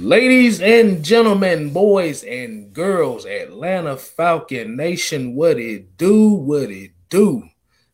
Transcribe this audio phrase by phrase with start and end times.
[0.00, 7.46] Ladies and gentlemen, boys and girls, Atlanta Falcon Nation, what it do, what it do.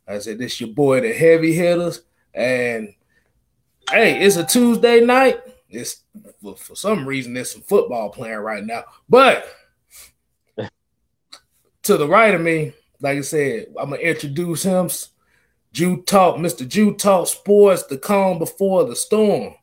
[0.06, 2.02] I said, this your boy, the heavy hitters.
[2.32, 2.94] And
[3.90, 5.40] hey, it's a Tuesday night.
[5.68, 6.04] It's
[6.40, 8.84] for, for some reason there's some football playing right now.
[9.08, 9.44] But
[11.82, 14.88] to the right of me, like I said, I'm gonna introduce him.
[15.72, 16.68] Jew Talk, Mr.
[16.68, 19.56] Jew Talk Sports, the calm before the storm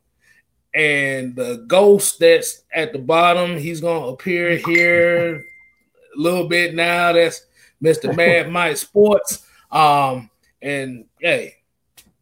[0.74, 7.12] and the ghost that's at the bottom, he's gonna appear here a little bit now.
[7.12, 7.46] That's
[7.82, 8.14] Mr.
[8.16, 9.46] Mad Mike Sports.
[9.70, 11.54] Um, and hey,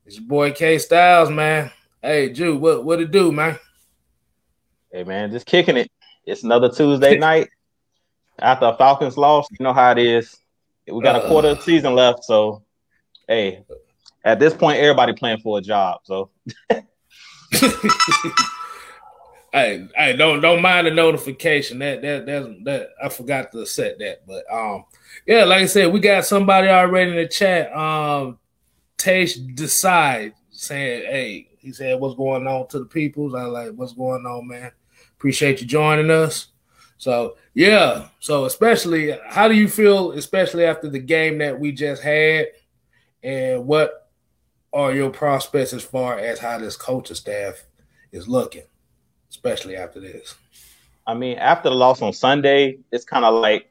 [0.05, 1.71] it's your boy K Styles, man.
[2.03, 3.59] Hey, Jew, what what it do, man?
[4.91, 5.91] Hey man, just kicking it.
[6.27, 7.49] It's another Tuesday night
[8.39, 9.51] after Falcons lost.
[9.59, 10.37] You know how it is.
[10.87, 12.63] We got a quarter of the season left, so
[13.29, 13.65] hey,
[14.25, 16.01] at this point, everybody playing for a job.
[16.05, 16.31] So
[19.53, 21.79] hey, hey, don't don't mind the notification.
[21.81, 24.85] That that that that I forgot to set that, but um,
[25.27, 27.75] yeah, like I said, we got somebody already in the chat.
[27.77, 28.39] Um,
[28.97, 33.35] Taste decide saying, hey, he said, what's going on to the peoples?
[33.35, 34.71] I like, what's going on, man?
[35.17, 36.49] Appreciate you joining us.
[36.99, 42.01] So yeah, so especially, how do you feel, especially after the game that we just
[42.01, 42.47] had,
[43.25, 44.02] and what
[44.73, 47.65] are your prospects as far as how this coaching staff
[48.11, 48.65] is looking,
[49.31, 50.35] especially after this?
[51.07, 53.69] I mean, after the loss on Sunday, it's kind of like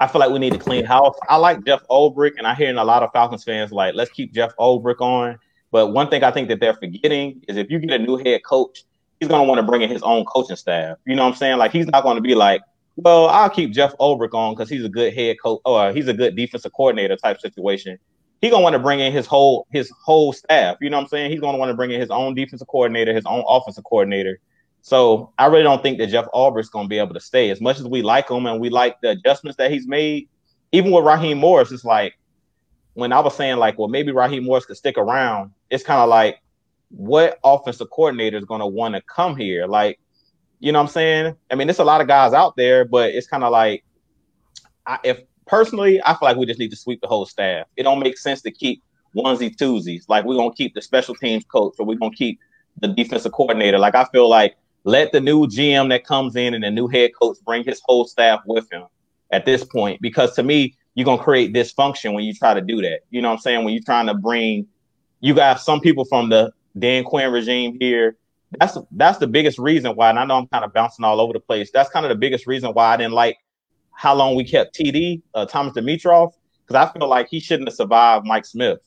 [0.00, 1.14] I feel like we need to clean house.
[1.28, 4.10] I like Jeff Ulbrich, and I hear in a lot of Falcons fans like, let's
[4.10, 5.38] keep Jeff Ulbrich on.
[5.70, 8.42] But one thing I think that they're forgetting is if you get a new head
[8.42, 8.84] coach,
[9.20, 10.96] he's to want to bring in his own coaching staff.
[11.06, 11.58] You know what I'm saying?
[11.58, 12.62] Like he's not going to be like,
[12.96, 16.14] well, I'll keep Jeff Ulbrich on because he's a good head coach or he's a
[16.14, 17.98] good defensive coordinator type situation
[18.40, 20.78] he gonna want to bring in his whole his whole staff.
[20.80, 21.30] You know what I'm saying?
[21.30, 24.40] He's gonna want to bring in his own defensive coordinator, his own offensive coordinator.
[24.82, 27.50] So I really don't think that Jeff Ulbrich's gonna be able to stay.
[27.50, 30.28] As much as we like him and we like the adjustments that he's made,
[30.72, 32.14] even with Raheem Morris, it's like
[32.94, 35.52] when I was saying like, well, maybe Raheem Morris could stick around.
[35.68, 36.40] It's kind of like,
[36.90, 39.66] what offensive coordinator is gonna want to come here?
[39.66, 40.00] Like,
[40.60, 41.36] you know what I'm saying?
[41.50, 43.84] I mean, there's a lot of guys out there, but it's kind of like,
[44.86, 47.66] I, if personally, I feel like we just need to sweep the whole staff.
[47.76, 48.82] It don't make sense to keep
[49.14, 50.04] onesie twosies.
[50.08, 52.38] Like we're gonna keep the special teams coach or we're gonna keep
[52.80, 53.78] the defensive coordinator.
[53.78, 57.10] Like I feel like let the new GM that comes in and the new head
[57.20, 58.84] coach bring his whole staff with him
[59.32, 60.00] at this point.
[60.00, 63.00] Because to me, you're gonna create dysfunction when you try to do that.
[63.10, 63.64] You know what I'm saying?
[63.64, 64.68] When you're trying to bring
[65.20, 68.16] you got some people from the Dan Quinn regime here.
[68.58, 71.32] That's that's the biggest reason why, and I know I'm kind of bouncing all over
[71.32, 71.70] the place.
[71.72, 73.36] That's kind of the biggest reason why I didn't like
[74.00, 76.32] how long we kept TD, uh, Thomas Dimitroff
[76.66, 78.78] because I feel like he shouldn't have survived Mike Smith.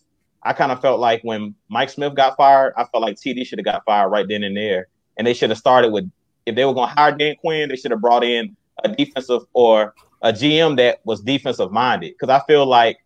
[0.42, 3.60] I kind of felt like when Mike Smith got fired, I felt like TD should
[3.60, 4.88] have got fired right then and there.
[5.16, 6.10] And they should have started with,
[6.48, 9.44] if they were going to hire Dan Quinn, they should have brought in a defensive
[9.54, 12.16] or a GM that was defensive minded.
[12.20, 12.98] Because I feel like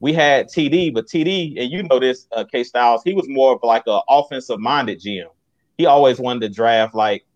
[0.00, 3.52] we had TD, but TD, and you know this, uh, K Styles, he was more
[3.52, 5.28] of like an offensive minded GM.
[5.76, 7.26] He always wanted to draft like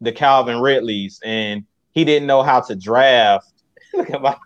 [0.00, 3.52] the Calvin Ridleys, and he didn't know how to draft
[3.94, 4.36] Look at my.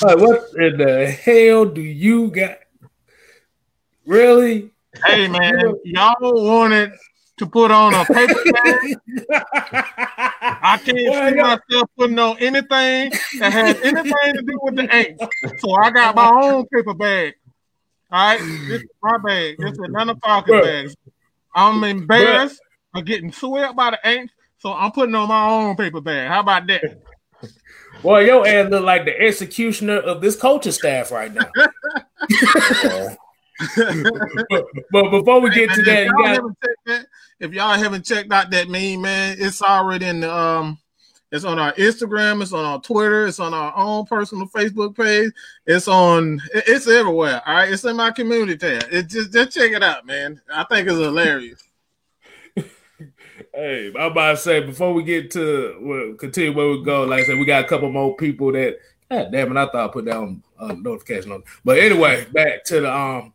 [0.00, 2.58] what in the hell do you got?
[4.06, 4.70] Really?
[5.04, 6.92] Hey man, y'all wanted
[7.38, 8.96] to put on a paper bag.
[10.40, 15.18] I can't see myself putting on anything that has anything to do with the ink.
[15.58, 17.34] So I got my own paper bag.
[18.10, 19.56] All right, this is my bag.
[19.58, 20.90] This is another Falcon bag.
[21.54, 22.60] I'm embarrassed
[22.94, 26.28] of getting swept by the ink, so I'm putting on my own paper bag.
[26.28, 27.02] How about that?
[28.02, 31.46] Boy, your ass look like the executioner of this coaching staff right now.
[34.50, 36.44] but, but, before we get to that,
[36.86, 37.04] got...
[37.40, 40.78] if y'all haven't checked out that meme, man, it's already in the um
[41.32, 45.32] it's on our Instagram, it's on our Twitter, it's on our own personal Facebook page,
[45.66, 47.42] it's on it's everywhere.
[47.46, 48.84] All right, it's in my community tab.
[48.92, 50.40] It just just check it out, man.
[50.52, 51.65] I think it's hilarious.
[53.56, 57.24] Hey, I'm about to say before we get to continue where we go, like I
[57.24, 58.76] said, we got a couple more people that.
[59.10, 59.58] God damn it!
[59.58, 61.42] I thought I put down a notification on.
[61.64, 63.32] But anyway, back to the um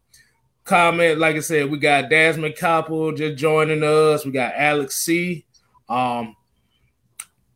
[0.63, 1.17] comment.
[1.17, 4.23] Like I said, we got Desmond Koppel just joining us.
[4.23, 5.43] We got Alex C.
[5.89, 6.35] Um,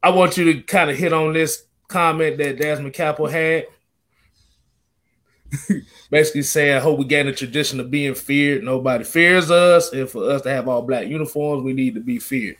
[0.02, 3.68] I want you to kind of hit on this comment that Desmond Koppel had.
[6.10, 8.64] basically saying, I hope we gain a tradition of being feared.
[8.64, 9.92] Nobody fears us.
[9.94, 12.58] And for us to have all black uniforms, we need to be feared.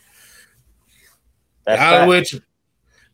[1.66, 2.42] That's Y'all with you.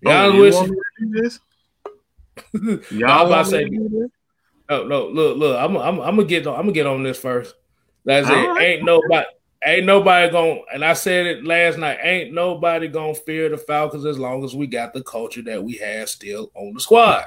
[0.02, 2.82] Y'all oh, with you.
[2.92, 6.72] Y'all about to say, no, no, look, look, I'm, I'm, I'm gonna get, I'm gonna
[6.72, 7.56] get on this first.
[8.04, 8.34] That's it.
[8.34, 8.62] Right.
[8.62, 9.28] Ain't nobody,
[9.64, 14.06] ain't nobody gonna, and I said it last night, ain't nobody gonna fear the Falcons
[14.06, 17.26] as long as we got the culture that we have still on the squad.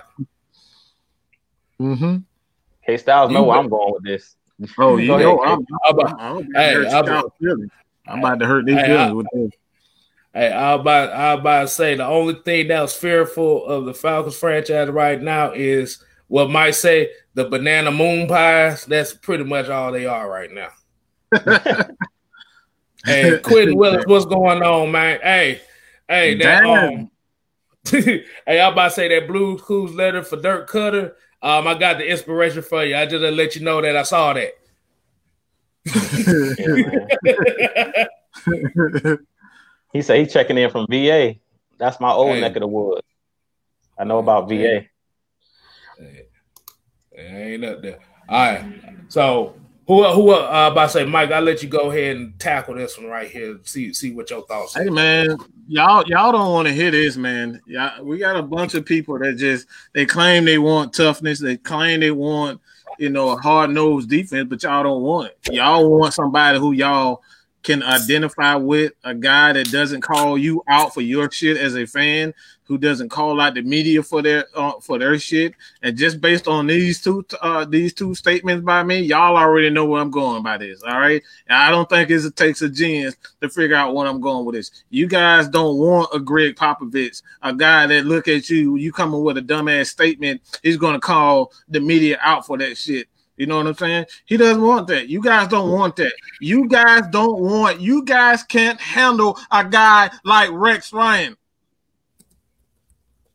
[1.80, 2.16] Mm-hmm.
[2.86, 4.36] K Styles know where I'm going with this.
[4.78, 7.70] Oh, you Go know, ahead, I'm, How about- I'm, I'm, Hey, hurt how about- feelings.
[8.06, 9.50] I'm about to hurt these Hey, feelings I- with this.
[10.32, 13.94] Hey, I was about I about to say the only thing that's fearful of the
[13.94, 18.84] Falcons franchise right now is what might say the banana moon pies.
[18.86, 20.70] That's pretty much all they are right now.
[23.04, 25.20] Hey, Quentin Willis, what's going on, man?
[25.22, 25.60] Hey,
[26.08, 26.94] hey, that Damn.
[26.94, 27.10] um,
[27.90, 31.12] hey, I'm about to say that Blues Clues letter for Dirk Koetter.
[31.44, 32.96] Um, I got the inspiration for you.
[32.96, 34.52] I just to let you know that I saw that.
[39.92, 41.36] He said he's checking in from VA.
[41.78, 42.40] That's my old Hey.
[42.40, 43.06] neck of the woods.
[43.96, 44.86] I know about VA.
[45.96, 46.26] Hey,
[47.16, 48.00] ain't up there.
[48.28, 48.64] All right.
[49.06, 49.54] So
[49.86, 52.96] who who uh about to say, Mike, I'll let you go ahead and tackle this
[52.98, 53.58] one right here.
[53.64, 54.90] See see what your thoughts Hey are.
[54.90, 55.36] man,
[55.68, 57.60] y'all y'all don't want to hear this, man.
[57.66, 61.56] Y'all, we got a bunch of people that just they claim they want toughness, they
[61.56, 62.60] claim they want
[62.98, 65.52] you know a hard nosed defense, but y'all don't want it.
[65.52, 67.22] Y'all want somebody who y'all
[67.62, 71.86] can identify with, a guy that doesn't call you out for your shit as a
[71.86, 72.32] fan,
[72.66, 75.54] who doesn't call out the media for their uh, for their shit.
[75.82, 79.84] And just based on these two uh, these two statements by me, y'all already know
[79.84, 80.82] where I'm going by this.
[80.82, 84.20] All right, and I don't think it takes a genius to figure out what I'm
[84.20, 84.84] going with this.
[84.90, 89.22] You guys don't want a Gregg Popovich, a guy that look at you, you coming
[89.22, 93.08] with a dumbass statement, he's to call the media out for that shit.
[93.36, 94.06] You know what I'm saying?
[94.26, 95.08] He doesn't want that.
[95.08, 96.12] You guys don't want that.
[96.40, 97.80] You guys don't want.
[97.80, 101.36] You guys can't handle a guy like Rex Ryan.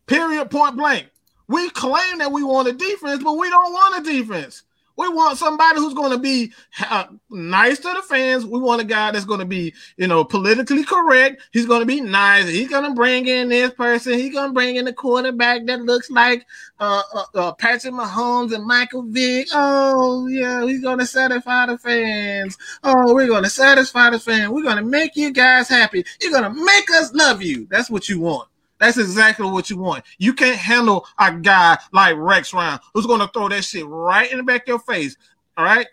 [0.10, 0.50] Period.
[0.50, 1.08] Point blank.
[1.48, 4.64] We claim that we want a defense, but we don't want a defense.
[4.98, 6.52] We want somebody who's going to be
[6.90, 8.46] uh, nice to the fans.
[8.46, 11.42] We want a guy that's going to be, you know, politically correct.
[11.54, 12.50] He's going to be nice.
[12.50, 14.20] He's going to bring in this person.
[14.20, 16.46] He's going to bring in the quarterback that looks like
[16.82, 19.48] uh, uh, uh, Patrick Mahomes and Michael Vick.
[19.54, 22.58] Oh, yeah, he's going to satisfy the fans.
[22.84, 24.50] Oh, we're going to satisfy the fans.
[24.50, 26.04] We're going to make you guys happy.
[26.20, 27.68] You're going to make us love you.
[27.70, 28.50] That's what you want.
[28.80, 30.06] That's exactly what you want.
[30.18, 34.32] You can't handle a guy like Rex Ryan who's going to throw that shit right
[34.32, 35.18] in the back of your face.
[35.58, 35.88] All right?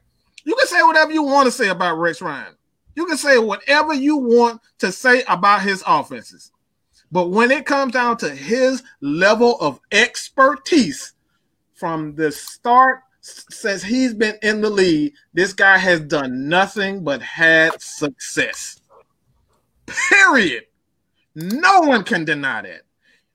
[0.45, 2.55] You can say whatever you want to say about Rex Ryan.
[2.95, 6.53] You can say whatever you want to say about his offenses.
[7.11, 11.13] But when it comes down to his level of expertise
[11.75, 17.21] from the start since he's been in the league, this guy has done nothing but
[17.21, 18.81] had success.
[19.87, 20.65] Period.
[21.37, 22.81] No one can deny that.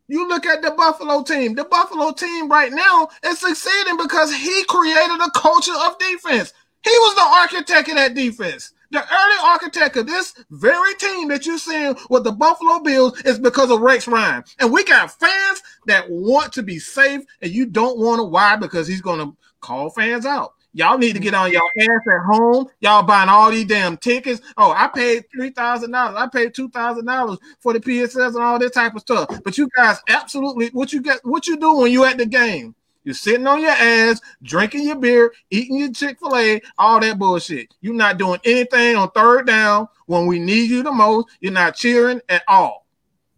[0.08, 1.54] You look at the Buffalo team.
[1.54, 6.52] The Buffalo team right now is succeeding because he created a culture of defense.
[6.84, 8.74] He was the architect of that defense.
[8.90, 13.38] The early architect of this very team that you're seeing with the Buffalo Bills is
[13.38, 14.44] because of Rex Ryan.
[14.60, 18.24] And we got fans that want to be safe, and you don't want to.
[18.24, 18.56] Why?
[18.56, 20.56] Because he's going to call fans out.
[20.74, 22.68] Y'all need to get on your ass at home.
[22.80, 24.42] Y'all buying all these damn tickets.
[24.56, 26.16] Oh, I paid three thousand dollars.
[26.18, 29.42] I paid two thousand dollars for the PSS and all that type of stuff.
[29.44, 32.74] But you guys, absolutely, what you get, what you do when you at the game?
[33.04, 37.18] You're sitting on your ass, drinking your beer, eating your Chick Fil A, all that
[37.18, 37.74] bullshit.
[37.82, 41.28] You're not doing anything on third down when we need you the most.
[41.42, 42.86] You're not cheering at all.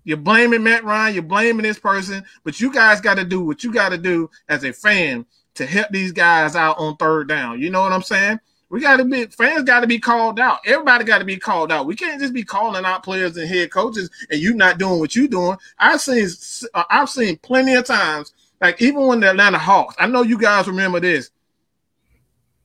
[0.03, 1.13] You're blaming Matt Ryan.
[1.13, 4.29] You're blaming this person, but you guys got to do what you got to do
[4.49, 5.25] as a fan
[5.55, 7.61] to help these guys out on third down.
[7.61, 8.39] You know what I'm saying?
[8.69, 10.59] We got to be fans got to be called out.
[10.65, 11.85] Everybody got to be called out.
[11.85, 15.15] We can't just be calling out players and head coaches and you not doing what
[15.15, 15.57] you're doing.
[15.77, 16.27] I've seen
[16.73, 19.95] uh, I've seen plenty of times, like even when the Atlanta Hawks.
[19.99, 21.29] I know you guys remember this.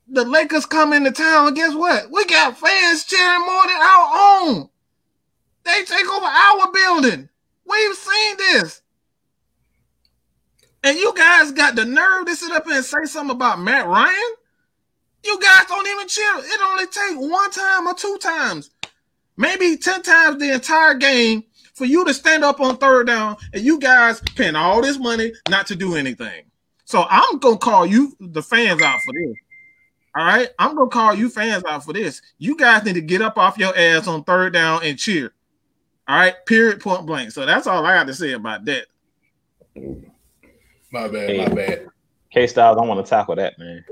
[0.09, 2.11] The Lakers come into town, and guess what?
[2.11, 4.71] We got fans cheering more than our own.
[5.65, 7.29] They take over our building.
[7.67, 8.81] We've seen this.
[10.85, 14.35] And you guys got the nerve to sit up and say something about Matt Ryan?
[15.25, 16.33] You guys don't even cheer.
[16.39, 18.71] It only take one time or two times,
[19.37, 21.45] maybe 10 times the entire game
[21.75, 25.33] for you to stand up on third down and you guys paying all this money
[25.49, 26.45] not to do anything.
[26.85, 29.37] So I'm to call you, the fans, out for this.
[30.17, 30.49] All right.
[30.59, 32.23] I'm to call you fans out for this.
[32.39, 35.35] You guys need to get up off your ass on third down and cheer.
[36.09, 36.35] All right.
[36.47, 36.81] Period.
[36.81, 37.31] Point blank.
[37.33, 38.87] So that's all I got to say about that.
[40.91, 41.39] My bad, Hey.
[41.39, 41.87] my bad.
[42.31, 43.85] K Styles, I want to tackle that, man.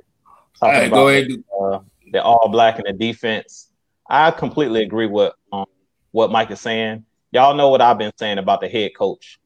[0.63, 1.31] All right, go ahead.
[1.61, 1.81] uh,
[2.13, 3.71] the all black in the defense.
[4.09, 5.67] I completely agree with um,
[6.13, 7.05] what Mike is saying.
[7.33, 9.39] Y'all know what I've been saying about the head coach.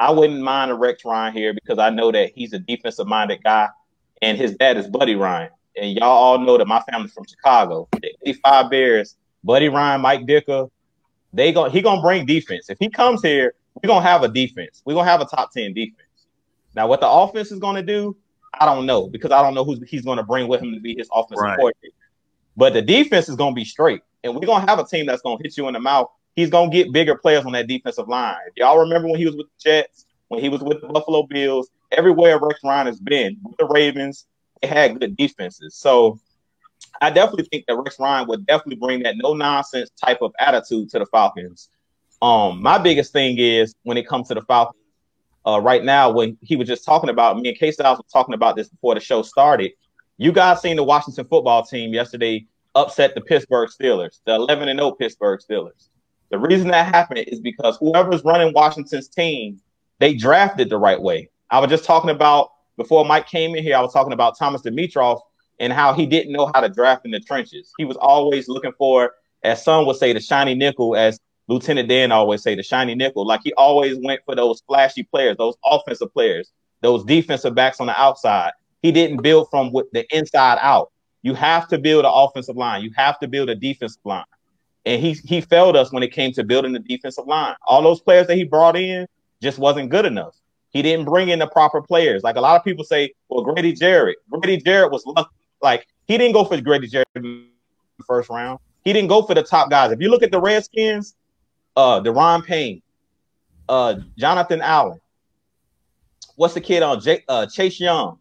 [0.00, 3.42] I wouldn't mind a Rex Ryan here because I know that he's a defensive minded
[3.42, 3.68] guy,
[4.22, 5.50] and his dad is Buddy Ryan.
[5.76, 7.88] And y'all all know that my family's from Chicago.
[7.92, 10.70] The 85 Bears Buddy Ryan, Mike Ditka,
[11.32, 12.68] they go he gonna bring defense.
[12.70, 14.82] If he comes here, we're gonna have a defense.
[14.84, 16.07] We're gonna have a top 10 defense.
[16.78, 18.16] Now, what the offense is gonna do,
[18.54, 20.94] I don't know because I don't know who he's gonna bring with him to be
[20.96, 21.56] his offensive right.
[21.56, 21.96] coordinator.
[22.56, 25.42] But the defense is gonna be straight, and we're gonna have a team that's gonna
[25.42, 26.08] hit you in the mouth.
[26.36, 28.36] He's gonna get bigger players on that defensive line.
[28.46, 31.24] If y'all remember when he was with the Jets, when he was with the Buffalo
[31.24, 34.26] Bills, everywhere Rex Ryan has been with the Ravens,
[34.62, 35.74] they had good defenses.
[35.74, 36.20] So
[37.00, 40.90] I definitely think that Rex Ryan would definitely bring that no nonsense type of attitude
[40.90, 41.70] to the Falcons.
[42.22, 44.77] Um, my biggest thing is when it comes to the Falcons,
[45.46, 48.34] uh, right now, when he was just talking about me and K Styles were talking
[48.34, 49.72] about this before the show started.
[50.16, 54.78] You guys seen the Washington football team yesterday upset the Pittsburgh Steelers, the 11 and
[54.78, 55.88] 0 Pittsburgh Steelers.
[56.30, 59.60] The reason that happened is because whoever's running Washington's team,
[59.98, 61.30] they drafted the right way.
[61.50, 64.62] I was just talking about before Mike came in here, I was talking about Thomas
[64.62, 65.20] Dimitroff
[65.58, 67.72] and how he didn't know how to draft in the trenches.
[67.78, 71.18] He was always looking for, as some would say, the shiny nickel, as
[71.48, 73.26] Lieutenant Dan always say, the shiny nickel.
[73.26, 76.52] Like he always went for those flashy players, those offensive players,
[76.82, 78.52] those defensive backs on the outside.
[78.82, 80.92] He didn't build from the inside out.
[81.22, 82.82] You have to build an offensive line.
[82.82, 84.24] You have to build a defensive line.
[84.86, 87.56] And he he failed us when it came to building the defensive line.
[87.66, 89.06] All those players that he brought in
[89.42, 90.36] just wasn't good enough.
[90.70, 92.22] He didn't bring in the proper players.
[92.22, 94.18] Like a lot of people say, well, Grady Jarrett.
[94.30, 95.30] Grady Jarrett was lucky.
[95.60, 97.22] like he didn't go for Grady Jarrett in
[97.98, 98.60] the first round.
[98.84, 99.92] He didn't go for the top guys.
[99.92, 101.16] If you look at the Redskins,
[101.78, 102.82] uh, Da'Ron Payne,
[103.68, 104.98] uh, Jonathan Allen.
[106.34, 108.18] What's the kid on J- uh, Chase Young,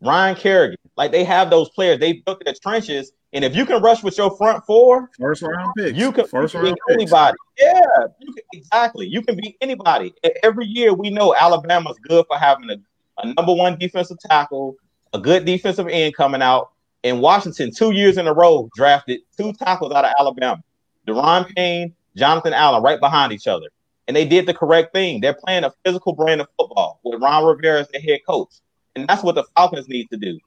[0.00, 0.76] Ryan Kerrigan?
[0.96, 2.00] Like they have those players.
[2.00, 5.72] They built the trenches, and if you can rush with your front four, first round
[5.78, 7.36] picks, you can, first beat anybody.
[7.56, 7.80] Yeah,
[8.18, 9.06] you can, exactly.
[9.06, 10.12] You can beat anybody.
[10.42, 12.76] Every year we know Alabama's good for having a,
[13.18, 14.74] a number one defensive tackle,
[15.12, 16.72] a good defensive end coming out.
[17.04, 20.62] And Washington, two years in a row, drafted two tackles out of Alabama.
[21.06, 23.66] Da'Ron Payne Jonathan Allen right behind each other.
[24.08, 25.20] And they did the correct thing.
[25.20, 28.54] They're playing a physical brand of football with Ron Rivera as the head coach.
[28.94, 30.38] And that's what the Falcons need to do.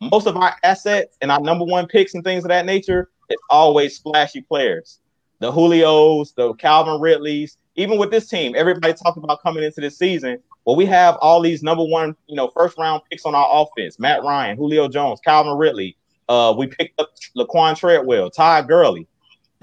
[0.00, 3.42] Most of our assets and our number one picks and things of that nature, it's
[3.50, 5.00] always splashy players.
[5.40, 9.98] The Julios, the Calvin Ridleys, even with this team, everybody talking about coming into this
[9.98, 10.38] season.
[10.64, 13.98] Well, we have all these number one, you know, first round picks on our offense.
[13.98, 15.96] Matt Ryan, Julio Jones, Calvin Ridley.
[16.28, 19.06] Uh, we picked up Laquon Treadwell, Todd Gurley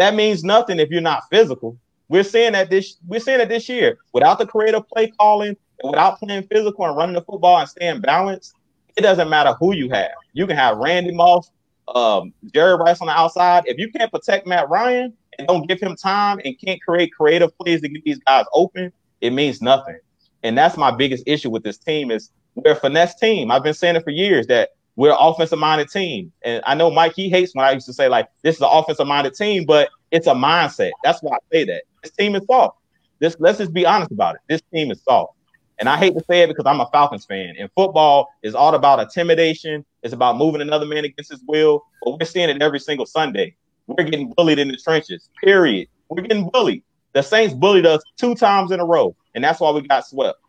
[0.02, 1.78] that means nothing if you're not physical.
[2.10, 5.92] We're seeing that this we're seeing that this year without the creative play calling and
[5.92, 8.56] without playing physical and running the football and staying balanced.
[8.98, 10.12] It doesn't matter who you have.
[10.34, 11.52] You can have Randy Moss,
[11.96, 13.64] um, Jerry Rice on the outside.
[13.68, 17.58] If you can't protect Matt Ryan and don't give him time and can't create creative
[17.58, 18.92] plays to get these guys open,
[19.22, 20.00] it means nothing.
[20.44, 23.52] And that's my biggest issue with this team is we're a finesse team.
[23.52, 26.32] I've been saying it for years that we're an offensive minded team.
[26.44, 28.70] And I know Mike, he hates when I used to say, like, this is an
[28.72, 30.92] offensive minded team, but it's a mindset.
[31.04, 31.84] That's why I say that.
[32.04, 32.78] This team is soft.
[33.20, 34.42] This let's just be honest about it.
[34.50, 35.34] This team is soft.
[35.80, 37.56] And I hate to say it because I'm a Falcons fan.
[37.58, 39.84] And football is all about intimidation.
[40.04, 41.84] It's about moving another man against his will.
[42.04, 43.56] But we're seeing it every single Sunday.
[43.88, 45.30] We're getting bullied in the trenches.
[45.44, 45.88] Period.
[46.10, 46.84] We're getting bullied.
[47.14, 50.40] The Saints bullied us two times in a row, and that's why we got swept.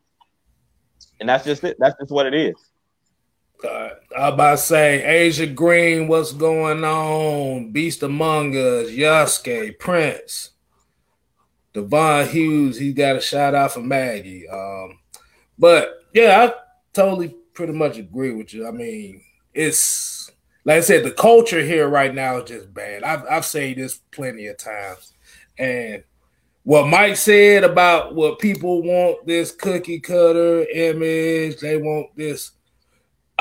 [1.19, 1.77] And that's just it.
[1.79, 2.55] That's just what it is.
[3.65, 7.73] Uh, I about to say Asia Green, what's going on?
[7.73, 10.51] Beast Among Us, Yasuke, Prince,
[11.73, 14.49] Devon Hughes, he got a shout out for Maggie.
[14.49, 14.99] Um,
[15.59, 16.55] but yeah, I
[16.93, 18.67] totally pretty much agree with you.
[18.67, 19.23] I mean,
[19.55, 20.31] it's
[20.65, 23.03] like I said, the culture here right now is just bad.
[23.03, 25.13] I've I've said this plenty of times.
[25.59, 26.05] And
[26.65, 32.53] what Mike said about what people want this cookie cutter image, they want this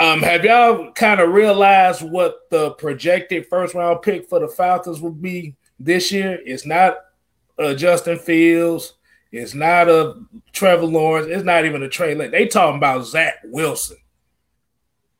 [0.01, 4.99] um, have y'all kind of realized what the projected first round pick for the Falcons
[4.99, 6.39] will be this year?
[6.45, 6.97] It's not
[7.57, 8.93] a Justin Fields.
[9.31, 10.15] It's not a
[10.51, 11.27] Trevor Lawrence.
[11.29, 12.31] It's not even a Trey Lance.
[12.31, 13.97] They talking about Zach Wilson.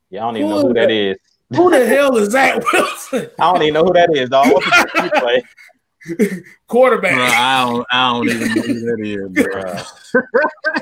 [0.09, 1.17] Yeah, I don't even who know who that is.
[1.55, 3.29] Who the hell is Zach Wilson?
[3.39, 4.47] I don't even know who that is, dog.
[5.13, 5.43] play?
[6.67, 7.15] Quarterback.
[7.15, 7.87] Bro, I don't.
[7.91, 10.21] I don't even know who that is, bro.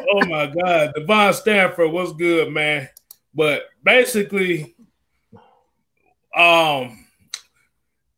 [0.13, 2.89] oh my God, Devon Stanford, what's good, man?
[3.33, 4.75] But basically,
[6.35, 7.05] um,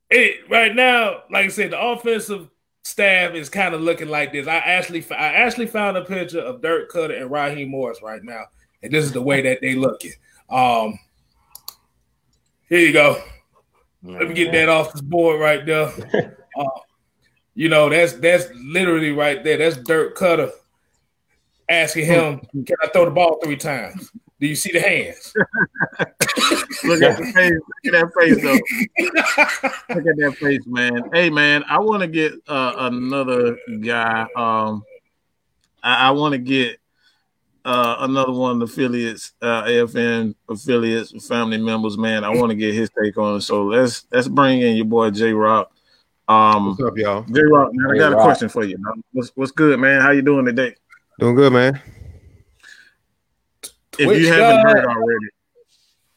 [0.09, 2.49] it right now, like I said, the offensive
[2.83, 4.47] staff is kind of looking like this.
[4.47, 8.45] I actually, I actually found a picture of Dirk Koetter and Raheem Morris right now,
[8.83, 10.13] and this is the way that they looking.
[10.49, 10.99] Um,
[12.67, 13.21] here you go.
[14.03, 16.37] Let me get that off this board right there.
[16.53, 16.65] Uh,
[17.55, 19.55] you know, that's that's literally right there.
[19.55, 20.51] That's Dirk Koetter
[21.69, 24.11] asking him, "Can I throw the ball three times?"
[24.41, 25.33] Do you see the hands?
[26.83, 27.53] look at the face.
[27.83, 29.93] Look at that face, though.
[29.93, 31.11] look at that face, man.
[31.13, 34.25] Hey, man, I want to get uh, another guy.
[34.35, 34.83] Um,
[35.83, 36.79] I, I want to get
[37.65, 41.95] uh, another one of the affiliates, uh, AFN affiliates, family members.
[41.99, 43.41] Man, I want to get his take on it.
[43.41, 45.71] So let's let's bring in your boy J Rock.
[46.27, 47.21] Um, What's up, y'all?
[47.31, 48.79] J Rock, man, I got a question for you.
[49.11, 50.01] What's what's good, man?
[50.01, 50.73] How you doing today?
[51.19, 51.79] Doing good, man
[53.99, 55.25] if Twitch you haven't heard already,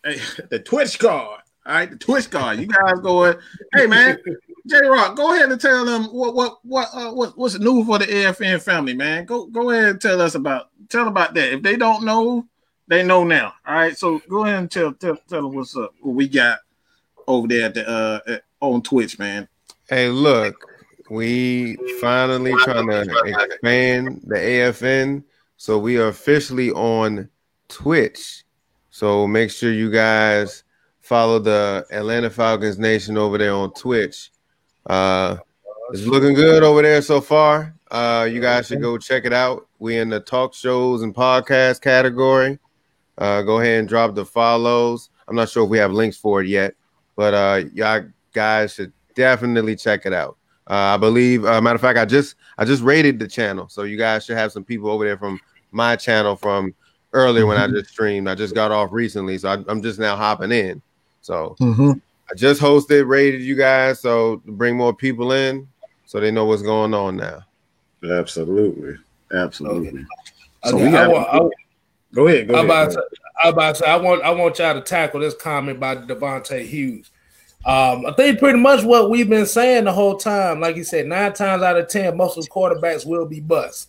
[0.04, 1.40] hey, the Twitch card.
[1.66, 2.58] All right, the Twitch card.
[2.58, 3.38] You guys go in.
[3.74, 4.18] Hey man,
[4.66, 7.98] J Rock, go ahead and tell them what what what uh, what what's new for
[7.98, 9.24] the AFN family, man.
[9.24, 11.52] Go go ahead and tell us about tell about that.
[11.52, 12.46] If they don't know,
[12.86, 13.54] they know now.
[13.66, 15.94] All right, so go ahead and tell tell, tell them what's up.
[16.00, 16.60] What we got
[17.26, 19.48] over there at the uh at, on Twitch, man.
[19.88, 20.66] Hey, look,
[21.10, 25.24] we finally trying to expand the AFN,
[25.56, 27.28] so we are officially on
[27.68, 28.44] Twitch.
[28.90, 30.64] So make sure you guys
[31.00, 34.30] follow the Atlanta Falcons Nation over there on Twitch.
[34.86, 35.36] Uh,
[35.90, 37.74] it's looking good over there so far.
[37.90, 39.68] Uh, you guys should go check it out.
[39.78, 42.58] We in the talk shows and podcast category.
[43.18, 45.10] Uh, go ahead and drop the follows.
[45.28, 46.74] I'm not sure if we have links for it yet,
[47.16, 50.36] but uh, y'all guys should definitely check it out.
[50.68, 53.82] Uh, I believe, uh, matter of fact, I just I just rated the channel, so
[53.82, 55.38] you guys should have some people over there from
[55.70, 56.74] my channel from
[57.14, 57.76] earlier when I mm-hmm.
[57.76, 58.28] just streamed.
[58.28, 60.82] I just got off recently, so I, am just now hopping in.
[61.22, 61.92] So mm-hmm.
[62.30, 65.66] I just hosted, rated you guys, so bring more people in,
[66.04, 67.40] so they know what's going on now.
[68.04, 68.96] Absolutely,
[69.32, 70.04] absolutely.
[70.64, 71.10] So okay, we got.
[71.10, 71.48] I I,
[72.12, 72.48] go ahead.
[72.48, 72.88] Go I'm ahead.
[72.88, 73.08] About to,
[73.42, 77.10] I'm about to I want I want y'all to tackle this comment by Devontae Hughes.
[77.64, 80.60] Um, I think pretty much what we've been saying the whole time.
[80.60, 83.88] Like you said, nine times out of ten, most of the quarterbacks will be bust.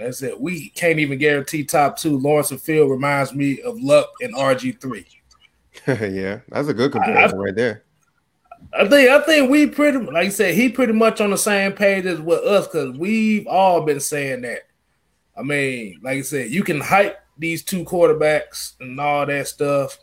[0.00, 0.40] That's it.
[0.40, 2.18] We can't even guarantee top two.
[2.18, 5.06] Lawrence and Field reminds me of Luck and RG three.
[5.86, 7.84] yeah, that's a good comparison I, right there.
[8.72, 11.72] I think I think we pretty like you said he pretty much on the same
[11.72, 14.62] page as with us because we've all been saying that.
[15.36, 19.98] I mean, like I said, you can hype these two quarterbacks and all that stuff,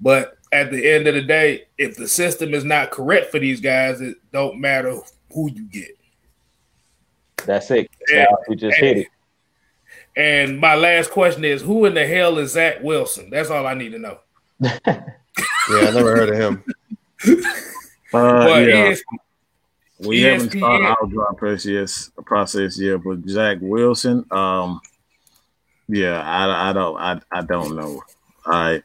[0.00, 3.60] but at the end of the day, if the system is not correct for these
[3.60, 4.98] guys, it don't matter
[5.32, 5.96] who you get.
[7.46, 7.90] That's it.
[8.12, 9.06] And, we just and, hit it.
[10.16, 13.30] And my last question is, who in the hell is Zach Wilson?
[13.30, 14.18] That's all I need to know.
[14.60, 16.64] yeah, I never heard of him.
[18.14, 18.94] Uh, yeah.
[20.00, 24.82] we ESPN, haven't started our draft process, process yet, but Zach Wilson, um,
[25.88, 28.02] yeah, I, I don't, I, I don't know.
[28.44, 28.82] I,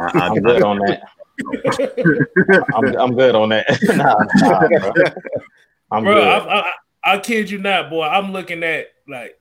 [0.00, 1.02] I, am good on that.
[2.74, 3.66] I'm, I'm good on that.
[3.82, 5.04] nah, nah, bro.
[5.90, 6.26] I'm bro, good.
[6.26, 6.72] I, I,
[7.04, 8.04] I kid you not, boy.
[8.04, 9.38] I'm looking at like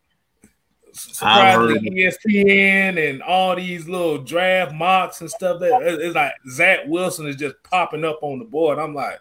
[0.93, 5.59] surprisingly ESPN and all these little draft mocks and stuff.
[5.59, 8.79] That it's like Zach Wilson is just popping up on the board.
[8.79, 9.19] I'm like,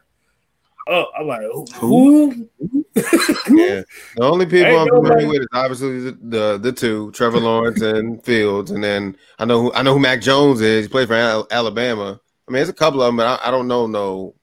[0.88, 1.42] oh, I'm like,
[1.74, 2.48] who?
[2.94, 3.82] yeah,
[4.16, 8.22] the only people I'm familiar with is obviously the, the, the two, Trevor Lawrence and
[8.22, 10.86] Fields, and then I know who I know who Mac Jones is.
[10.86, 12.20] He played for Alabama.
[12.48, 14.34] I mean, there's a couple of them, but I, I don't know no,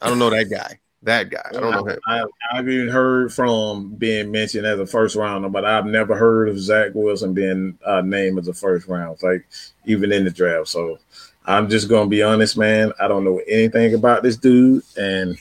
[0.00, 0.80] I don't know that guy.
[1.06, 1.40] That guy.
[1.50, 2.00] I don't know him.
[2.08, 6.48] I, have even heard from being mentioned as a first rounder, but I've never heard
[6.48, 9.46] of Zach Wilson being uh, named as a first round, like
[9.84, 10.66] even in the draft.
[10.66, 10.98] So
[11.44, 12.92] I'm just gonna be honest, man.
[12.98, 15.38] I don't know anything about this dude, and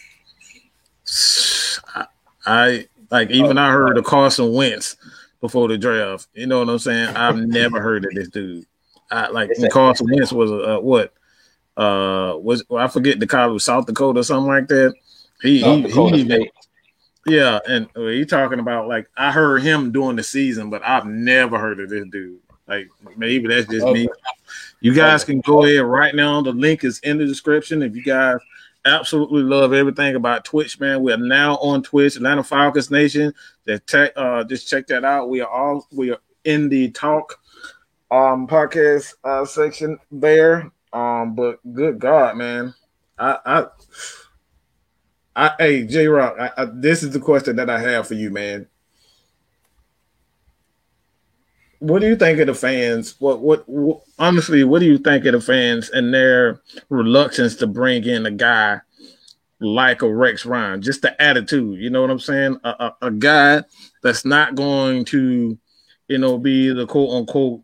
[1.95, 2.05] I,
[2.45, 4.97] I like even I heard of Carson Wentz
[5.41, 6.27] before the draft.
[6.35, 7.15] You know what I'm saying?
[7.15, 8.67] I've never heard of this dude.
[9.09, 11.11] I like Carson Wentz was a, what?
[11.75, 14.93] Uh, was well, I forget the college South Dakota or something like that.
[15.41, 16.49] He, he, he
[17.27, 21.57] yeah, and he talking about like I heard him during the season, but I've never
[21.57, 22.39] heard of this dude.
[22.67, 24.07] Like maybe that's just me.
[24.79, 26.41] You guys can go ahead right now.
[26.41, 27.81] The link is in the description.
[27.81, 28.37] If you guys
[28.85, 33.33] absolutely love everything about Twitch, man, we are now on Twitch, Atlanta Falcons Nation.
[33.67, 35.29] Just check, uh, just check that out.
[35.29, 37.39] We are all we are in the talk
[38.11, 40.71] um podcast uh, section there.
[40.93, 42.73] Um, but good God, man,
[43.17, 43.65] I I
[45.35, 48.29] I, hey, J Rock, I, I, this is the question that I have for you,
[48.29, 48.67] man.
[51.79, 53.15] What do you think of the fans?
[53.19, 57.67] What, what, what, honestly, what do you think of the fans and their reluctance to
[57.67, 58.79] bring in a guy
[59.59, 60.81] like a Rex Ryan?
[60.81, 62.59] Just the attitude, you know what I'm saying?
[62.63, 63.63] A, a, a guy
[64.01, 65.57] that's not going to,
[66.07, 67.61] you know, be the quote unquote,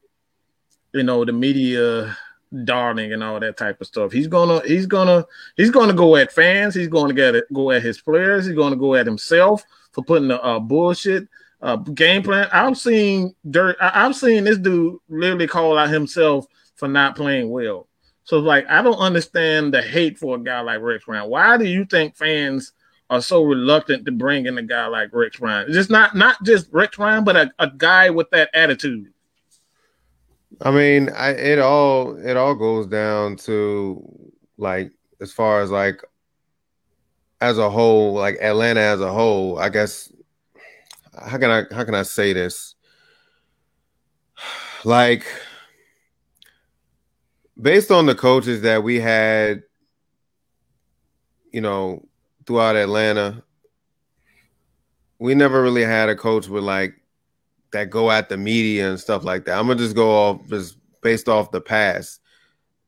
[0.93, 2.17] you know, the media
[2.63, 4.11] darling and all that type of stuff.
[4.11, 6.75] He's gonna he's gonna he's gonna go at fans.
[6.75, 8.45] He's to get it, go at his players.
[8.45, 11.27] He's to go at himself for putting the uh, bullshit
[11.61, 12.47] uh, game plan.
[12.51, 13.77] I've seen dirt.
[13.79, 17.87] I've seen this dude literally call out himself for not playing well.
[18.23, 21.29] So like, I don't understand the hate for a guy like Rex Ryan.
[21.29, 22.73] Why do you think fans
[23.09, 25.71] are so reluctant to bring in a guy like Rex Ryan?
[25.71, 29.13] Just not not just Rex Ryan, but a, a guy with that attitude.
[30.59, 34.03] I mean, I, it all it all goes down to
[34.57, 36.01] like as far as like
[37.39, 39.57] as a whole, like Atlanta as a whole.
[39.57, 40.11] I guess
[41.17, 42.75] how can I how can I say this?
[44.83, 45.27] Like
[47.61, 49.63] based on the coaches that we had,
[51.51, 52.03] you know,
[52.47, 53.43] throughout Atlanta,
[55.19, 56.95] we never really had a coach with like
[57.71, 59.57] that go at the media and stuff like that.
[59.57, 62.19] I'm gonna just go off just based off the past.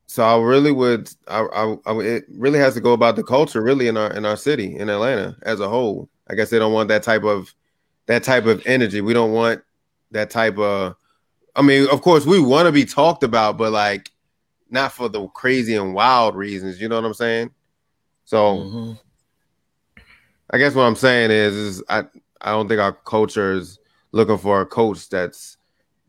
[0.06, 3.62] So I really would, I, I, I, it really has to go about the culture,
[3.62, 6.08] really in our in our city in Atlanta as a whole.
[6.28, 7.54] I guess they don't want that type of
[8.06, 9.00] that type of energy.
[9.00, 9.62] We don't want
[10.10, 10.96] that type of.
[11.56, 14.10] I mean, of course, we want to be talked about, but like
[14.70, 16.80] not for the crazy and wild reasons.
[16.80, 17.50] You know what I'm saying?
[18.24, 18.92] So, mm-hmm.
[20.50, 22.04] I guess what I'm saying is, is I
[22.40, 23.78] I don't think our culture is
[24.14, 25.56] looking for a coach that's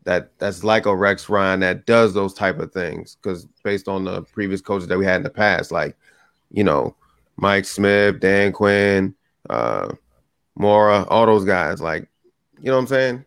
[0.04, 3.16] that that's like a Rex Ryan that does those type of things.
[3.16, 5.96] Because based on the previous coaches that we had in the past, like
[6.50, 6.94] you know
[7.36, 9.14] Mike Smith, Dan Quinn,
[9.50, 9.92] uh,
[10.54, 12.08] Mora, all those guys, like
[12.60, 13.24] you know what I'm saying.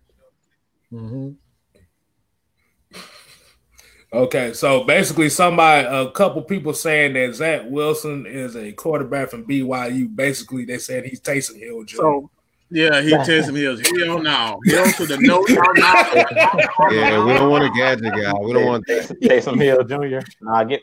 [0.93, 1.29] Mm-hmm.
[4.11, 9.45] Okay, so basically, somebody, a couple people saying that Zach Wilson is a quarterback from
[9.45, 10.15] BYU.
[10.15, 11.83] Basically, they said he's Taysom Hill.
[11.83, 11.95] Jr.
[11.97, 12.31] So
[12.71, 14.59] yeah, he tells me he's hell no.
[14.67, 16.91] Hell to the no, no, no.
[16.91, 18.33] Yeah, we don't want a gadget guy.
[18.39, 20.25] We don't want Taysom Hill Jr.
[20.41, 20.81] Nah, get,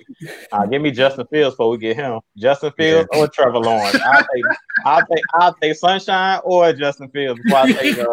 [0.53, 2.21] uh, give me Justin Fields before we get him.
[2.37, 3.19] Justin Fields yeah.
[3.21, 4.01] or Trevor Lawrence.
[4.05, 4.45] I'll take,
[4.85, 7.99] I'll take, I'll take Sunshine or Justin Fields before I take.
[7.99, 8.05] Uh...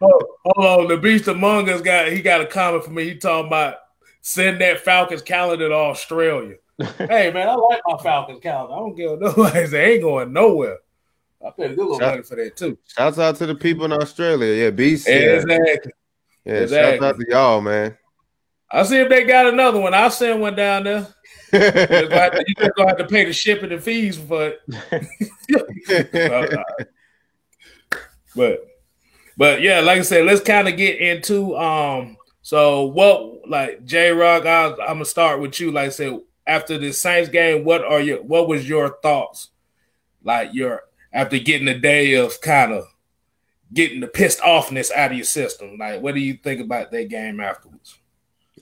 [0.00, 3.04] hold, hold on, the beast among us got he got a comment for me.
[3.04, 3.76] He talking about
[4.22, 6.56] send that Falcons calendar to Australia.
[6.98, 8.74] hey man, I like my Falcons calendar.
[8.74, 9.50] I don't give no.
[9.66, 10.78] They ain't going nowhere.
[11.44, 12.78] I paid a good little shout, money for that too.
[12.86, 14.64] Shouts out to the people in Australia.
[14.64, 15.08] Yeah, BC.
[15.08, 15.92] Exactly.
[16.44, 16.98] Yeah, exactly.
[16.98, 17.96] shouts out to y'all, man.
[18.70, 19.92] I'll see if they got another one.
[19.92, 21.06] I'll send one down there.
[21.52, 24.60] you just gonna have to pay the shipping and fees for it.
[28.34, 28.66] but
[29.36, 34.10] but yeah, like I said, let's kind of get into um so what like J
[34.10, 35.70] Rock, I'm gonna start with you.
[35.70, 39.50] Like I said, after the Saints game, what are your what was your thoughts?
[40.24, 42.84] Like your after getting a day of kind of
[43.72, 45.76] getting the pissed offness out of your system?
[45.78, 47.98] Like, what do you think about that game afterwards?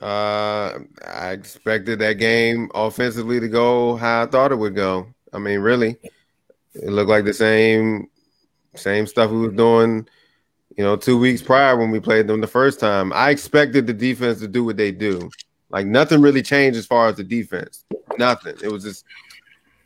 [0.00, 5.06] Uh, I expected that game offensively to go how I thought it would go.
[5.32, 5.96] I mean, really,
[6.74, 8.08] it looked like the same
[8.76, 10.08] same stuff we was doing,
[10.76, 13.12] you know, two weeks prior when we played them the first time.
[13.12, 15.28] I expected the defense to do what they do.
[15.70, 17.84] Like nothing really changed as far as the defense.
[18.18, 18.56] Nothing.
[18.62, 19.04] It was just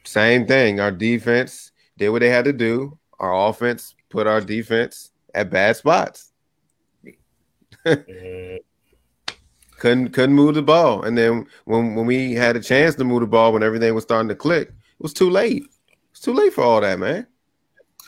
[0.04, 0.80] same thing.
[0.80, 2.98] Our defense did what they had to do.
[3.18, 6.32] Our offense put our defense at bad spots.
[7.84, 8.62] couldn't
[10.12, 13.26] couldn't move the ball, and then when when we had a chance to move the
[13.26, 15.64] ball, when everything was starting to click, it was too late.
[16.10, 17.26] It's too late for all that, man.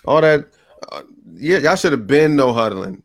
[0.07, 0.46] All that,
[0.92, 1.03] uh,
[1.35, 3.03] yeah, y'all should have been no huddling.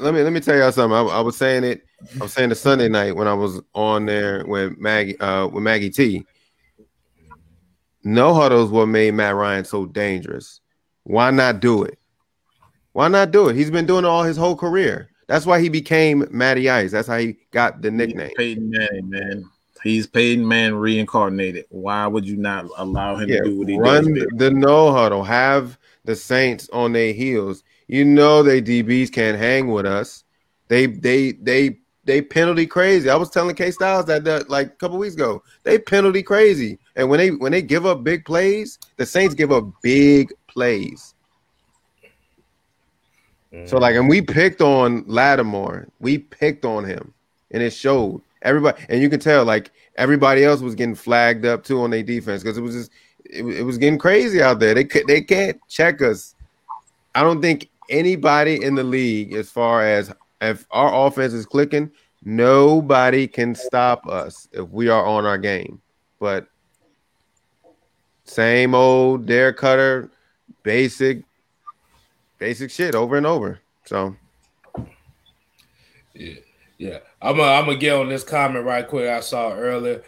[0.00, 0.96] Let me let me tell y'all something.
[0.96, 1.84] I, I was saying it.
[2.16, 5.62] I was saying it Sunday night when I was on there with Maggie uh, with
[5.62, 6.24] Maggie T.
[8.02, 10.60] No huddles what made Matt Ryan so dangerous.
[11.04, 11.98] Why not do it?
[12.92, 13.56] Why not do it?
[13.56, 15.10] He's been doing it all his whole career.
[15.26, 16.90] That's why he became Matty Ice.
[16.90, 18.28] That's how he got the nickname.
[18.28, 19.44] He's Peyton Manning, man.
[19.82, 21.66] He's Peyton Man reincarnated.
[21.68, 24.24] Why would you not allow him yeah, to do what he run does?
[24.24, 25.22] Run the no huddle.
[25.22, 27.62] Have the Saints on their heels.
[27.86, 30.24] You know they DBs can't hang with us.
[30.68, 33.10] They they they they penalty crazy.
[33.10, 35.42] I was telling K Styles that, that like a couple weeks ago.
[35.64, 36.78] They penalty crazy.
[36.96, 41.14] And when they when they give up big plays, the Saints give up big plays.
[43.64, 45.88] So like, and we picked on Lattimore.
[45.98, 47.12] We picked on him,
[47.50, 48.22] and it showed.
[48.42, 52.02] Everybody, and you can tell like everybody else was getting flagged up too on their
[52.02, 52.90] defense because it was just
[53.24, 54.72] it, it was getting crazy out there.
[54.72, 56.34] They could they can't check us.
[57.14, 61.90] I don't think anybody in the league, as far as if our offense is clicking,
[62.24, 65.80] nobody can stop us if we are on our game.
[66.18, 66.46] But
[68.24, 70.10] same old dare Cutter,
[70.62, 71.22] basic,
[72.38, 73.60] basic shit over and over.
[73.84, 74.14] So,
[76.14, 76.34] yeah,
[76.78, 76.98] yeah.
[77.20, 79.08] I'm gonna I'm gonna get on this comment right quick.
[79.08, 80.02] I saw earlier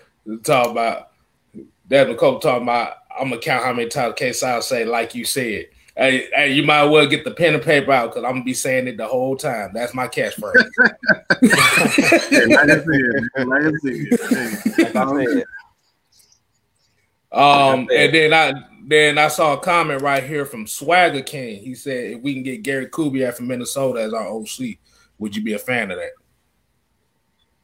[0.45, 1.11] talk about
[1.89, 2.09] that.
[2.09, 2.95] Nicole talking about.
[3.19, 4.33] I'm gonna count how many times K.
[4.33, 5.67] Sal say like you said.
[5.97, 8.45] Hey, hey, you might as well get the pen and paper out because I'm gonna
[8.45, 9.73] be saying it the whole time.
[9.75, 10.55] That's my catchphrase.
[11.43, 13.63] like I said, like I said, Like
[14.97, 15.45] I said,
[17.31, 18.55] Um, and then I
[18.87, 21.63] then I saw a comment right here from Swagger King.
[21.63, 24.79] He said, "If we can get Gary Kubiak from Minnesota as our OC,
[25.19, 26.13] would you be a fan of that?"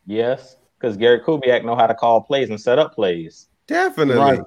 [0.06, 3.48] yes, because Gary Kubiak know how to call plays and set up plays.
[3.66, 4.16] Definitely.
[4.16, 4.40] Right.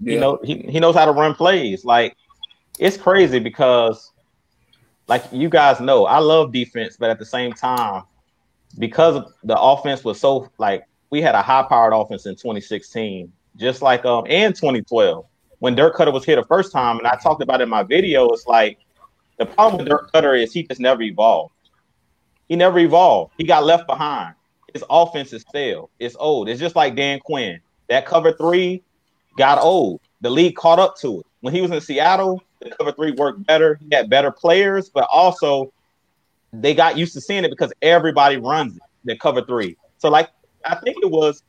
[0.00, 1.84] You know, he, he knows how to run plays.
[1.84, 2.16] Like
[2.78, 4.12] it's crazy because,
[5.08, 8.02] like you guys know, I love defense, but at the same time,
[8.78, 13.82] because the offense was so like we had a high powered offense in 2016, just
[13.82, 15.26] like um and 2012
[15.64, 18.28] when Dirk Koetter was here the first time, and I talked about in my video.
[18.28, 18.78] It's like
[19.38, 21.54] the problem with Dirk Koetter is he just never evolved.
[22.48, 23.32] He never evolved.
[23.38, 24.34] He got left behind.
[24.74, 25.88] His offense is stale.
[25.98, 26.50] It's old.
[26.50, 27.60] It's just like Dan Quinn.
[27.88, 28.82] That cover three
[29.38, 30.02] got old.
[30.20, 31.26] The league caught up to it.
[31.40, 33.78] When he was in Seattle, the cover three worked better.
[33.88, 35.72] He had better players, but also
[36.52, 39.76] they got used to seeing it because everybody runs it, the cover three.
[39.98, 40.30] So, like,
[40.64, 41.42] I think it was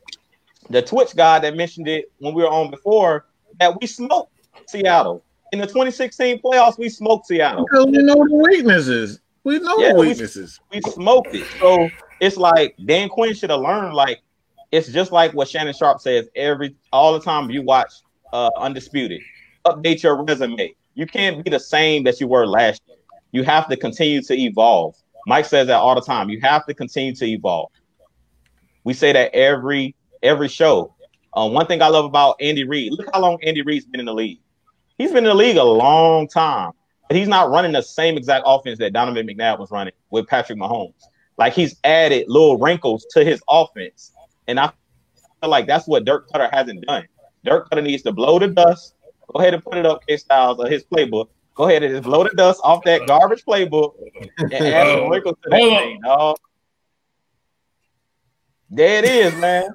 [0.70, 3.26] the Twitch guy that mentioned it when we were on before
[3.58, 4.32] that we smoked
[4.66, 5.24] Seattle.
[5.52, 7.64] In the 2016 playoffs, we smoked Seattle.
[7.70, 9.20] because we know the weaknesses.
[9.44, 10.58] We know Yeah, the we- weaknesses.
[10.72, 11.46] we smoked it.
[11.60, 11.88] So
[12.20, 13.94] it's like Dan Quinn should have learned.
[13.94, 14.20] Like
[14.72, 17.92] it's just like what Shannon Sharpe says every all the time you watch
[18.32, 19.20] uh, Undisputed.
[19.64, 20.74] Update your resume.
[20.96, 22.96] You can't be the same that you were last year.
[23.30, 24.96] You have to continue to evolve.
[25.26, 26.30] Mike says that all the time.
[26.30, 27.70] You have to continue to evolve.
[28.82, 30.94] We say that every every show.
[31.34, 32.92] Um, one thing I love about Andy Reid.
[32.92, 34.40] Look how long Andy Reid's been in the league.
[34.96, 36.72] He's been in the league a long time,
[37.08, 40.58] but he's not running the same exact offense that Donovan McNabb was running with Patrick
[40.58, 40.94] Mahomes.
[41.36, 44.12] Like he's added little wrinkles to his offense,
[44.48, 44.72] and I
[45.42, 47.06] feel like that's what Dirk Koetter hasn't done.
[47.44, 48.94] Dirk Koetter needs to blow the dust.
[49.36, 51.28] Go ahead and put it up, K Styles, of his playbook.
[51.56, 53.92] Go ahead and just blow the dust off that garbage playbook
[54.38, 56.36] and add some wrinkles to that thing, dog.
[58.70, 59.68] There it is, man.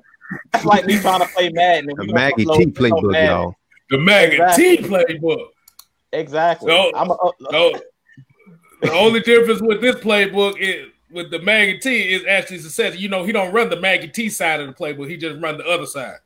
[0.52, 1.92] That's like me trying to play Madden.
[1.92, 3.28] and The Maggie T playbook, Madden.
[3.30, 3.56] y'all.
[3.92, 4.78] The Maggie Exactly.
[4.78, 4.84] T
[5.20, 5.48] playbook.
[6.12, 6.68] Exactly.
[6.74, 7.72] No, I'm a, uh, No,
[8.82, 12.98] the only difference with this playbook is with the Maggie T is actually success.
[12.98, 15.08] You know, he don't run the Maggie T side of the playbook.
[15.08, 16.18] He just run the other side.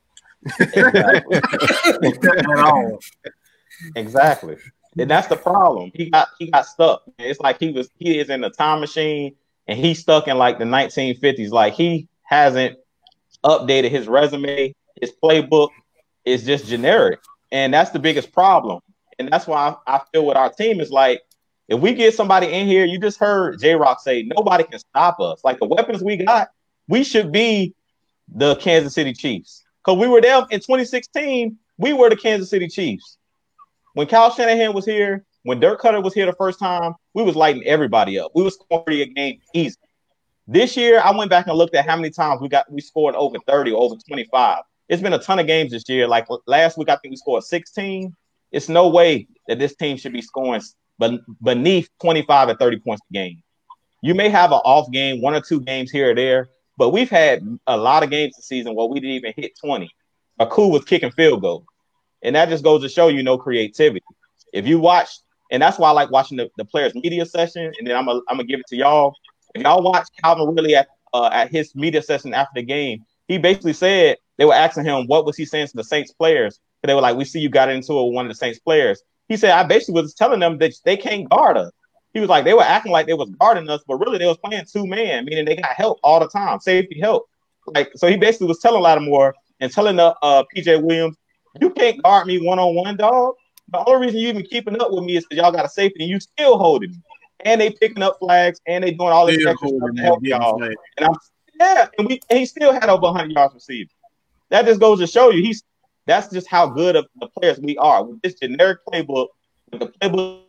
[0.59, 1.41] Exactly.
[3.95, 4.57] Exactly.
[4.97, 5.91] And that's the problem.
[5.93, 7.03] He got he got stuck.
[7.19, 9.35] It's like he was he is in a time machine
[9.67, 11.51] and he's stuck in like the 1950s.
[11.51, 12.77] Like he hasn't
[13.43, 15.69] updated his resume, his playbook
[16.23, 17.19] is just generic.
[17.51, 18.79] And that's the biggest problem.
[19.19, 21.21] And that's why I, I feel with our team is like
[21.67, 25.19] if we get somebody in here, you just heard J Rock say nobody can stop
[25.19, 25.43] us.
[25.43, 26.49] Like the weapons we got,
[26.87, 27.73] we should be
[28.33, 29.64] the Kansas City Chiefs.
[29.85, 33.17] Because we were there in 2016, we were the Kansas City Chiefs.
[33.93, 37.35] When Kyle Shanahan was here, when Dirk Koetter was here the first time, we was
[37.35, 38.31] lighting everybody up.
[38.33, 39.77] We was scoring a game easy.
[40.47, 43.15] This year, I went back and looked at how many times we got we scored
[43.15, 44.63] over 30 or over 25.
[44.89, 46.07] It's been a ton of games this year.
[46.07, 48.15] Like last week, I think we scored 16.
[48.51, 50.61] It's no way that this team should be scoring
[50.97, 53.43] ben- beneath 25 or 30 points a game.
[54.01, 57.09] You may have an off game, one or two games here or there, but we've
[57.09, 59.89] had a lot of games this season where we didn't even hit 20.
[60.39, 61.65] Aku was kicking field goals.
[62.23, 64.03] And that just goes to show you no creativity.
[64.51, 65.09] If you watch,
[65.51, 68.21] and that's why I like watching the, the players' media session, and then I'm I'm
[68.29, 69.13] gonna give it to y'all.
[69.53, 73.37] If y'all watch Calvin Ridley at uh, at his media session after the game, he
[73.37, 76.59] basically said they were asking him what was he saying to the Saints players.
[76.81, 78.59] And they were like, "We see you got into it with one of the Saints
[78.59, 81.71] players." He said, "I basically was telling them that they can't guard us."
[82.15, 84.37] He was like, "They were acting like they was guarding us, but really they was
[84.37, 87.25] playing two man, meaning they got help all the time, safety help."
[87.67, 91.17] Like so, he basically was telling Lattimore and telling the uh, PJ Williams,
[91.59, 93.35] "You can't guard me one on one, dog."
[93.73, 96.03] The only reason you even keeping up with me is because y'all got a safety
[96.03, 96.97] and you still holding me.
[97.41, 100.23] And they picking up flags and they doing all this Still extra stuff to help
[100.23, 100.63] y'all.
[100.63, 101.15] And I'm
[101.59, 103.89] yeah, and we and he still had over 100 yards receiving.
[104.51, 105.63] That just goes to show you he's
[106.05, 109.27] that's just how good of the players we are with this generic playbook.
[109.71, 110.44] With the playbook,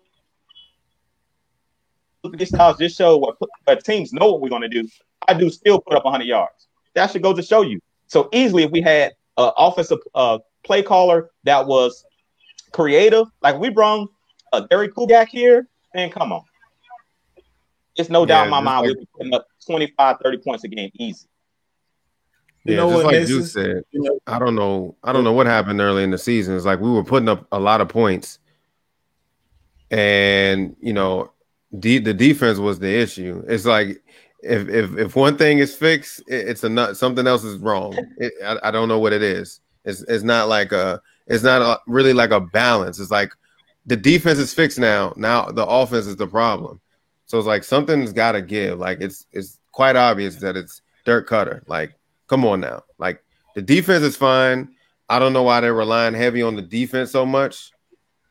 [2.29, 4.89] this styles just show what, what teams know what we're going to do.
[5.29, 6.69] I do still put up 100 yards.
[6.95, 7.81] That should go to show you.
[8.07, 12.05] So easily, if we had an offensive uh, play caller that was
[12.73, 14.09] creative, like we brung
[14.53, 16.43] a uh, Gary Kubiak here, man, come on.
[17.97, 20.69] It's no doubt in my mind like- we'll be putting up 25, 30 points a
[20.69, 21.27] game easy.
[22.65, 23.83] You Yeah, know just what, like this you is- said.
[23.91, 24.97] You know, I don't know.
[25.03, 26.57] I don't know what happened early in the season.
[26.57, 28.39] It's like we were putting up a lot of points,
[29.91, 31.33] and you know,
[31.79, 33.45] de- the defense was the issue.
[33.49, 34.03] It's like
[34.43, 36.97] if if if one thing is fixed, it, it's a nut.
[36.97, 37.97] Something else is wrong.
[38.19, 39.61] It, I, I don't know what it is.
[39.85, 41.01] It's it's not like a.
[41.29, 43.01] It's not a, really like a balance.
[43.01, 43.33] It's like
[43.87, 45.13] the defense is fixed now.
[45.17, 46.81] Now the offense is the problem.
[47.27, 48.79] So it's like something's got to give.
[48.79, 51.63] Like it's it's quite obvious that it's Dirk Koetter.
[51.69, 51.95] Like,
[52.29, 52.83] come on now.
[52.99, 54.69] Like the defense is fine.
[55.09, 57.71] I don't know why they're relying heavy on the defense so much,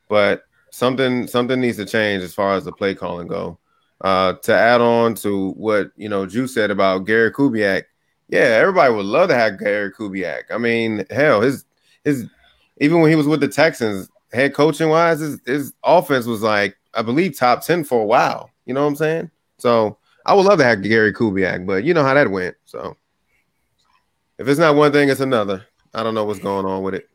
[0.08, 0.42] but
[0.76, 3.58] something something needs to change as far as the play calling go.
[4.02, 7.84] Uh, to add on to what you know, Drew said about Gary Kubiak,
[8.28, 10.42] yeah, everybody would love to have Gary Kubiak.
[10.50, 11.64] I mean, hell, his
[12.04, 12.26] his
[12.78, 16.76] even when he was with the Texans, head coaching wise, his, his offense was like
[16.92, 18.50] I believe top ten for a while.
[18.66, 19.30] You know what I'm saying?
[19.56, 22.54] So I would love to have Gary Kubiak, but you know how that went.
[22.66, 22.96] So
[24.38, 25.66] if it's not one thing, it's another.
[25.94, 27.08] I don't know what's going on with it.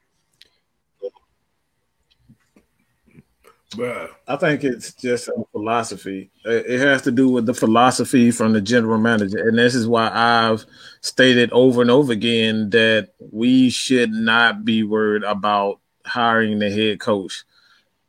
[3.76, 4.10] Bruh.
[4.28, 6.30] I think it's just a philosophy.
[6.44, 9.48] It has to do with the philosophy from the general manager.
[9.48, 10.66] And this is why I've
[11.00, 17.00] stated over and over again that we should not be worried about hiring the head
[17.00, 17.46] coach.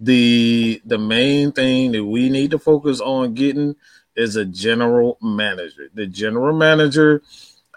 [0.01, 3.77] The the main thing that we need to focus on getting
[4.17, 5.91] is a general manager.
[5.95, 7.23] The general manager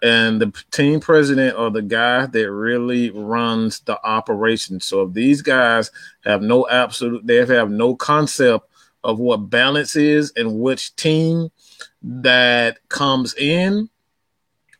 [0.01, 4.79] and the team president or the guy that really runs the operation.
[4.79, 5.91] So if these guys
[6.23, 8.69] have no absolute, they have no concept
[9.03, 11.49] of what balance is and which team
[12.01, 13.89] that comes in,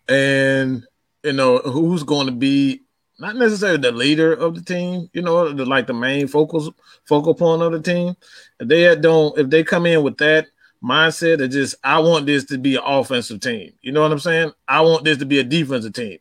[0.08, 0.86] and
[1.24, 2.82] you know who's going to be
[3.20, 6.76] not necessarily the leader of the team, you know, like the main focal
[7.06, 8.16] focal point of the team.
[8.60, 10.48] If they don't, if they come in with that
[10.86, 13.74] mindset of just I want this to be an offensive team.
[13.82, 14.52] You know what I'm saying?
[14.68, 16.20] I want this to be a defensive team.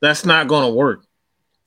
[0.00, 1.04] That's not going to work.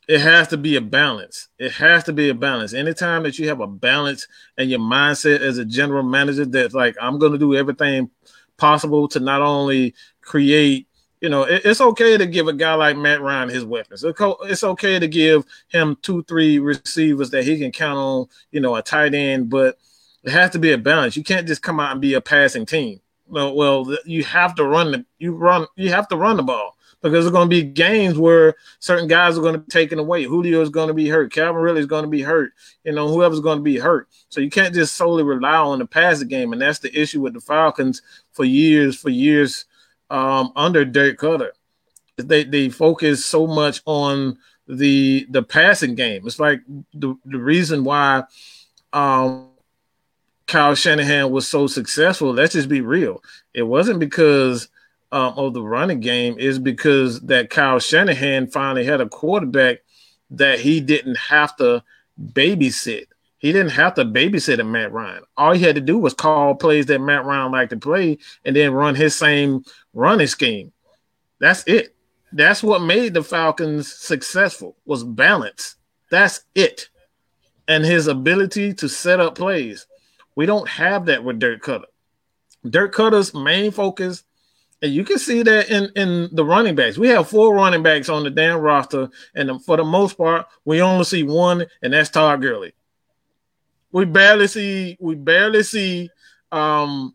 [0.08, 1.50] It has to be a balance.
[1.60, 2.74] It has to be a balance.
[2.74, 4.28] Anytime that you have a balance
[4.58, 8.10] and your mindset as a general manager that's like I'm going to do everything
[8.58, 10.88] possible to not only create
[11.22, 14.06] you know, it's okay to give a guy like Matt Ryan his weapons.
[14.06, 18.76] It's okay to give him two, three receivers that he can count on, you know,
[18.76, 19.78] a tight end, but
[20.24, 21.16] it has to be a balance.
[21.16, 23.00] You can't just come out and be a passing team.
[23.28, 26.78] Well, well, you have to run the you run you have to run the ball
[27.02, 30.24] because there's going to be games where certain guys are going to be taken away.
[30.24, 31.32] Julio is going to be hurt.
[31.32, 32.52] Calvin Ridley is going to be hurt.
[32.84, 34.10] You know, whoever's going to be hurt.
[34.30, 37.34] So you can't just solely rely on the passing game, and that's the issue with
[37.34, 38.02] the Falcons
[38.32, 39.66] for years, for years
[40.10, 41.52] um, under Dirk Koetter.
[42.18, 46.26] They they focus so much on the the passing game.
[46.26, 46.62] It's like
[46.94, 48.24] the the reason why
[48.92, 49.49] um,
[50.50, 53.24] Kyle Shanahan was so successful, let's just be real.
[53.54, 54.68] It wasn't because
[55.12, 59.78] um, of the running game, it's because that Kyle Shanahan finally had a quarterback
[60.32, 61.84] that he didn't have to
[62.34, 63.06] babysit.
[63.38, 65.24] He didn't have to babysit a Matt Ryan.
[65.38, 68.56] All he had to do was call plays that Matt Ryan liked to play and
[68.56, 70.72] then run his same running scheme.
[71.40, 71.96] That's it.
[72.34, 75.76] That's what made the Falcons successful was balance.
[76.10, 76.90] That's it.
[77.68, 79.86] And his ability to set up plays.
[80.40, 81.88] We don't have that with Dirt Cutter.
[82.70, 84.24] Dirt Cutter's main focus,
[84.82, 86.98] and you can see that in, in the running backs.
[86.98, 90.82] We have four running backs on the damn roster, and for the most part, we
[90.82, 92.74] only see one, and that's Todd Gurley.
[93.92, 96.10] We barely see we barely see
[96.54, 97.14] um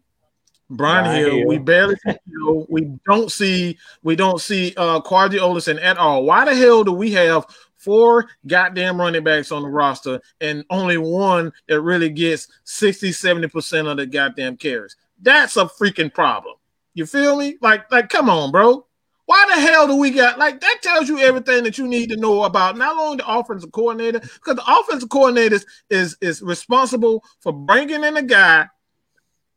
[0.69, 1.31] Brian, Hill.
[1.31, 1.47] Hill.
[1.47, 2.67] We barely see Hill.
[2.69, 6.25] We don't see we don't see uh Qadree Ollison at all.
[6.27, 7.47] Why the hell do we have
[7.85, 13.90] four goddamn running backs on the roster and only one that really gets 60, 70%
[13.90, 14.97] of the goddamn carries.
[15.20, 16.57] That's a freaking problem.
[16.94, 17.57] You feel me?
[17.61, 18.87] Like, like, come on, bro.
[19.27, 20.83] Why the hell do we got like that?
[20.83, 24.57] Tells you everything that you need to know about not only the offensive coordinator, because
[24.57, 28.68] the offensive coordinator is, is is responsible for bringing in a guy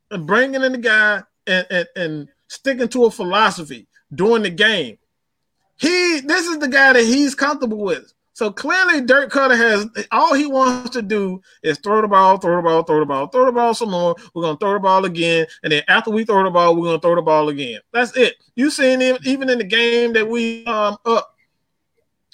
[0.09, 4.97] and bringing in a guy and, and, and sticking to a philosophy during the game.
[5.77, 8.13] He this is the guy that he's comfortable with.
[8.37, 12.57] So clearly, Dirk Koetter has all he wants to do is throw the ball, throw
[12.57, 14.15] the ball, throw the ball, throw the ball some more.
[14.35, 16.99] We're gonna throw the ball again, and then after we throw the ball, we're gonna
[16.99, 17.79] throw the ball again.
[17.91, 18.35] That's it.
[18.53, 21.35] You seen him even in the game that we um up.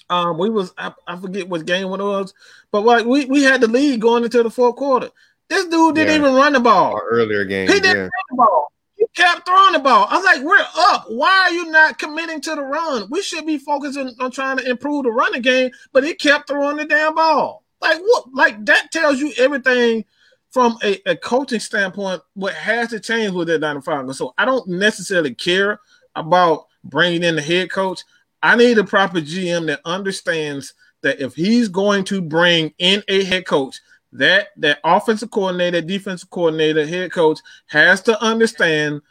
[0.09, 2.33] Um, we was I, I forget what game it was,
[2.73, 5.09] but like we we had the lead going into the fourth quarter.
[5.47, 6.27] This dude didn't yeah.
[6.27, 6.95] even run the ball.
[6.95, 8.01] Our earlier game, he didn't yeah.
[8.01, 8.72] run the ball
[9.13, 10.07] kept throwing the ball.
[10.09, 11.05] I was like, we're up.
[11.07, 13.07] Why are you not committing to the run?
[13.09, 16.77] We should be focusing on trying to improve the running game, but he kept throwing
[16.77, 17.63] the damn ball.
[17.81, 18.33] Like what?
[18.33, 20.05] Like that tells you everything
[20.51, 22.21] from a, a coaching standpoint.
[22.33, 24.17] What has to change with that Atlanta Falcons.
[24.17, 25.79] So I don't necessarily care
[26.15, 28.03] about bringing in the head coach.
[28.41, 33.23] I need a proper GM that understands that if he's going to bring in a
[33.23, 33.79] head coach,
[34.13, 39.01] that that offensive coordinator, defensive coordinator, head coach has to understand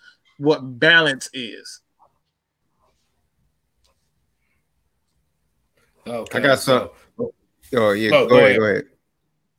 [0.42, 1.80] what balance is.
[6.04, 6.38] Okay.
[6.38, 6.90] I got some.
[7.74, 8.84] Oh yeah, oh, go, go, ahead, ahead, go ahead.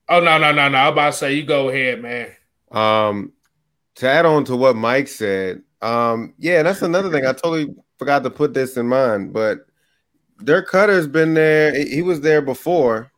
[0.10, 0.78] Oh no, no, no, no.
[0.78, 2.32] I'm about to say you go ahead, man.
[2.72, 3.32] Um,
[3.96, 7.26] to add on to what Mike said, um, yeah, that's another thing.
[7.26, 9.66] I totally forgot to put this in mind, but
[10.44, 11.74] Dirk Koetter's been there.
[11.74, 13.10] He was there before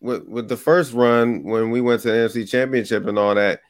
[0.00, 3.60] with with the first run when we went to the NFC Championship and all that.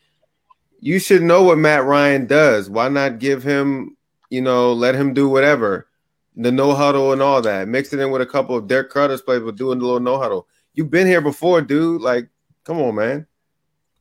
[0.81, 2.69] You should know what Matt Ryan does.
[2.69, 3.97] Why not give him,
[4.31, 5.89] you know, let him do whatever,
[6.37, 7.69] the no huddle and all that.
[7.69, 10.19] Mix it in with a couple of Dirk Koetter's plays, but doing the little no
[10.19, 10.47] huddle.
[10.75, 12.03] You've been here before, dude.
[12.03, 12.29] Like,
[12.65, 13.27] come on, man.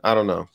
[0.04, 0.50] I don't know.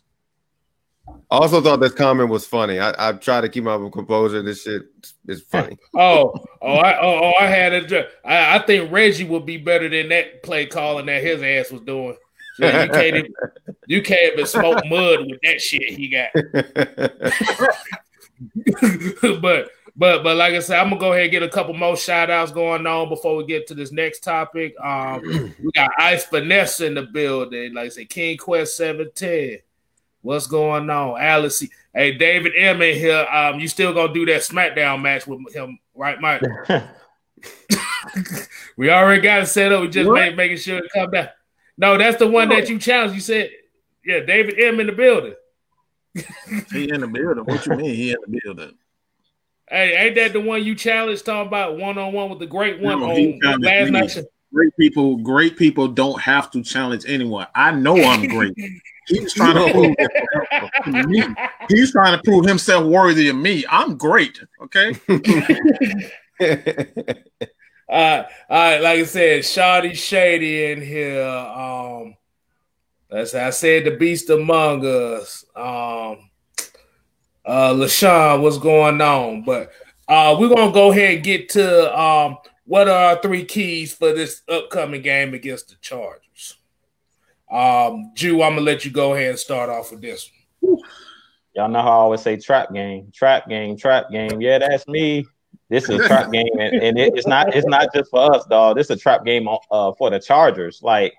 [1.31, 2.81] I also thought this comment was funny.
[2.81, 4.43] I, I try to keep my composure.
[4.43, 4.83] This shit
[5.27, 5.79] is funny.
[5.95, 8.07] oh, oh, I, oh, oh, I had a.
[8.25, 11.83] I, I think Reggie would be better than that play calling that his ass was
[11.83, 12.17] doing.
[12.59, 13.35] Yeah, you can't even,
[13.87, 16.31] you can't even smoke mud with that shit he got.
[19.41, 21.97] but but but like I said, I'm gonna go ahead and get a couple more
[21.97, 24.75] shout outs going on before we get to this next topic.
[24.81, 25.23] Um,
[25.63, 29.59] we got Ice Vanessa in the building, like I said, King Quest 710.
[30.23, 31.65] What's going on, Alice?
[31.95, 33.27] Hey, David M in here.
[33.33, 36.43] Um, you still gonna do that SmackDown match with him, right, Mike?
[38.77, 39.81] we already got it set up.
[39.81, 41.35] We just make, making sure to come back.
[41.79, 43.15] No, that's the one that you challenged.
[43.15, 43.51] You said,
[44.05, 45.35] yeah, David M in the building.
[46.73, 47.45] he in the building.
[47.45, 47.95] What you mean?
[47.95, 48.75] He in the building.
[49.71, 52.81] Hey, ain't that the one you challenged talking about one on one with the great
[52.81, 54.19] one no, on last night?
[54.53, 57.47] Great people, great people don't have to challenge anyone.
[57.55, 58.57] I know I'm great.
[59.07, 59.71] He's trying to
[60.85, 61.23] prove me.
[61.69, 63.65] He's trying to prove himself worthy of me.
[63.69, 64.41] I'm great.
[64.63, 64.97] Okay.
[67.89, 71.27] all right, like I said, Shoddy Shady in here.
[71.27, 72.17] Um,
[73.11, 75.45] as I said, the beast among us.
[75.57, 76.29] Um,
[77.45, 79.43] uh, LaShawn, what's going on?
[79.43, 79.73] But
[80.07, 82.37] uh, we're gonna go ahead and get to um,
[82.67, 86.59] what are our three keys for this upcoming game against the Chargers.
[87.51, 90.31] Um, Jew, I'm gonna let you go ahead and start off with this
[90.61, 90.79] one.
[91.57, 94.41] Y'all know how I always say trap game, trap game, trap game.
[94.43, 95.27] Yeah, that's me.
[95.69, 98.47] This is a trap game, and, and it, it's not it's not just for us,
[98.47, 98.77] dog.
[98.77, 101.15] This is a trap game uh, for the Chargers, like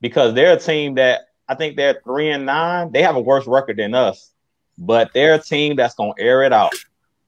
[0.00, 2.92] because they're a team that I think they're three and nine.
[2.92, 4.32] They have a worse record than us,
[4.78, 6.74] but they're a team that's gonna air it out.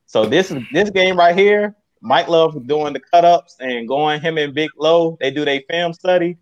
[0.06, 1.74] So this is this game right here.
[2.00, 5.16] Mike Love doing the cut ups and going him and Big Low.
[5.20, 6.36] They do their film study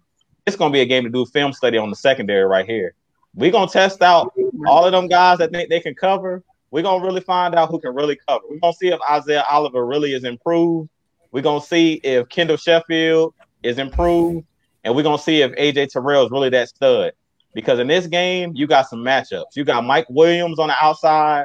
[0.46, 2.94] it's gonna be a game to do film study on the secondary right here.
[3.34, 4.32] We're gonna test out
[4.66, 6.42] all of them guys that think they can cover.
[6.72, 8.44] We're gonna really find out who can really cover.
[8.48, 10.88] We're gonna see if Isaiah Oliver really is improved.
[11.30, 14.46] We're gonna see if Kendall Sheffield is improved,
[14.82, 17.12] and we're gonna see if AJ Terrell is really that stud.
[17.54, 19.54] Because in this game, you got some matchups.
[19.54, 21.44] You got Mike Williams on the outside.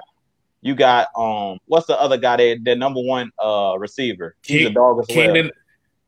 [0.62, 2.38] You got um, what's the other guy?
[2.38, 4.34] That the number one uh receiver.
[4.44, 5.28] He's a dog as well.
[5.28, 5.52] Keenan,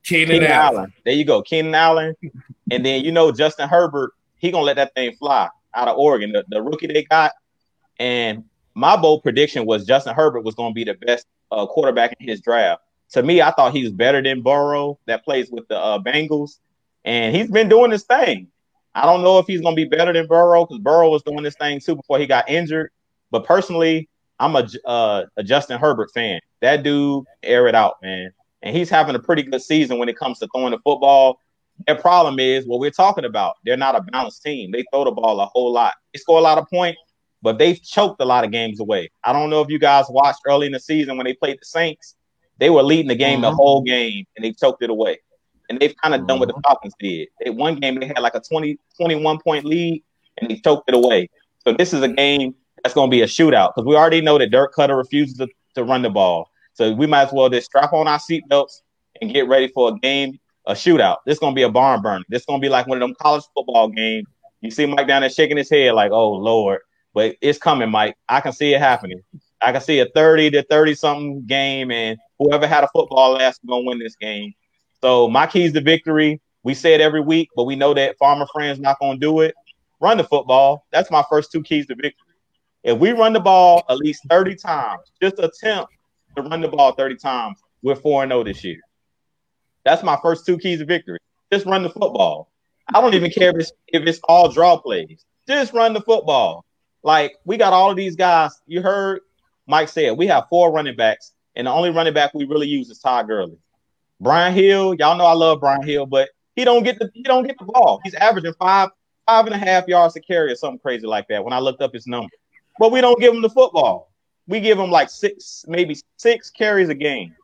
[0.03, 0.77] Keenan, Keenan Allen.
[0.77, 0.93] Allen.
[1.03, 2.15] There you go, Keenan Allen.
[2.71, 6.31] and then you know Justin Herbert, he gonna let that thing fly out of Oregon,
[6.31, 7.33] the, the rookie they got.
[7.99, 8.45] And
[8.79, 12.41] my bold prediction was Justin Herbert was gonna be the best uh, quarterback in his
[12.41, 12.81] draft.
[13.11, 16.59] To me, I thought he was better than Burrow that plays with the uh, Bengals,
[17.05, 18.47] and he's been doing this thing.
[18.93, 21.55] I don't know if he's gonna be better than Burrow because Burrow was doing this
[21.55, 22.91] thing too before he got injured.
[23.31, 24.09] But personally,
[24.39, 26.39] I'm a, uh, a Justin Herbert fan.
[26.61, 30.17] That dude air it out, man and he's having a pretty good season when it
[30.17, 31.39] comes to throwing the football.
[31.87, 33.55] Their problem is what we're talking about.
[33.63, 34.71] They're not a balanced team.
[34.71, 35.93] They throw the ball a whole lot.
[36.13, 36.99] They score a lot of points,
[37.41, 39.09] but they've choked a lot of games away.
[39.23, 41.65] I don't know if you guys watched early in the season when they played the
[41.65, 42.15] Saints.
[42.57, 43.51] They were leading the game uh-huh.
[43.51, 45.19] the whole game, and they choked it away.
[45.69, 46.27] And they've kind of uh-huh.
[46.27, 46.73] done what the uh-huh.
[46.73, 47.29] Falcons did.
[47.43, 50.03] They one game they had like a 20, 21 point lead,
[50.37, 51.29] and they choked it away.
[51.65, 54.37] So this is a game that's going to be a shootout because we already know
[54.37, 56.49] that Dirk Koetter refuses to, to run the ball.
[56.73, 58.81] So we might as well just strap on our seatbelts
[59.21, 61.17] and get ready for a game, a shootout.
[61.25, 62.23] This is gonna be a barn burner.
[62.29, 64.27] This is gonna be like one of them college football games.
[64.61, 66.79] You see Mike down there shaking his head like, "Oh Lord,"
[67.13, 68.15] but it's coming, Mike.
[68.27, 69.21] I can see it happening.
[69.61, 73.55] I can see a thirty to thirty something game, and whoever had a football last
[73.63, 74.53] is gonna win this game.
[75.01, 76.41] So my keys to victory.
[76.63, 79.55] We say it every week, but we know that Farmer Friends not gonna do it.
[80.01, 80.85] Run the football.
[80.91, 82.33] That's my first two keys to victory.
[82.83, 85.91] If we run the ball at least 30 times, just attempt
[86.35, 88.79] to run the ball 30 times, we're 4 0 this year.
[89.83, 91.19] That's my first two keys to victory.
[91.51, 92.49] Just run the football.
[92.93, 95.25] I don't even care if it's if it's all draw plays.
[95.47, 96.65] Just run the football.
[97.03, 98.59] Like we got all of these guys.
[98.67, 99.21] You heard
[99.67, 102.89] Mike said we have four running backs, and the only running back we really use
[102.89, 103.57] is Todd Gurley.
[104.19, 107.47] Brian Hill, y'all know I love Brian Hill, but he don't get the he don't
[107.47, 108.01] get the ball.
[108.03, 108.89] He's averaging five
[109.27, 111.43] five and a half yards to carry or something crazy like that.
[111.43, 112.29] When I looked up his number,
[112.79, 114.09] but we don't give him the football
[114.49, 117.35] we give him like six, maybe six carries a game.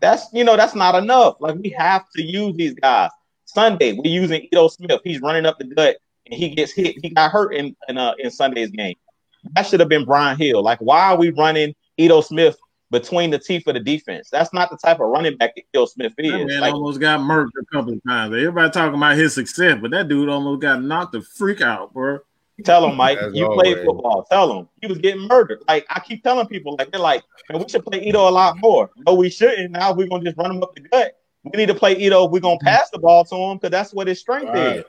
[0.00, 1.36] That's you know that's not enough.
[1.40, 3.10] Like we have to use these guys.
[3.46, 5.00] Sunday we're using Ito Smith.
[5.02, 6.96] He's running up the gut and he gets hit.
[7.02, 8.96] He got hurt in in, uh, in Sunday's game.
[9.54, 10.62] That should have been Brian Hill.
[10.62, 12.56] Like, why are we running Ito Smith
[12.90, 14.28] between the teeth of the defense?
[14.30, 16.30] That's not the type of running back that Ito Smith is.
[16.32, 18.34] That man Like, almost got murked a couple of times.
[18.34, 22.18] Everybody talking about his success, but that dude almost got knocked the freak out, bro.
[22.64, 23.74] tell him, Mike, As you always.
[23.74, 24.26] played football.
[24.30, 25.62] Tell him he was getting murdered.
[25.66, 28.58] Like I keep telling people, like they're like, man, we should play Ito a lot
[28.58, 28.90] more.
[29.06, 29.70] No, we shouldn't.
[29.72, 31.16] Now we're gonna just run him up the gut.
[31.44, 32.26] We need to play Ito.
[32.28, 34.76] We're gonna pass the ball to him because that's what his strength Right.
[34.76, 34.84] is.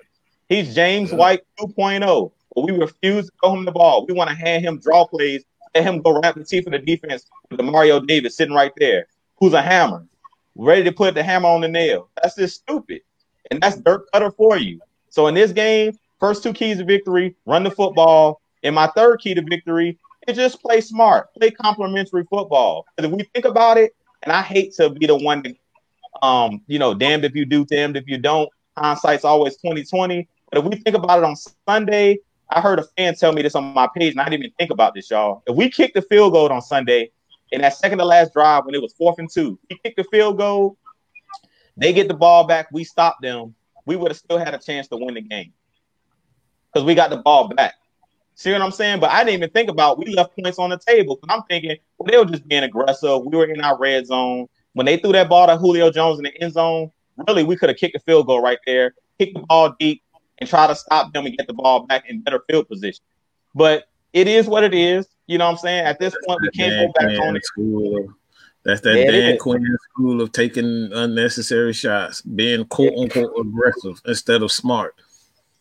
[0.52, 2.30] He's James White 2.0.
[2.54, 4.06] But we refuse to throw him the ball.
[4.06, 6.80] We want to hand him draw plays, let him go wrap the teeth of the
[6.80, 9.08] defense with Demario Davis sitting right there,
[9.39, 10.06] who's a hammer,
[10.56, 12.10] ready to put the hammer on the nail.
[12.22, 12.99] That's just stupid.
[13.49, 14.82] And that's dirt Cutter for you.
[15.10, 18.41] So in this game, first two keys to victory, run the football.
[18.62, 19.97] And my third key to victory
[20.28, 22.86] is just play smart, play complementary football.
[22.97, 25.56] 'Cause if we think about it, and I hate to be the one to,
[26.22, 28.49] um, you know, damned if you do, damned if you don't.
[28.78, 30.28] Hindsight's always 2020.
[30.52, 31.36] But if we think about it on
[31.68, 34.54] Sunday, I heard a fan tell me this on my page, and I didn't even
[34.60, 35.41] think about this, y'all.
[35.47, 37.12] If we kicked the field goal on Sunday
[37.52, 40.04] in that second to last drive when it was fourth and two, we kicked the
[40.04, 40.78] field goal,
[41.78, 44.89] they get the ball back, we stop them, we would have still had a chance
[44.89, 45.54] to win the game
[46.72, 47.76] because we got the ball back.
[48.36, 48.99] See what I'm saying?
[48.99, 52.08] But I didn't even think about we left points on the table I'm thinking, well,
[52.10, 53.24] they were just being aggressive.
[53.24, 54.47] We were in our red zone.
[54.74, 56.91] When they threw that ball to Julio Jones in the end zone,
[57.28, 60.02] really we could have kicked the field goal right there, kick the ball deep,
[60.42, 63.04] and try to stop them and get the ball back in better field position.
[63.56, 65.08] But it is what it is.
[65.28, 65.86] You know what I'm saying?
[65.86, 67.46] At this point, we can't go back Quinn on it.
[67.46, 68.14] School
[68.64, 69.38] that's that Yeah, Dan.
[69.39, 74.96] Quinn school of taking unnecessary shots, being quote unquote aggressive instead of smart.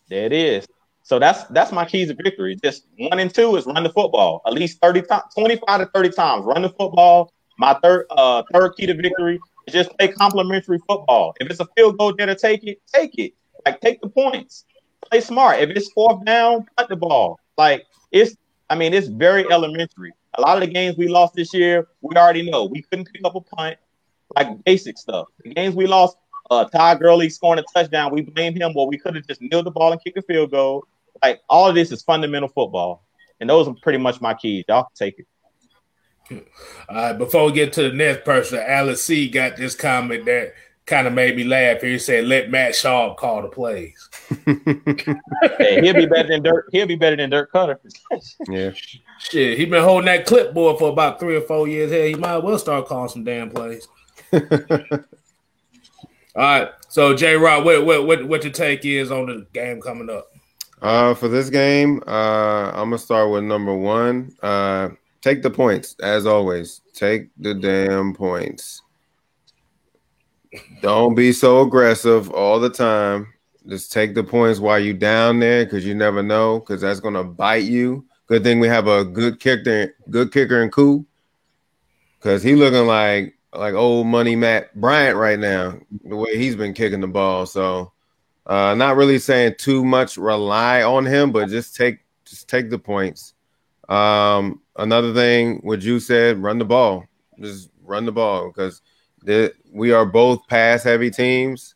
[0.09, 0.67] There it is.
[1.03, 2.57] So that's that's my keys to victory.
[2.63, 6.09] Just one and two is run the football at least 30 times, 25 to 30
[6.11, 6.45] times.
[6.45, 7.33] Run the football.
[7.57, 11.33] My third uh third key to victory is just play complementary football.
[11.39, 13.33] If it's a field goal there to take it, take it.
[13.65, 14.65] Like take the points.
[15.11, 15.59] Play smart.
[15.59, 17.39] If it's fourth down, punt the ball.
[17.57, 18.35] Like it's
[18.69, 20.13] I mean, it's very elementary.
[20.35, 23.21] A lot of the games we lost this year, we already know we couldn't pick
[23.25, 23.77] up a punt,
[24.33, 25.27] like basic stuff.
[25.43, 26.15] The games we lost,
[26.49, 28.71] uh, Todd Gurley scoring a touchdown, we blame him.
[28.73, 30.87] Well, we could have just kneeled the ball and kicked a field goal.
[31.21, 33.03] Like all of this is fundamental football,
[33.41, 34.63] and those are pretty much my keys.
[34.69, 35.27] Y'all take it.
[36.87, 40.53] All right, before we get to the next person, Alice C got this comment that
[40.91, 41.81] kind of made me laugh.
[41.81, 41.91] Here.
[41.91, 44.09] He said, "Let Matt Schaub call the plays."
[45.57, 46.67] Hey, he'll be better than Dirk.
[46.71, 47.77] He'll be better than Dirk Koetter.
[48.49, 48.71] yeah.
[49.19, 51.91] Shit, he been holding that clipboard for about three or four years.
[51.91, 53.87] Hey, he might as well start calling some damn plays.
[54.33, 54.41] All
[56.35, 57.35] right, so J.
[57.35, 60.27] Rod, what what what what your take is on the game coming up?
[60.81, 64.35] Uh, for this game, uh, I'm gonna start with number one.
[64.43, 64.89] Uh,
[65.21, 66.81] take the points as always.
[66.93, 68.81] Take the damn points.
[70.81, 73.33] Don't be so aggressive all the time.
[73.67, 77.23] Just take the points while you down there because you never know because that's gonna
[77.23, 78.05] bite you.
[78.27, 81.05] Good thing we have a good kicker, good kicker and Koo
[82.19, 86.73] because he looking like like old money Matt Bryant right now the way he's been
[86.73, 87.45] kicking the ball.
[87.45, 87.91] So.
[88.47, 92.79] Uh, not really saying too much rely on him, but just take just take the
[92.79, 93.33] points.
[93.87, 97.05] Um, another thing, what you said, run the ball.
[97.39, 98.81] Just run the ball because
[99.71, 101.75] we are both pass heavy teams.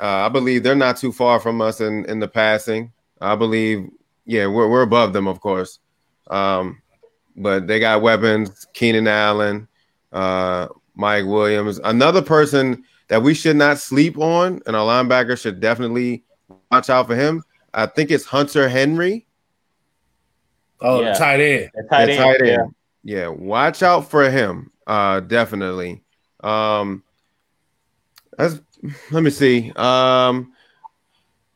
[0.00, 2.92] Uh, I believe they're not too far from us in, in the passing.
[3.20, 3.88] I believe,
[4.26, 5.80] yeah, we're we're above them, of course.
[6.28, 6.80] Um,
[7.36, 8.66] but they got weapons.
[8.74, 9.66] Keenan Allen,
[10.12, 15.60] uh, Mike Williams, another person that we should not sleep on, and our linebacker should
[15.60, 16.24] definitely
[16.70, 17.42] watch out for him.
[17.74, 19.26] I think it's Hunter Henry.
[20.80, 21.12] Oh, Yeah.
[21.12, 21.70] the tight end.
[21.74, 22.66] The tight The end, tight yeah.
[23.04, 24.70] Yeah, watch out for him.
[24.86, 26.02] Uh, definitely.
[26.40, 27.02] Um,
[28.36, 28.60] that's,
[29.10, 29.72] let me see.
[29.76, 30.52] Um,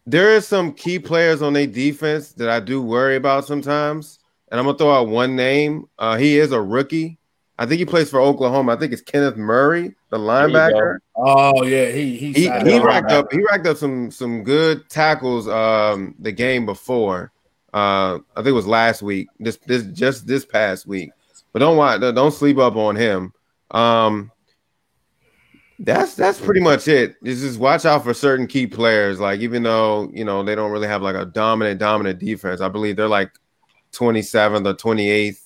[0.06, 4.18] there is some key players on their defense that I do worry about sometimes,
[4.50, 5.88] and I'm gonna throw out one name.
[5.98, 7.18] Uh, he is a rookie.
[7.58, 8.72] I think he plays for Oklahoma.
[8.72, 10.98] I think it's Kenneth Murray, the linebacker.
[11.14, 15.46] Oh yeah, he he He, he racked up he racked up some some good tackles
[15.46, 17.30] um the game before.
[17.72, 19.28] Uh I think it was last week.
[19.38, 21.12] This this just this past week.
[21.52, 23.32] But don't watch don't sleep up on him.
[23.70, 24.32] Um
[25.82, 27.16] that's that's pretty much it.
[27.22, 29.18] It's just watch out for certain key players.
[29.18, 32.68] Like even though you know they don't really have like a dominant dominant defense, I
[32.68, 33.32] believe they're like
[33.92, 35.40] 27th or 28th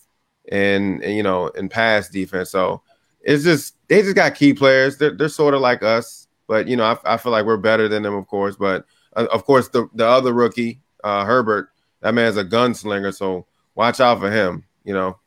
[0.53, 2.51] in, in you know in pass defense.
[2.51, 2.82] So
[3.22, 4.99] it's just they just got key players.
[4.99, 7.89] They're they're sort of like us, but you know I, I feel like we're better
[7.89, 8.57] than them, of course.
[8.57, 8.84] But
[9.14, 11.70] uh, of course the the other rookie uh, Herbert,
[12.03, 13.14] that man's a gunslinger.
[13.14, 14.64] So watch out for him.
[14.84, 15.18] You know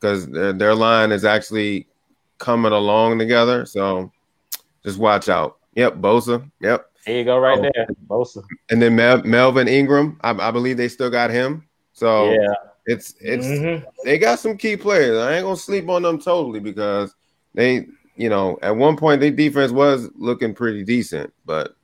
[0.00, 1.86] because their, their line is actually
[2.38, 3.66] coming along together.
[3.66, 4.12] So
[4.84, 5.58] just watch out.
[5.74, 6.50] Yep, Bosa.
[6.60, 6.86] Yep.
[7.06, 7.62] There you go, right Oh.
[7.74, 8.42] there, Bosa.
[8.70, 11.64] And then Mel- Melvin Ingram, I, I believe they still got him.
[11.92, 12.54] So Yeah,
[12.86, 13.84] it's it's Mhm.
[14.04, 15.18] they got some key players.
[15.18, 17.14] I ain't gonna sleep on them totally because
[17.54, 21.74] they, you know, at one point their defense was looking pretty decent, but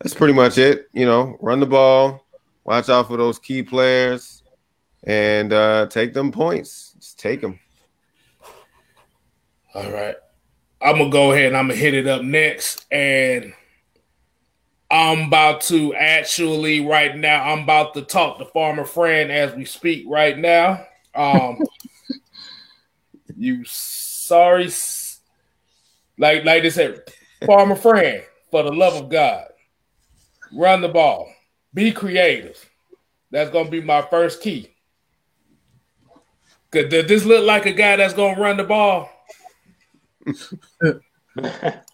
[0.00, 0.88] that's pretty much it.
[0.92, 2.24] You know, run the ball,
[2.64, 4.42] watch out for those key players,
[5.04, 6.94] and uh take them points.
[6.98, 7.58] Just take them.
[9.74, 10.16] All right.
[10.82, 12.86] I'm gonna go ahead and I'm gonna hit it up next.
[12.90, 13.52] And
[14.90, 19.64] I'm about to actually right now, I'm about to talk to Farmer Fran as we
[19.64, 20.84] speak right now.
[21.14, 21.60] Um
[23.36, 24.70] you sorry
[26.18, 27.02] like like they said,
[27.46, 29.46] Farmer Fran, for the love of God,
[30.52, 31.32] run the ball,
[31.72, 32.68] be creative.
[33.30, 34.68] That's gonna be my first key.
[36.70, 39.10] Cause does this look like a guy that's gonna run the ball?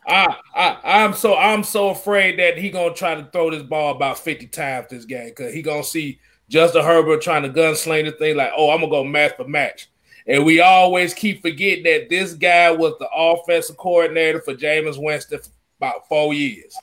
[0.06, 3.94] I, I I'm so I'm so afraid that he gonna try to throw this ball
[3.94, 6.18] about 50 times this game because he gonna see
[6.48, 9.90] Justin Herbert trying to gunsling the thing like, oh, I'm gonna go match for match.
[10.26, 15.38] And we always keep forgetting that this guy was the offensive coordinator for Jameis Winston
[15.38, 16.76] for about four years.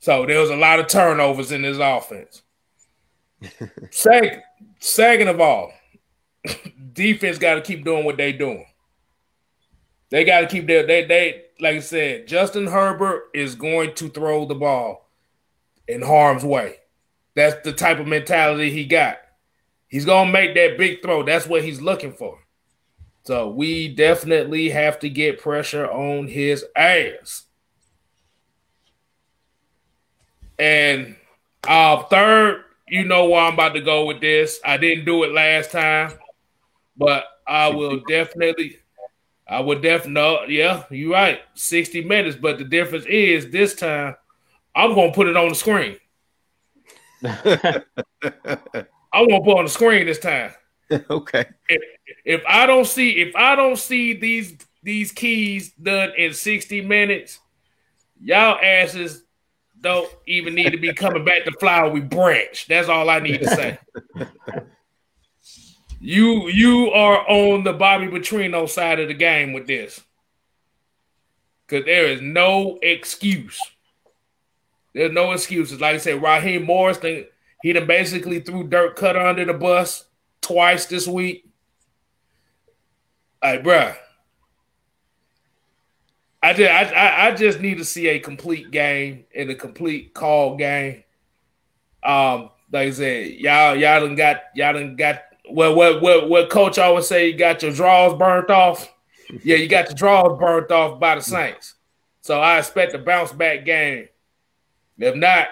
[0.00, 2.42] So there was a lot of turnovers in this offense.
[3.90, 4.42] second,
[4.80, 5.72] second of all,
[6.92, 8.66] defense got to keep doing what they doing.
[10.10, 12.28] They got to keep their they they like I said.
[12.28, 15.08] Justin Herbert is going to throw the ball
[15.88, 16.76] in harm's way.
[17.34, 19.18] That's the type of mentality he got.
[19.88, 21.22] He's gonna make that big throw.
[21.22, 22.38] That's what he's looking for.
[23.24, 27.44] So we definitely have to get pressure on his ass.
[30.58, 31.16] And
[31.68, 34.60] uh third, you know where I'm about to go with this.
[34.64, 36.12] I didn't do it last time,
[36.96, 38.78] but I will definitely
[39.48, 41.40] I would definitely, yeah, you're right.
[41.54, 44.16] 60 minutes, but the difference is this time
[44.74, 45.96] I'm going to put it on the screen.
[47.24, 47.82] I
[49.14, 50.52] want to put on the screen this time.
[51.10, 51.46] okay.
[52.24, 57.40] If I don't see, if I don't see these these keys done in 60 minutes,
[58.20, 59.24] y'all asses
[59.80, 62.66] don't even need to be coming back to Flowery Branch.
[62.68, 63.78] That's all I need to say.
[66.06, 70.00] You you are on the Bobby Petrino side of the game with this.
[71.66, 73.60] Cause there is no excuse.
[74.94, 75.80] There's no excuses.
[75.80, 77.00] Like I said, Raheem Morris,
[77.60, 80.04] he done basically threw Dirk Koetter under the bus
[80.40, 81.50] twice this week.
[83.42, 83.96] Like, bruh.
[86.40, 90.14] I just I, I, I just need to see a complete game and a complete
[90.14, 91.02] call game.
[92.04, 96.50] Um, like I said, y'all y'all done got y'all done got well what what what
[96.50, 98.92] coach always say you got your draws burnt off.
[99.42, 101.74] Yeah, you got your draws burnt off by the Saints.
[102.20, 104.08] So I expect a bounce back game.
[104.98, 105.48] If not,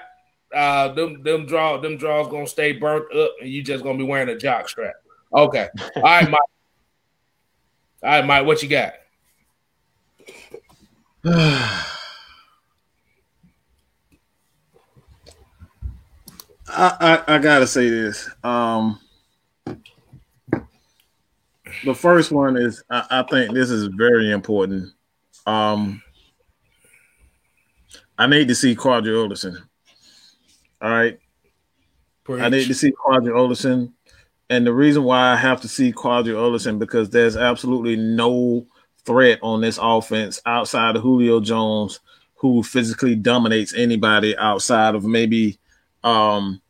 [0.55, 4.05] uh them them draw them draws gonna stay burnt up and you just gonna be
[4.05, 4.95] wearing a jock strap.
[5.33, 5.69] Okay.
[5.97, 6.41] All right, Mike.
[8.03, 8.93] All right, Mike, what you got?
[16.77, 18.29] I, I, I gotta say this.
[18.43, 19.01] Um,
[21.85, 24.93] the first one is I, I think this is very important.
[25.47, 26.03] Um,
[28.17, 29.57] I need to see Qadree Ollison.
[30.81, 31.19] All right,
[32.29, 33.93] I need to see Qadree Ollison,
[34.51, 38.67] and the reason why I have to see Qadree Ollison because there's absolutely no
[39.05, 42.01] threat on this offense outside of Julio Jones,
[42.37, 45.59] who physically dominates anybody outside of maybe
[46.03, 46.61] um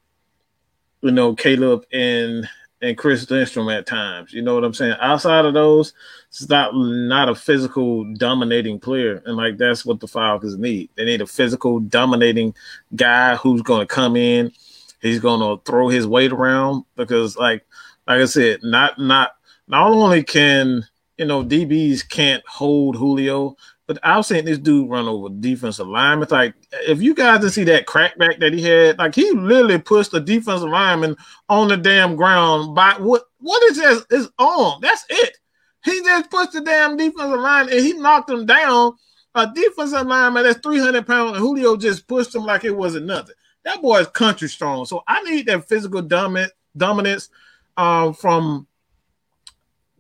[1.03, 2.49] you know Caleb and
[2.85, 4.33] and Chris Lindstrom at times.
[4.33, 4.97] You know what I'm saying?
[5.01, 5.95] Outside of those,
[6.29, 10.91] it's not not a physical dominating player, and like that's what the Falcons need.
[10.95, 12.55] They need a physical dominating
[12.95, 14.53] guy who's going to come in.
[15.01, 17.65] He's going to throw his weight around because, like,
[18.07, 19.33] like I said, not not
[19.67, 20.85] not only can
[21.17, 23.57] you know DBs can't hold Julio,
[23.87, 26.29] but I've seen this dude run over defensive linemen.
[26.31, 26.55] Like,
[26.87, 30.21] if you guys didn't see that crackback that he had, like he literally pushed the
[30.21, 31.17] defensive lineman
[31.49, 34.81] on the damn ground by what what is his, his arm?
[34.81, 35.37] That's it.
[35.85, 38.93] He just pushed the damn defensive line and he knocked him down.
[39.35, 43.35] A defensive lineman that's 300 pounds, and Julio just pushed him like it wasn't nothing.
[43.65, 44.87] That boy is country strong.
[44.87, 47.31] So I need that physical dominant dominance
[47.77, 48.67] um, from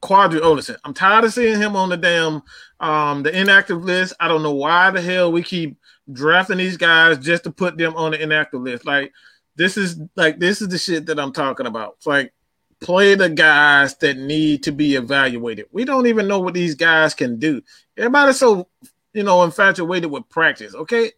[0.04, 0.76] Qadree Ollison.
[0.84, 2.42] I'm tired of seeing him on the damn
[2.78, 4.12] um, the inactive list.
[4.20, 5.78] I don't know why the hell we keep
[6.12, 8.84] drafting these guys just to put them on the inactive list.
[8.84, 9.12] Like
[9.56, 11.94] this is like this is the shit that I'm talking about.
[11.96, 12.34] It's like
[12.80, 15.66] play the guys that need to be evaluated.
[15.72, 17.62] We don't even know what these guys can do.
[17.96, 18.68] Everybody's so
[19.14, 20.74] you know infatuated with practice.
[20.74, 21.12] Okay,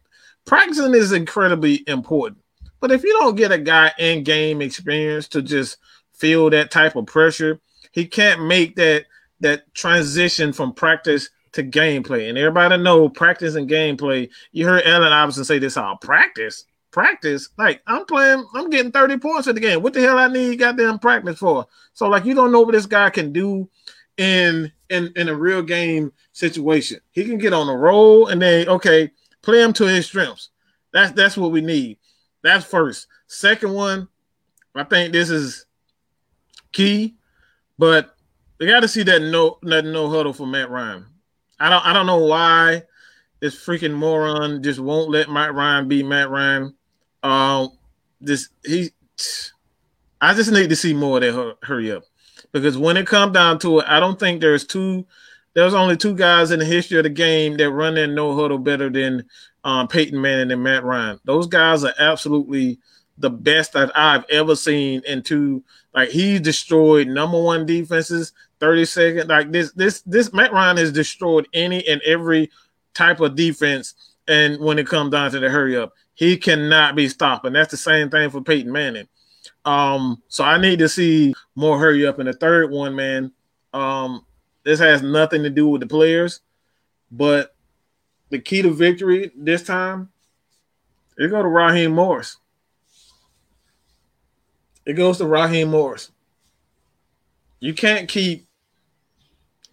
[0.45, 2.41] practicing is incredibly important.
[2.79, 5.77] But if you don't get a guy in game experience to just
[6.13, 7.59] feel that type of pressure,
[7.91, 9.05] he can't make that
[9.39, 12.29] that transition from practice to gameplay.
[12.29, 14.29] And everybody know practice and gameplay.
[14.51, 16.65] You heard Allen Iverson say this all practice.
[16.91, 19.83] Practice, like I'm playing, I'm getting 30 points at the game.
[19.83, 21.67] What the hell I need goddamn practice for?
[21.93, 23.69] So, like, you don't know what this guy can do
[24.17, 26.99] in in in a real game situation.
[27.11, 29.11] He can get on a roll and then okay,
[29.41, 30.49] play him to his strengths.
[30.91, 31.97] That's that's what we need.
[32.41, 33.07] That's first.
[33.27, 34.07] Second one,
[34.75, 35.65] I think this is
[36.71, 37.15] key,
[37.77, 38.15] but
[38.59, 41.05] they got to see that no that no huddle for Matt Ryan.
[41.59, 42.83] I don't I don't know why
[43.39, 46.73] this freaking moron just won't let Matt Ryan be Matt Ryan.
[47.23, 47.69] Um,
[48.21, 48.91] this he,
[50.21, 51.57] I just need to see more of that.
[51.63, 52.03] Hurry up,
[52.51, 55.05] because when it comes down to it, I don't think there's two.
[55.53, 58.59] There's only two guys in the history of the game that run that no huddle
[58.59, 59.25] better than
[59.63, 61.19] um, Peyton Manning and Matt Ryan.
[61.25, 62.79] Those guys are absolutely
[63.17, 65.01] the best that I've ever seen.
[65.07, 65.63] Into
[65.97, 69.29] like he destroyed number one defenses, thirty second.
[69.29, 72.51] Like this, this, this Matt Ryan has destroyed any and every
[72.93, 73.95] type of defense.
[74.27, 77.45] And when it comes down to the hurry up, he cannot be stopped.
[77.45, 79.07] And that's the same thing for Peyton Manning.
[79.65, 83.31] Um, so I need to see more hurry up in the third one, man.
[83.73, 84.23] Um,
[84.63, 86.41] this has nothing to do with the players,
[87.09, 87.55] but
[88.29, 90.09] the key to victory this time,
[91.17, 92.37] it go to Raheem Morris.
[94.87, 96.11] It goes to Raheem Morris.
[97.59, 98.47] You can't keep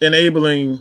[0.01, 0.81] enabling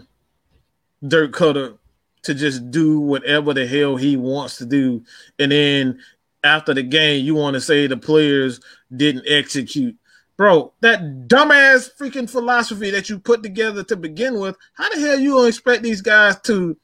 [1.08, 1.78] Dirk Koetter
[2.24, 5.04] to just do whatever the hell he wants to do.
[5.38, 6.00] And then
[6.44, 8.60] after the game, you want to say the players
[8.96, 9.96] didn't execute.
[10.36, 15.20] Bro, that dumbass freaking philosophy that you put together to begin with, how the hell
[15.20, 16.76] you expect these guys to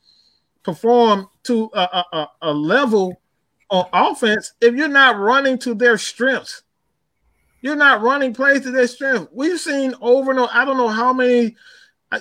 [0.62, 3.20] perform to a, a, a level
[3.72, 6.62] on offense if you're not running to their strengths?
[7.62, 9.30] You're not running plays to their strength.
[9.32, 10.52] We've seen over and over.
[10.54, 11.56] I don't know how many.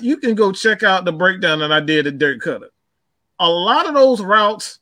[0.00, 2.70] You can go check out the breakdown that I did at Dirt Cutter.
[3.38, 4.80] A lot of those routes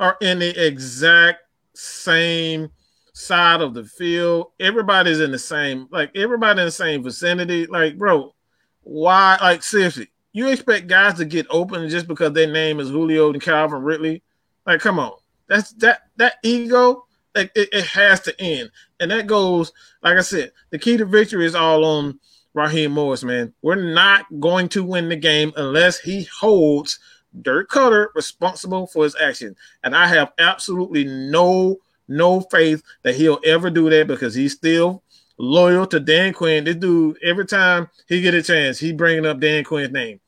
[0.00, 1.40] are in the exact
[1.74, 2.70] same
[3.12, 4.52] side of the field.
[4.60, 7.66] Everybody's in the same, like everybody in the same vicinity.
[7.66, 8.34] Like, bro,
[8.82, 9.36] why?
[9.40, 13.42] Like, seriously, you expect guys to get open just because their name is Julio and
[13.42, 14.22] Calvin Ridley?
[14.66, 15.12] Like, come on.
[15.48, 17.06] That's that that ego
[17.38, 18.70] it, it, has to end.
[19.00, 19.72] And that goes,
[20.02, 22.18] like I said, the key to victory is all on
[22.54, 23.52] Raheem Morris, man.
[23.62, 26.98] We're not going to win the game unless he holds
[27.42, 29.54] Dirk Koetter responsible for his action.
[29.84, 31.78] And I have absolutely no
[32.08, 35.02] no faith that he'll ever do that because he's still
[35.36, 36.64] loyal to Dan Quinn.
[36.64, 40.20] This dude, every time he get a chance, he bringing up Dan Quinn's name.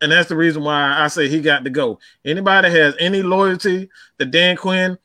[0.00, 1.98] And that's the reason why I say he got to go.
[2.24, 4.96] Anybody has any loyalty to Dan Quinn,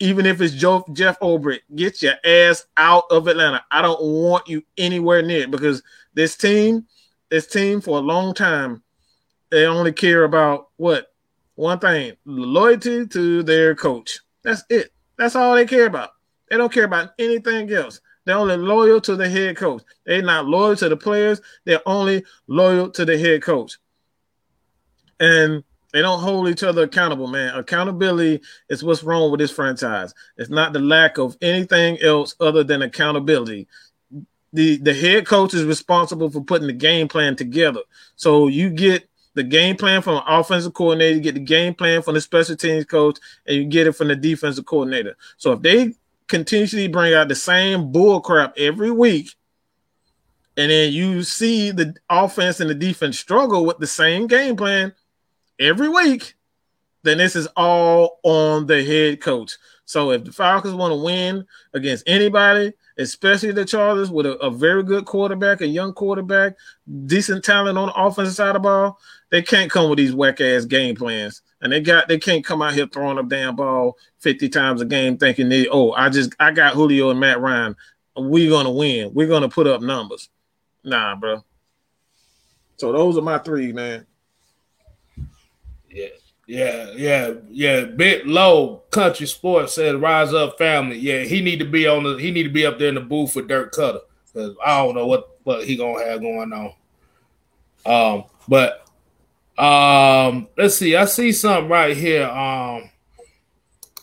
[0.00, 3.64] even if it's Joe, Jeff Ulbrich, get your ass out of Atlanta.
[3.70, 5.82] I don't want you anywhere near it because
[6.14, 6.86] this team,
[7.30, 8.82] this team for a long time,
[9.50, 11.08] they only care about what
[11.54, 14.20] one thing loyalty to their coach.
[14.44, 14.92] That's it.
[15.16, 16.10] That's all they care about.
[16.48, 18.00] They don't care about anything else.
[18.24, 19.82] They're only loyal to the head coach.
[20.06, 21.40] They're not loyal to the players.
[21.64, 23.78] They're only loyal to the head coach.
[25.18, 27.54] And they don't hold each other accountable, man.
[27.54, 30.12] Accountability is what's wrong with this franchise.
[30.36, 33.68] It's not the lack of anything else other than accountability.
[34.52, 37.80] The the head coach is responsible for putting the game plan together.
[38.16, 42.02] So you get the game plan from an offensive coordinator, you get the game plan
[42.02, 45.16] from the special teams coach, and you get it from the defensive coordinator.
[45.36, 45.94] So if they
[46.26, 49.34] continuously bring out the same bull crap every week,
[50.56, 54.92] and then you see the offense and the defense struggle with the same game plan–
[55.58, 56.34] every week,
[57.02, 59.56] then this is all on the head coach.
[59.84, 64.50] So if the Falcons want to win against anybody, especially the Chargers with a, a,
[64.50, 66.56] very good quarterback, a young quarterback,
[67.06, 68.98] decent talent on the offensive side of the ball,
[69.30, 71.40] they can't come with these whack ass game plans.
[71.62, 74.84] And they got they can't come out here throwing a damn ball 50 times a
[74.84, 77.74] game thinking they oh I just I got Julio and Matt Ryan.
[78.14, 79.12] We're gonna win.
[79.14, 80.28] We're gonna put up numbers.
[80.84, 81.42] Nah, bro.
[82.76, 84.06] So those are my three, man.
[86.48, 87.84] Yeah, yeah, yeah.
[87.84, 90.96] Bit low country sports said rise up family.
[90.96, 93.02] Yeah, he need to be on the he need to be up there in the
[93.02, 94.00] booth for Dirk Koetter.
[94.32, 96.72] because I don't know what what he gonna have going on.
[97.84, 98.88] Um, but
[99.62, 100.96] um, let's see.
[100.96, 102.24] I see something right here.
[102.24, 102.88] Um,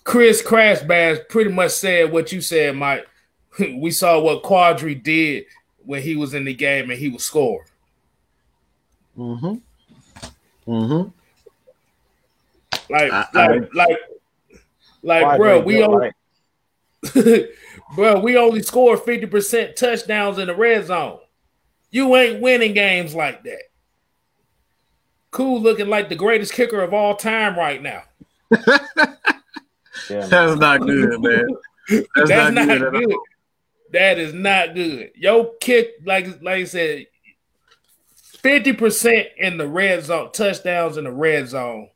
[0.04, 3.08] Chris Crash Bass pretty much said what you said, Mike.
[3.60, 5.46] we saw what Qadree did
[5.84, 7.68] when he was in the game and he was scoring.
[9.18, 10.72] Mm-hmm.
[10.72, 11.10] Mm-hmm.
[12.90, 13.98] Like, I, like, I, like,
[15.04, 16.12] Like, bro, we only,
[17.96, 21.20] bro, we only scored fifty percent touchdowns in the red zone.
[21.92, 23.62] You ain't winning games like that.
[25.32, 28.04] Koo looking like the greatest kicker of all time right now.
[30.10, 31.48] yeah, That's not good, man.
[31.90, 33.16] That's, That's not, not, good.
[33.92, 35.12] That is not good.
[35.16, 37.08] Yo, kick like like I said,
[38.16, 41.90] fifty percent in the red zone touchdowns in the red zone,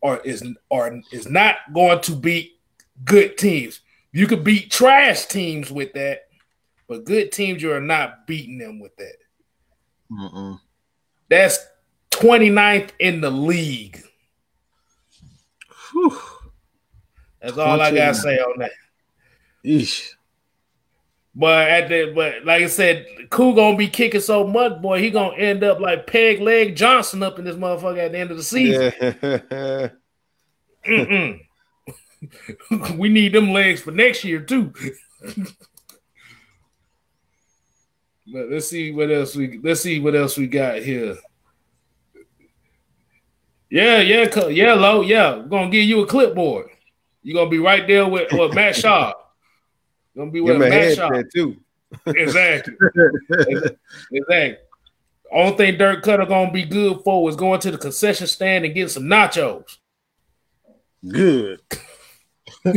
[0.00, 2.60] or is or is not going to beat
[3.04, 3.80] good teams.
[4.12, 6.28] You could beat trash teams with that,
[6.88, 9.16] but good teams you are not beating them with that.
[10.10, 10.58] Mm-mm.
[11.28, 11.58] That's
[12.10, 14.02] 29th in the league.
[15.92, 16.18] Whew.
[17.40, 18.72] That's all I gotta say on that.
[19.64, 20.10] Eesh.
[21.38, 25.08] But at the but like I said, Koo gonna be kicking so much, boy, he
[25.08, 28.36] gonna end up like Peg Leg Johnson up in this motherfucker at the end of
[28.36, 28.92] the season.
[32.98, 34.72] We need them legs for next year too.
[38.26, 41.16] but let's see what else we let's see what else we got here.
[43.70, 45.36] Yeah, yeah, yeah, low, yeah.
[45.36, 46.70] We're gonna give you a clipboard.
[47.22, 49.14] You're gonna be right there with, with Matt Schaub.
[50.18, 51.56] Gonna be with a Matt Schaub too.
[52.06, 52.74] Exactly.
[54.12, 54.56] exactly.
[55.30, 58.74] Only thing Dirk Koetter gonna be good for is going to the concession stand and
[58.74, 59.76] getting some nachos.
[61.08, 61.60] Good.
[62.66, 62.72] I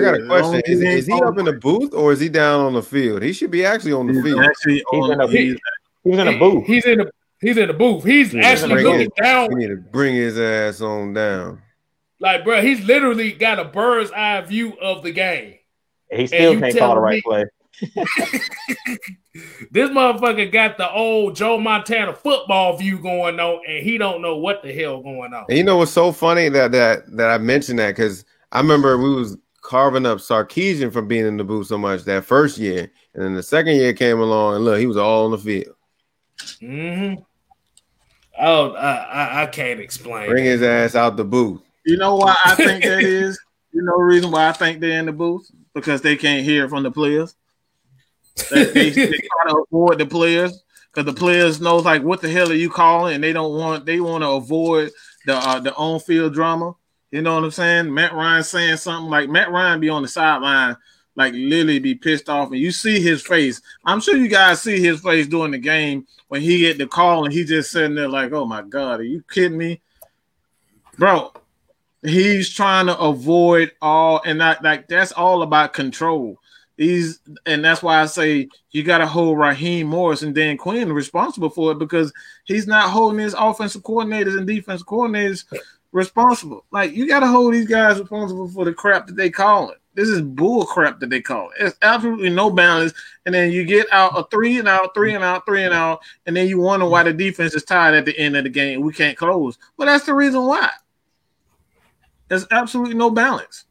[0.00, 0.62] got a question.
[0.66, 3.22] Is, is, he up in the booth or is he down on the field?
[3.22, 4.40] He should be actually on the he's field.
[4.40, 5.58] Actually, he's, in a, he's,
[6.02, 6.66] he's in a booth.
[6.66, 8.02] He's in the he's in the booth.
[8.02, 9.54] He's actually looking down.
[9.54, 11.62] We need to bring his ass on down.
[12.18, 15.54] Like, bro, he's literally got a bird's eye view of the game.
[16.10, 17.44] He still can't call the right me, play.
[19.70, 24.36] this motherfucker got the old Joe Montana football view going on, and he don't know
[24.36, 25.44] what the hell going on.
[25.48, 28.96] And you know what's so funny that that that I mentioned that because I remember
[28.96, 32.90] we was carving up Sarkisian from being in the booth so much that first year,
[33.14, 35.74] and then the second year came along, and look, he was all on the field.
[36.60, 37.14] Hmm.
[38.38, 40.28] Oh, I, I, I can't explain.
[40.28, 41.62] Bring his ass out the booth.
[41.86, 43.38] You know why I think that is?
[43.72, 45.48] You know the reason why I think they're in the booth?
[45.72, 47.36] Because they can't hear from the players.
[48.50, 50.62] They, they, they try to avoid the players
[50.92, 53.86] because the players knows like what the hell are you calling, and they don't want
[53.86, 54.90] they want to avoid
[55.26, 56.74] the uh, the on field drama.
[57.12, 57.94] You know what I'm saying?
[57.94, 60.76] Matt Ryan saying something like Matt Ryan be on the sideline,
[61.14, 63.60] like literally be pissed off, and you see his face.
[63.84, 67.24] I'm sure you guys see his face during the game when he get the call
[67.24, 69.80] and he just sitting there like, "Oh my god, are you kidding me,
[70.98, 71.32] bro?"
[72.06, 76.40] He's trying to avoid all, and that like that's all about control.
[76.76, 80.92] He's and that's why I say you got to hold Raheem Morris and Dan Quinn
[80.92, 82.12] responsible for it because
[82.44, 85.44] he's not holding his offensive coordinators and defensive coordinators
[85.92, 86.64] responsible.
[86.70, 89.78] Like you got to hold these guys responsible for the crap that they call it.
[89.94, 91.56] This is bull crap that they call it.
[91.64, 92.92] It's absolutely no balance.
[93.24, 96.02] And then you get out a three and out, three and out, three and out,
[96.26, 98.82] and then you wonder why the defense is tired at the end of the game.
[98.82, 99.56] We can't close.
[99.78, 100.70] Well, that's the reason why.
[102.28, 103.64] There's absolutely no balance.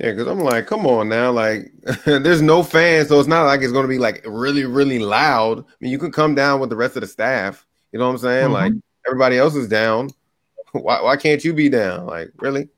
[0.00, 1.72] Yeah, because I'm like, come on now, like
[2.04, 5.60] there's no fans, so it's not like it's gonna be like really, really loud.
[5.60, 7.64] I mean, you can come down with the rest of the staff.
[7.92, 8.44] You know what I'm saying?
[8.46, 8.52] Mm-hmm.
[8.52, 8.72] Like
[9.06, 10.10] everybody else is down.
[10.72, 12.06] Why why can't you be down?
[12.06, 12.68] Like, really?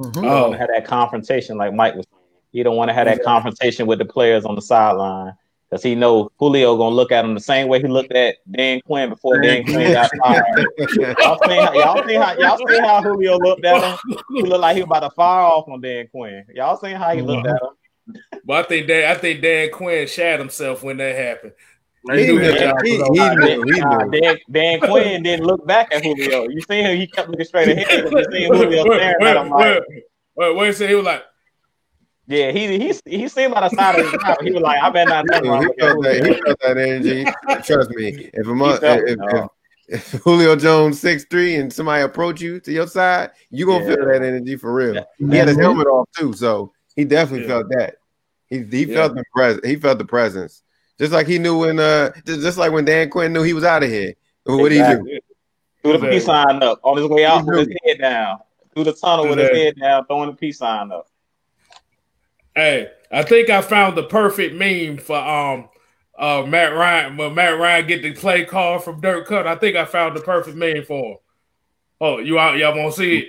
[0.00, 0.24] Mm-hmm.
[0.24, 2.06] Oh, have that confrontation, like Mike was.
[2.52, 5.34] You don't want to have that confrontation with the players on the sideline
[5.68, 8.80] because he know Julio gonna look at him the same way he looked at Dan
[8.86, 10.44] Quinn before Dan Quinn got fired.
[11.18, 14.16] y'all see how y'all see how y'all see how Julio looked at him?
[14.34, 16.44] He looked like he was about to fire off on Dan Quinn.
[16.54, 18.22] Y'all seen how he looked at him?
[18.44, 21.52] But I think Dan, I think Dan Quinn shat himself when that happened.
[22.12, 26.48] He, he, he, he, Dan, Dan Quinn didn't look back at Julio.
[26.48, 26.96] You see him?
[26.96, 28.04] He kept looking straight ahead.
[28.12, 29.82] You see Julio staring at him like.
[30.36, 31.24] Wait, wait, wait, he was like,
[32.28, 34.38] yeah, he he he seemed by the side of his mouth.
[34.42, 37.24] He was like, "I better not." He, felt that, he felt that energy.
[37.64, 38.30] Trust me.
[38.32, 39.18] If, a, if,
[39.88, 43.84] if, if, Julio Jones six three and somebody approach you to your side, you gonna
[43.84, 43.94] yeah.
[43.94, 45.06] feel that energy for real.
[45.18, 47.52] He had his helmet off too, so he definitely yeah.
[47.54, 47.94] felt that.
[48.48, 48.94] He he yeah.
[48.94, 50.62] felt the pres he felt the presence,
[50.98, 53.84] just like he knew when uh just like when Dan Quinn knew he was out
[53.84, 54.14] of here.
[54.44, 55.10] What exactly.
[55.10, 55.20] he do?
[55.82, 58.38] Threw the peace sign up on his way out with his head down.
[58.74, 61.06] Through the tunnel with his head down, throwing the peace sign up.
[62.56, 65.68] Hey, I think I found the perfect meme for um
[66.18, 69.46] uh Matt Ryan when Matt Ryan get the play call from Dirk Cut.
[69.46, 71.18] I think I found the perfect meme for him.
[72.00, 73.28] Oh, you out y'all wanna see it?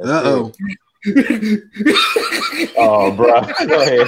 [0.00, 0.52] Uh oh.
[2.78, 3.42] oh, bro.
[3.66, 4.06] Go ahead.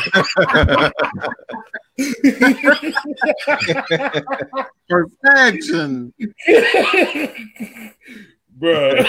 [4.89, 6.15] Perfection.
[8.57, 8.95] bro.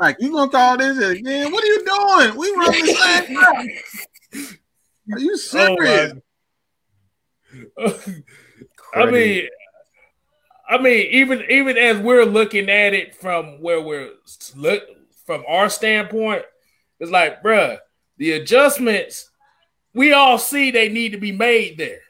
[0.00, 1.50] like you gonna call this again?
[1.52, 2.36] What are you doing?
[2.36, 3.36] We run the same.
[3.36, 4.58] route.
[5.12, 6.12] Are you oh serious?
[7.78, 8.02] Oh,
[8.94, 9.48] I mean,
[10.68, 14.10] I mean, even even as we're looking at it from where we're
[14.54, 14.82] look
[15.24, 16.44] from our standpoint,
[17.00, 17.78] it's like, bruh,
[18.18, 19.30] the adjustments
[19.94, 22.00] we all see they need to be made there.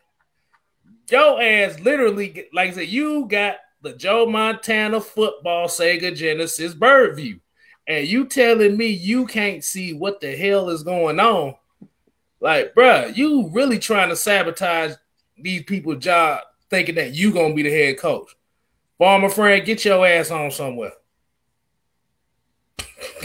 [1.07, 7.17] Joe ass literally, like I said, you got the Joe Montana football Sega Genesis bird
[7.17, 7.41] view,
[7.87, 11.55] and you telling me you can't see what the hell is going on?
[12.41, 14.93] Like, bruh, you really trying to sabotage
[15.37, 18.35] these people's job, thinking that you gonna be the head coach.
[18.99, 20.93] Farmer friend, get your ass on somewhere.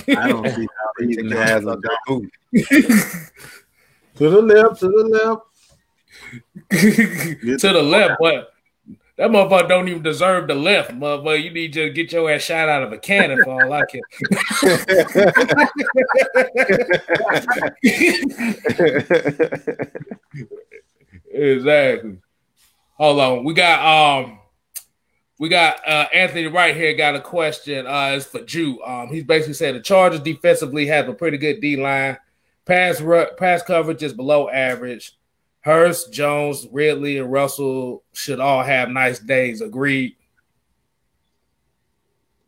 [0.07, 2.31] I don't see how he even has a boot.
[2.53, 2.69] to
[4.17, 5.41] the left, to the left.
[7.59, 8.52] to the left, but
[9.17, 11.43] that motherfucker don't even deserve the left, motherfucker.
[11.43, 14.01] You need to get your ass shot out of a cannon for all I care.
[21.31, 22.17] exactly.
[22.97, 23.43] Hold on.
[23.43, 24.39] We got um
[25.39, 27.85] we got uh, Anthony right here got a question.
[27.85, 28.81] Uh, it's for Jew.
[28.83, 32.17] Um, he's basically said the Chargers defensively have a pretty good D line.
[32.65, 33.01] Pass
[33.37, 35.17] pass coverage is below average.
[35.63, 39.61] Hurst, Jones, Ridley, and Russell should all have nice days.
[39.61, 40.15] Agreed.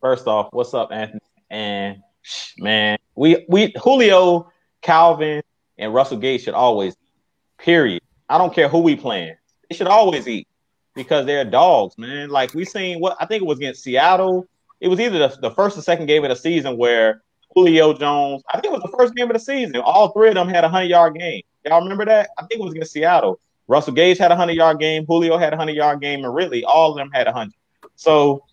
[0.01, 1.21] First off, what's up, Anthony?
[1.49, 2.01] And
[2.57, 4.51] man, we we Julio,
[4.81, 5.41] Calvin,
[5.77, 6.95] and Russell Gage should always.
[7.57, 8.01] Period.
[8.27, 9.35] I don't care who we playing.
[9.69, 10.47] They should always eat
[10.93, 12.29] because they're dogs, man.
[12.29, 14.45] Like we seen what I think it was against Seattle.
[14.81, 17.23] It was either the, the first or second game of the season where
[17.55, 19.77] Julio Jones, I think it was the first game of the season.
[19.77, 21.43] All three of them had a hundred yard game.
[21.65, 22.29] Y'all remember that?
[22.37, 23.39] I think it was against Seattle.
[23.67, 26.63] Russell Gage had a hundred yard game, Julio had a hundred yard game, and really
[26.63, 27.55] all of them had a hundred.
[27.95, 28.43] So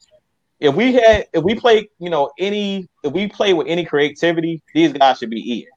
[0.60, 4.62] if we had if we play, you know, any if we play with any creativity,
[4.74, 5.72] these guys should be eating.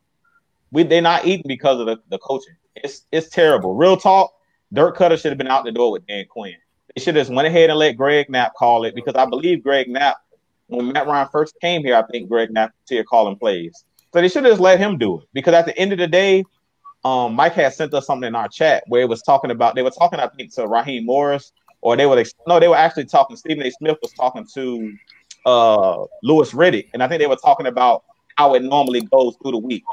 [0.72, 2.56] We they're not eating because of the, the coaching.
[2.76, 3.76] It's it's terrible.
[3.76, 4.34] Real talk.
[4.72, 6.56] Dirk Koetter should have been out the door with Dan Quinn.
[6.96, 9.64] They should have just went ahead and let Greg Knapp call it because I believe
[9.64, 10.18] Greg Knapp,
[10.68, 13.84] when Matt Ryan first came here, I think Greg Knapp was here calling plays.
[14.14, 16.08] So they should have just let him do it because at the end of the
[16.08, 16.46] day,
[17.06, 19.84] um, Mike had sent us something in our chat where it was talking about they
[19.84, 23.38] were talking, I think, to Raheem Morris, or they were no, they were actually talking.
[23.38, 23.70] Stephen A.
[23.70, 24.92] Smith was talking to
[25.46, 28.04] uh, Louis Riddick, and I think they were talking about
[28.38, 29.84] how it normally goes through the week.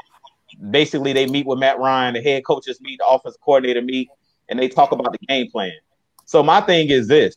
[0.71, 4.09] Basically, they meet with Matt Ryan, the head coaches meet, the offensive coordinator meet,
[4.49, 5.71] and they talk about the game plan.
[6.25, 7.35] So my thing is this: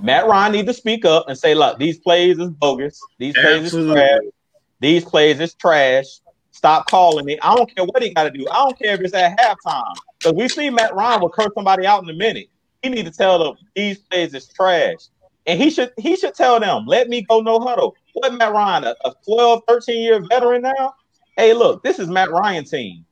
[0.00, 2.98] Matt Ryan need to speak up and say, "Look, these plays is bogus.
[3.18, 3.90] These plays Absolutely.
[3.90, 4.32] is trash.
[4.80, 6.06] These plays is trash.
[6.52, 7.38] Stop calling me.
[7.42, 8.46] I don't care what he got to do.
[8.50, 9.94] I don't care if it's at halftime.
[10.18, 12.48] Because we see Matt Ryan will curse somebody out in a minute.
[12.82, 15.08] He need to tell them these plays is trash.
[15.46, 17.96] And he should he should tell them, let me go no huddle.
[18.12, 20.94] What Matt Ryan, a, a 12, 13 year veteran now?
[21.36, 23.04] Hey, look, this is Matt Ryan team.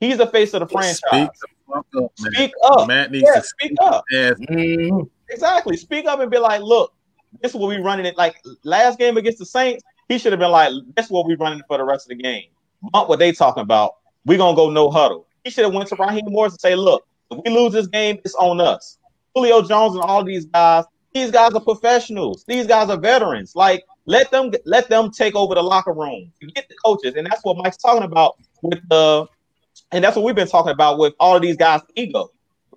[0.00, 0.98] He's the face of the franchise.
[1.02, 1.30] Speak
[1.74, 2.88] up, speak up.
[2.88, 4.04] Matt needs yeah, to speak up.
[4.12, 5.02] Mm-hmm.
[5.30, 5.76] Exactly.
[5.76, 6.92] Speak up and be like, look,
[7.40, 8.16] this is what we running it.
[8.16, 11.36] Like last game against the Saints, he should have been like, this is what we
[11.36, 12.48] running for the rest of the game.
[12.80, 13.96] What they talking about.
[14.24, 15.26] We're gonna go no huddle.
[15.44, 18.18] He should have went to Raheem Morris and say, look, if we lose this game,
[18.24, 18.98] it's on us.
[19.34, 22.44] Julio Jones and all these guys, these guys are professionals.
[22.46, 23.54] These guys are veterans.
[23.54, 26.32] Like, let them let them take over the locker room.
[26.54, 29.26] Get the coaches, and that's what Mike's talking about with the,
[29.92, 32.30] and that's what we've been talking about with all of these guys' ego.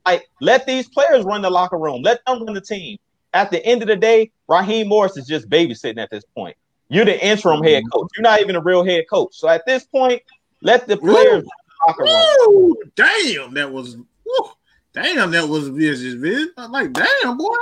[0.06, 2.02] Like, let these players run the locker room.
[2.02, 2.98] Let them run the team.
[3.34, 6.56] At the end of the day, Raheem Morris is just babysitting at this point.
[6.94, 7.90] You're the interim head mm-hmm.
[7.90, 8.10] coach.
[8.16, 9.36] You're not even a real head coach.
[9.36, 10.22] So at this point,
[10.62, 11.46] let the players
[11.88, 12.76] locker room.
[12.96, 14.50] Damn, that was woo,
[14.94, 16.52] damn, that was vicious, man.
[16.58, 17.56] I'm like, damn, boy.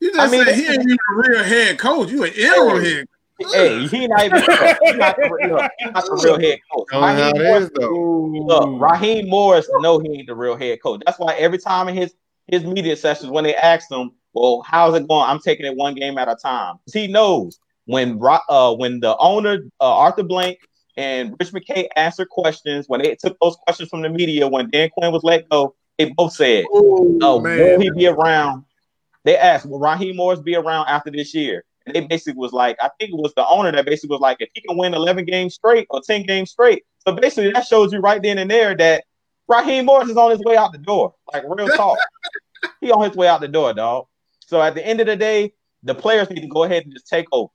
[0.00, 2.10] You just I mean, said he ain't even a real head coach.
[2.10, 3.06] You an interim head
[3.38, 6.88] Hey, he not even he not, the, he not the real head coach.
[6.92, 11.02] Raheem Morris, look, Raheem Morris know he ain't the real head coach.
[11.04, 12.14] That's why every time in his
[12.46, 15.94] his media sessions when they ask him, "Well, how's it going?" I'm taking it one
[15.94, 16.76] game at a time.
[16.90, 20.58] He knows when uh, when the owner uh, Arthur Blank
[20.96, 24.90] and Rich McKay answered questions when they took those questions from the media when Dan
[24.90, 28.64] Quinn was let go, they both said, Ooh, "Oh, will he be around?"
[29.24, 32.76] They asked, "Will Raheem Morris be around after this year?" And they basically was like,
[32.80, 35.24] I think it was the owner that basically was like, if he can win 11
[35.24, 36.82] games straight or 10 games straight.
[37.06, 39.04] So basically, that shows you right then and there that
[39.46, 41.14] Raheem Morris is on his way out the door.
[41.32, 41.98] Like real talk,
[42.80, 44.06] he on his way out the door, dog.
[44.40, 45.52] So at the end of the day,
[45.84, 47.52] the players need to go ahead and just take over.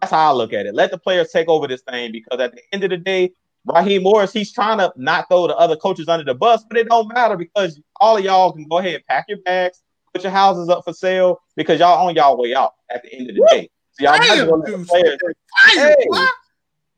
[0.00, 0.74] That's how I look at it.
[0.74, 3.32] Let the players take over this thing because at the end of the day,
[3.66, 6.88] Raheem Morris, he's trying to not throw the other coaches under the bus, but it
[6.88, 9.82] don't matter because all of y'all can go ahead and pack your bags,
[10.12, 13.30] put your houses up for sale because y'all on y'all way out at the end
[13.30, 13.70] of the day.
[13.92, 15.18] So y'all might as well let the players.
[15.64, 16.06] Hey,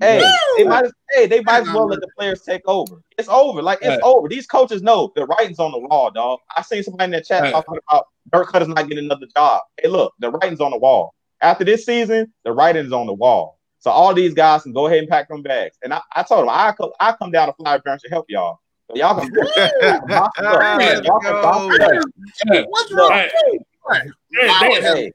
[0.01, 2.97] hey, they might as, hey, they might as well let the players take over.
[3.16, 3.62] It's over.
[3.62, 4.01] Like it's Right.
[4.03, 4.28] over.
[4.28, 6.40] These coaches know the writing's on the wall, dog.
[6.57, 7.53] I seen somebody in the chat Right.
[7.53, 9.62] talking about Dirk Koetter's not getting another job.
[9.80, 11.14] Hey, look, the writing's on the wall.
[11.43, 13.59] After this season, the writing's on the wall.
[13.78, 15.76] So all these guys can go ahead and pack them bags.
[15.84, 18.26] And I, I told them I co- I come down to Flowery Branch to help
[18.28, 18.59] y'all.
[18.91, 21.05] So y'all can box it up.
[21.05, 22.03] Y'all can box it up.
[22.51, 23.11] Hey, What's wrong?
[23.11, 23.59] hey,
[23.89, 24.03] Right.
[24.32, 24.49] hey,
[24.80, 25.12] Hey,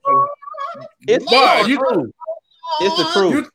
[1.07, 2.11] it's Boy, the you- truth.
[2.79, 3.49] It's the truth.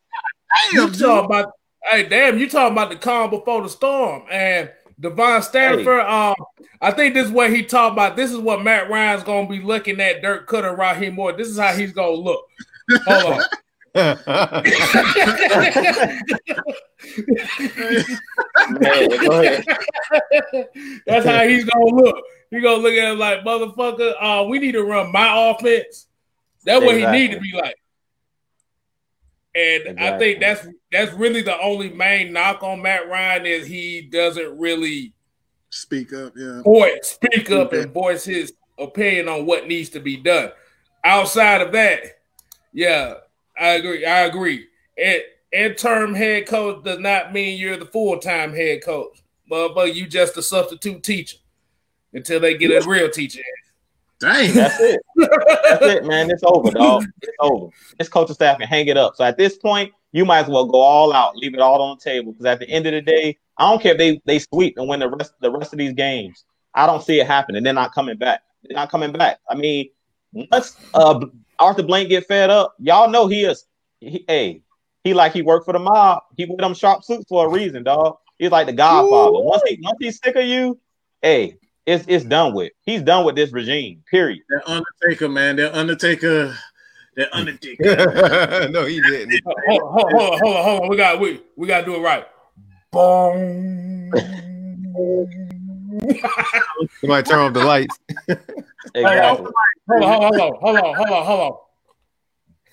[0.73, 1.51] You, you talking about?
[1.89, 2.37] Hey, damn!
[2.37, 4.23] You talking about the calm before the storm?
[4.29, 4.69] And
[4.99, 6.01] Devon Stanford.
[6.01, 6.35] Um,
[6.81, 8.15] I think this is what he talked about.
[8.15, 10.21] This is what Matt Ryan's gonna be looking at.
[10.21, 11.33] Dirk Koetter, Raheem Moore.
[11.33, 12.45] This is how he's gonna look.
[13.05, 13.41] Hold on.
[13.95, 14.17] Man.
[21.05, 22.23] That's how he's gonna look.
[22.51, 24.13] He gonna look at him like motherfucker.
[24.19, 26.07] Uh, we need to run my offense.
[26.63, 27.19] That's what Exactly.
[27.21, 27.75] he need to be like.
[29.55, 34.01] And I think that's that's really the only main knock on Matt Ryan is he
[34.01, 35.13] doesn't really
[35.69, 36.61] Speak up, yeah.
[36.61, 40.51] voice speak up and voice his opinion on what needs to be done.
[41.03, 42.01] Outside of that,
[42.71, 43.15] yeah,
[43.59, 44.05] I agree.
[44.05, 44.67] I agree.
[44.97, 45.21] And
[45.51, 50.07] interim head coach does not mean you're the full time head coach, but but you
[50.07, 51.37] just a substitute teacher
[52.13, 53.41] until they get a real teacher.
[54.19, 54.53] Dang.
[54.53, 54.99] That's it.
[55.15, 56.31] That's it, man.
[56.31, 57.05] It's over, dog.
[57.21, 57.67] It's over.
[57.99, 59.15] This coaching staff can hang it up.
[59.15, 61.97] So at this point, you might as well go all out, leave it all on
[61.97, 62.31] the table.
[62.31, 64.87] Because at the end of the day, I don't care if they they sweep and
[64.87, 66.45] win the rest the rest of these games.
[66.73, 67.63] I don't see it happening.
[67.63, 68.41] They're not coming back.
[68.63, 69.39] They're not coming back.
[69.49, 69.89] I mean,
[70.33, 71.25] once uh
[71.59, 73.65] Arthur Blank get fed up, y'all know he is.
[73.99, 74.61] He, hey,
[75.03, 76.23] he like he worked for the mob.
[76.35, 78.17] He wear them sharp suits for a reason, dog.
[78.37, 79.39] He's like the Godfather.
[79.39, 80.79] Once he once he's sick of you,
[81.21, 81.57] hey,
[81.87, 82.73] it's it's done with.
[82.83, 84.03] He's done with this regime.
[84.11, 84.43] Period.
[84.49, 85.55] That Undertaker, man.
[85.55, 86.55] That Undertaker.
[87.15, 88.69] That Undertaker.
[88.71, 89.41] no, he didn't.
[89.45, 90.89] Hold on, hold on, hold on, hold on, hold on.
[90.89, 92.27] We got we we got to do it right.
[92.91, 94.11] Boom.
[96.99, 97.97] Somebody turn off the lights.
[98.93, 99.47] Exactly.
[99.89, 101.57] Hold on, hold on, hold on, hold on, hold on, hold on.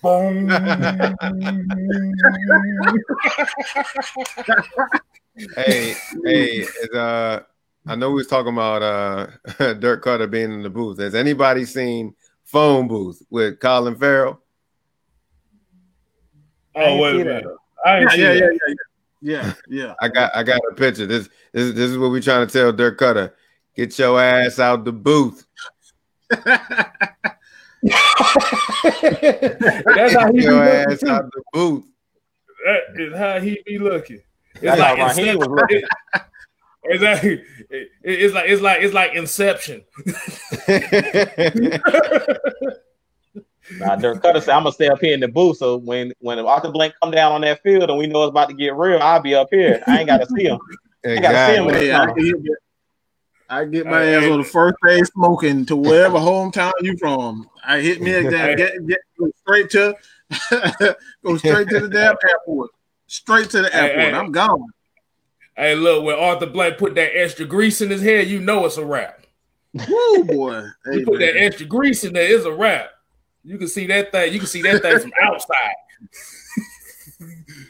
[0.03, 0.49] Boom.
[5.55, 7.39] hey, hey, is, uh,
[7.87, 9.27] I know we was talking about uh
[9.75, 10.99] Dirk Koetter being in the booth.
[10.99, 14.41] Has anybody seen Phone Booth with Colin Farrell?
[16.75, 17.45] Oh wait a minute.
[17.85, 18.73] I Yeah, yeah, yeah, yeah,
[19.21, 19.53] yeah.
[19.67, 21.05] Yeah, I got I got a picture.
[21.05, 23.31] This this, this is what we trying to tell Dirk Koetter.
[23.75, 25.45] Get your ass out the booth.
[26.45, 26.61] yeah.
[27.83, 28.03] That's
[30.13, 30.93] how he Get be your looking.
[30.93, 31.83] ass out the booth.
[32.65, 34.21] That is how he be looking.
[34.55, 35.81] It's That's like how Raheem was looking.
[36.87, 37.43] Exactly.
[37.69, 39.83] It- it's like it's like it's like Inception.
[43.79, 45.57] Nah, Dirk Koetter said, "I'm gonna stay up here in the booth.
[45.57, 48.49] So when when Arthur Blank come down on that field and we know it's about
[48.49, 49.81] to get real, I'll be up here.
[49.87, 50.59] I ain't got to see him.
[51.03, 51.71] I gotta see him exactly.
[51.71, 52.13] with Hey, I
[52.43, 52.55] get,
[53.49, 54.31] I get my Hey, ass hey.
[54.31, 57.49] on the first day smoking to wherever hometown you from.
[57.65, 58.55] I hit me again.
[58.57, 59.95] Get, get go straight to
[61.25, 62.69] go straight to the damn airport.
[63.07, 64.13] Straight to the airport.
[64.13, 64.67] I'm gone.
[65.57, 68.77] Hey, look, when Arthur Blank put that extra grease in his head, you know it's
[68.77, 69.25] a wrap.
[69.73, 70.61] Woo boy.
[70.85, 72.89] Hey, You put that extra grease in there, it's a wrap.
[73.43, 74.33] You can see that thing.
[74.33, 75.75] You can see that thing from outside.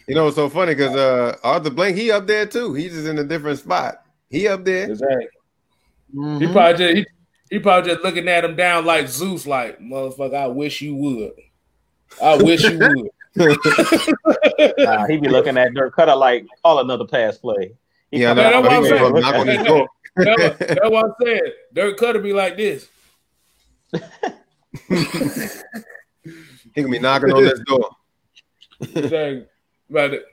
[0.08, 2.74] You know, it's so funny because uh Arthur Blank, he up there too.
[2.74, 4.04] He's just in a different spot.
[4.30, 4.90] He up there.
[4.90, 5.28] Exactly.
[6.16, 6.42] Mhm.
[6.42, 7.06] He probably just he,
[7.50, 10.36] he probably just looking at him down like Zeus, like motherfucker.
[10.36, 11.34] I wish you would.
[12.22, 13.10] I wish you would.
[14.78, 17.74] Nah, he be looking at Dirk Koetter like call another pass play.
[18.12, 18.44] He Yeah, I come know.
[18.44, 19.22] out that's what I'm saying.
[19.22, 19.88] Knock on his door.
[20.18, 21.54] That's what, that's what I said.
[21.74, 22.88] Dirk Koetter be like this.
[26.74, 27.90] He gonna be knocking on this door.
[28.82, 29.46] Exactly.
[29.90, 30.26] About it.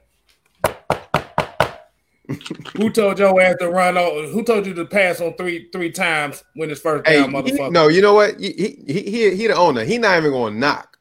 [2.76, 4.30] Who told your ass to run on?
[4.32, 7.36] Who told you to pass on three three times when it's first Hey, down, he-
[7.36, 7.70] motherfucker?
[7.72, 8.40] no, you know what?
[8.40, 9.84] He, he he he he the owner.
[9.84, 10.91] He not even gonna knock.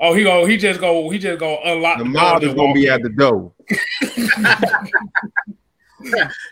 [0.00, 0.46] Oh, he go.
[0.46, 1.10] He just go.
[1.10, 2.92] He just go unlock The the, mob door is gonna be in.
[2.92, 3.52] at the door.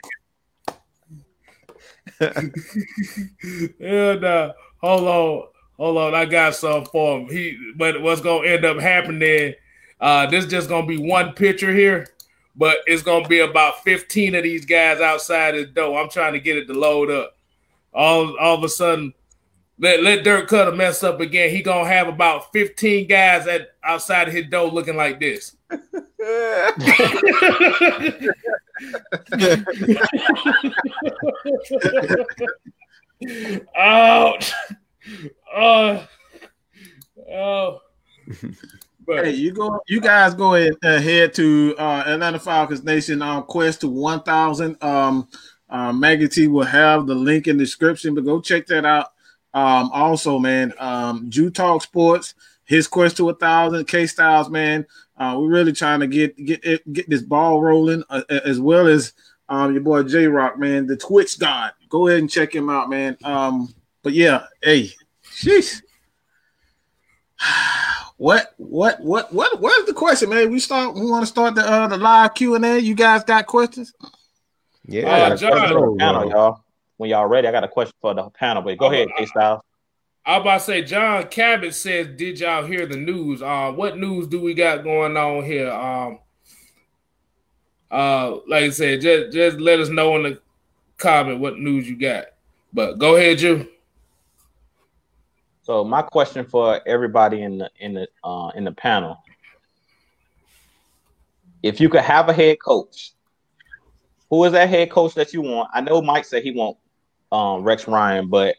[3.79, 4.51] Yeah, nah.
[4.81, 5.43] Hold on,
[5.77, 6.15] hold on.
[6.15, 7.29] I got something for him.
[7.29, 9.53] He, but what's gonna end up happening?
[9.99, 12.07] Uh, this just gonna be one picture here,
[12.55, 15.99] but it's gonna be about fifteen of these guys outside his door.
[15.99, 17.35] I'm trying to get it to load up.
[17.93, 19.13] All, all of a sudden,
[19.79, 21.49] let let Dirk Koetter mess up again.
[21.49, 25.55] He gonna have about fifteen guys at outside of his door looking like this.
[33.77, 34.53] Ouch.
[35.53, 36.07] Oh.
[37.31, 37.79] Oh.
[39.05, 43.23] But, hey, you go, you guys go ahead, uh, head to uh, Atlanta Falcons Nation
[43.23, 44.81] on quest to 1,000.
[44.83, 45.27] Um,
[45.69, 49.13] uh, Maggie T will have the link in the description, but go check that out.
[49.53, 52.35] Um, also, man, um, Jew Talk Sports,
[52.65, 54.85] his quest to a thousand, K Styles, man.
[55.17, 59.13] Uh, we're really trying to get get get this ball rolling, uh, as well as
[59.47, 61.71] um, your boy J Rock, man, the Twitch God.
[61.89, 63.17] Go ahead and check him out, man.
[63.23, 63.73] Um,
[64.03, 64.91] but yeah, hey,
[65.23, 65.81] sheesh.
[68.17, 70.51] What what what what what is the question, man?
[70.51, 70.93] We start.
[70.93, 72.77] We want to start the uh, the live Q and A.
[72.77, 73.93] You guys got questions?
[74.89, 76.63] Yeah, uh, John, panel, y'all.
[76.97, 78.63] When y'all ready, I got a question for the panel.
[78.63, 79.61] But go uh, ahead, K Styles.
[80.25, 83.41] I was about to say, John Cabot says, "Did y'all hear the news?
[83.41, 85.71] Uh, what news do we got going on here?
[85.71, 86.19] Um,
[87.91, 90.41] uh, like I said, just just let us know in the
[90.97, 92.25] comment what news you got.
[92.73, 93.67] But go ahead, you.
[95.61, 99.23] So my question for everybody in the in the uh, in the panel:
[101.61, 103.13] If you could have a head coach,
[104.29, 105.69] who is that head coach that you want?
[105.73, 106.77] I know Mike said he want
[107.31, 108.55] um, Rex Ryan, but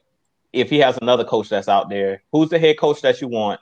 [0.52, 3.60] if he has another coach that's out there, who's the head coach that you want,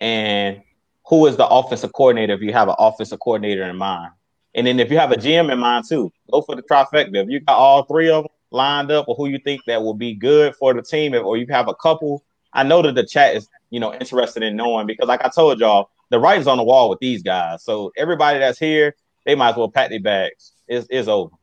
[0.00, 0.62] and
[1.06, 4.12] who is the offensive coordinator if you have an offensive coordinator in mind?
[4.54, 7.14] And then if you have a GM in mind too, go for the trifecta.
[7.14, 9.94] If you got all three of them lined up, or who you think that will
[9.94, 13.36] be good for the team, or you have a couple I know that the chat
[13.36, 16.64] is, you know, interested in knowing because, like I told y'all, the writing's on the
[16.64, 17.62] wall with these guys.
[17.62, 18.94] So everybody that's here,
[19.26, 20.52] they might as well pack their bags.
[20.68, 21.34] It's, it's over.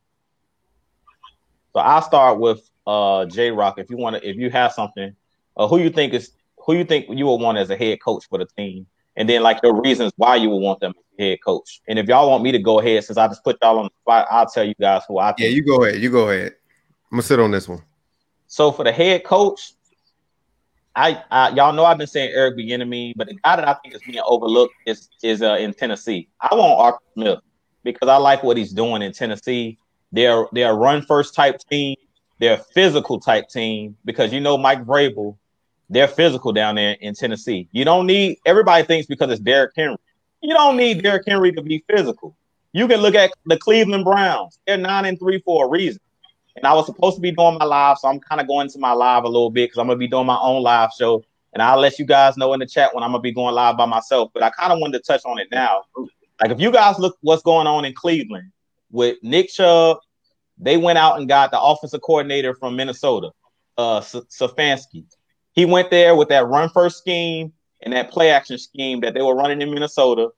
[1.72, 3.78] So I'll start with uh J Rock.
[3.78, 5.14] If you want to, if you have something,
[5.56, 8.26] uh, who you think is who you think you would want as a head coach
[8.28, 8.86] for the team,
[9.16, 11.82] and then like your reasons why you would want them as head coach.
[11.88, 13.90] And if y'all want me to go ahead, since I just put y'all on the
[14.00, 15.32] spot, I'll tell you guys who I.
[15.32, 15.40] Think.
[15.40, 16.00] Yeah, you go ahead.
[16.00, 16.54] You go ahead.
[17.10, 17.82] I'm gonna sit on this one.
[18.46, 19.72] So for the head coach,
[20.94, 23.94] I, I, y'all know I've been saying Eric Bieniemy, but the guy that I think
[23.94, 26.28] is being overlooked is is uh, in Tennessee.
[26.40, 27.38] I want Arthur Smith
[27.86, 29.78] because I like what he's doing in Tennessee.
[30.12, 31.96] They're they're a run first type team.
[32.38, 35.36] They're a physical type team because you know Mike Vrabel.
[35.88, 37.68] They're physical down there in Tennessee.
[37.70, 39.96] You don't need everybody thinks because it's Derrick Henry.
[40.42, 42.36] You don't need Derrick Henry to be physical.
[42.72, 44.58] You can look at the Cleveland Browns.
[44.66, 46.00] They're nine and three for a reason.
[46.56, 48.78] And I was supposed to be doing my live, so I'm kind of going to
[48.78, 51.24] my live a little bit because I'm gonna be doing my own live show.
[51.52, 53.76] And I'll let you guys know in the chat when I'm gonna be going live
[53.76, 54.30] by myself.
[54.34, 55.84] But I kind of wanted to touch on it now.
[56.40, 58.52] Like if you guys look what's going on in Cleveland
[58.90, 59.98] with Nick Chubb,
[60.58, 63.30] they went out and got the offensive coordinator from Minnesota,
[63.78, 65.04] uh Stefanski.
[65.52, 67.52] He went there with that run first scheme
[67.82, 70.30] and that play action scheme that they were running in Minnesota,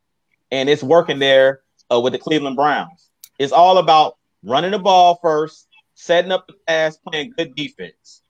[0.50, 1.60] and it's working there
[1.92, 3.10] uh, with the Cleveland Browns.
[3.38, 8.22] It's all about running the ball first setting up the pass, playing good defense.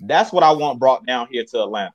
[0.00, 1.92] That's what I want brought down here to Atlanta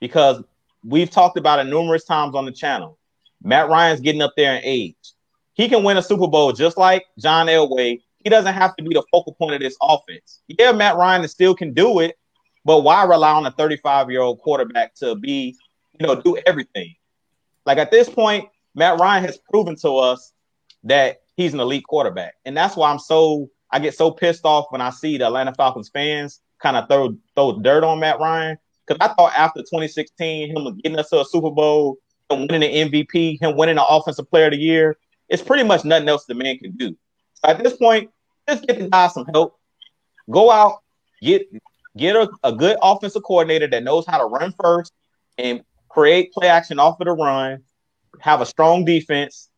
[0.00, 0.42] because
[0.84, 2.98] we've talked about it numerous times on the channel.
[3.42, 4.96] Matt Ryan's getting up there in age.
[5.54, 8.00] He can win a Super Bowl just like John Elway.
[8.18, 10.40] He doesn't have to be the focal point of this offense.
[10.48, 12.16] Yeah, Matt Ryan still can do it,
[12.64, 15.56] but why rely on a 35 year old quarterback to be,
[15.98, 16.94] you know, do everything?
[17.66, 20.32] Like at this point, Matt Ryan has proven to us
[20.84, 22.34] that he's an elite quarterback.
[22.44, 25.54] And that's why I'm so I get so pissed off when I see the Atlanta
[25.54, 30.56] Falcons fans kind of throw throw dirt on Matt Ryan because I thought after 2016,
[30.56, 31.98] him getting us to a Super Bowl,
[32.30, 34.96] winning the MVP, him winning the Offensive Player of the Year,
[35.28, 36.96] it's pretty much nothing else the man can do.
[37.34, 38.10] So at this point,
[38.48, 39.58] just get the guy some help.
[40.30, 40.82] Go out,
[41.22, 41.46] get
[41.96, 44.92] get a, a good offensive coordinator that knows how to run first
[45.36, 47.62] and create play action off of the run,
[48.20, 49.48] have a strong defense.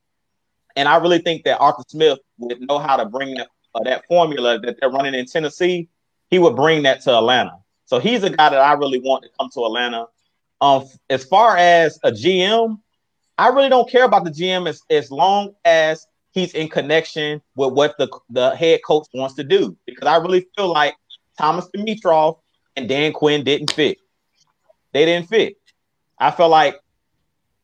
[0.76, 4.06] And I really think that Arthur Smith would know how to bring that uh, that
[4.06, 5.88] formula that they're running in Tennessee,
[6.28, 7.59] he would bring that to Atlanta.
[7.86, 10.06] So he's a guy that I really want to come to Atlanta.
[10.60, 12.78] Um, as far as a GM,
[13.38, 17.72] I really don't care about the GM as, as long as he's in connection with
[17.72, 19.76] what the, the head coach wants to do.
[19.86, 20.94] Because I really feel like
[21.38, 22.38] Thomas Dimitroff
[22.76, 23.98] and Dan Quinn didn't fit.
[24.92, 25.56] They didn't fit.
[26.18, 26.78] I felt like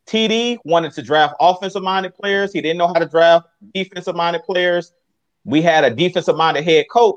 [0.07, 2.53] TD wanted to draft offensive minded players.
[2.53, 4.93] He didn't know how to draft defensive minded players.
[5.45, 7.17] We had a defensive minded head coach,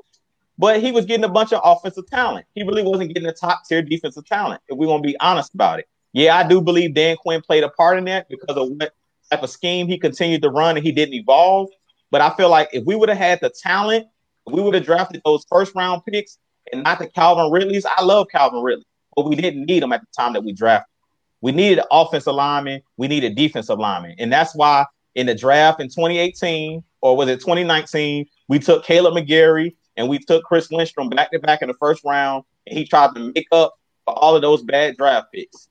[0.60, 2.45] but he was getting a bunch of offensive talent.
[2.53, 5.53] He really wasn't getting a top tier defensive talent, if we want to be honest
[5.53, 5.88] about it.
[6.11, 8.91] Yeah, I do believe Dan Quinn played a part in that because of what
[9.31, 11.69] type of scheme he continued to run and he didn't evolve.
[12.11, 14.07] But I feel like if we would have had the talent,
[14.48, 16.40] we would have drafted those first round picks
[16.73, 17.86] and not the Calvin Ridley's.
[17.86, 20.94] I love Calvin Ridley, but we didn't need him at the time that we drafted.
[21.40, 24.15] We needed offensive lineman, we needed defensive lineman.
[24.19, 28.26] And that's why in the draft in 2018, or was it 2019?
[28.49, 32.04] We took Caleb McGary and we took Chris Lindstrom back to back in the first
[32.06, 35.68] round, and he tried to make up for all of those bad draft picks.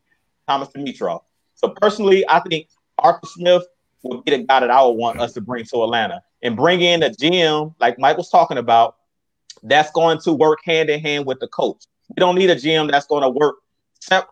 [0.46, 1.22] Thomas Dimitroff.
[1.54, 2.68] So personally, I think
[2.98, 3.64] Arthur Smith
[4.02, 6.80] would be the guy that I would want us to bring to Atlanta and bring
[6.82, 8.96] in a GM like Mike was talking about.
[9.62, 11.84] That's going to work hand in hand with the coach.
[12.10, 13.56] We don't need a GM that's going to work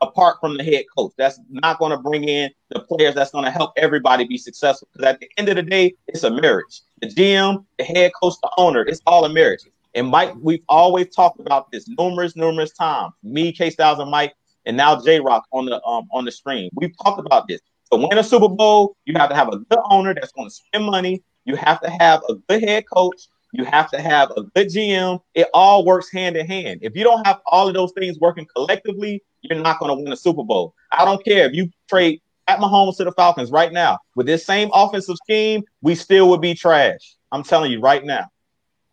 [0.00, 1.12] apart from the head coach.
[1.18, 4.88] That's not going to bring in the players that's going to help everybody be successful.
[4.92, 6.82] Because at the end of the day, it's a marriage.
[7.00, 9.62] The GM, the head coach, the owner, it's all a marriage.
[9.96, 13.14] And Mike, we've always talked about this numerous, numerous times.
[13.22, 14.34] Me, K Styles, and Mike,
[14.66, 16.68] and now J Rock on the um on the stream.
[16.74, 17.60] We've talked about this.
[17.92, 20.54] To win a Super Bowl, you have to have a good owner that's going to
[20.54, 21.22] spend money.
[21.46, 23.28] You have to have a good head coach.
[23.52, 25.20] You have to have a good GM.
[25.34, 26.80] It all works hand in hand.
[26.82, 30.12] If you don't have all of those things working collectively, you're not going to win
[30.12, 30.74] a Super Bowl.
[30.92, 34.44] I don't care if you trade at Mahomes to the Falcons right now with this
[34.44, 37.16] same offensive scheme, we still would be trash.
[37.32, 38.26] I'm telling you right now.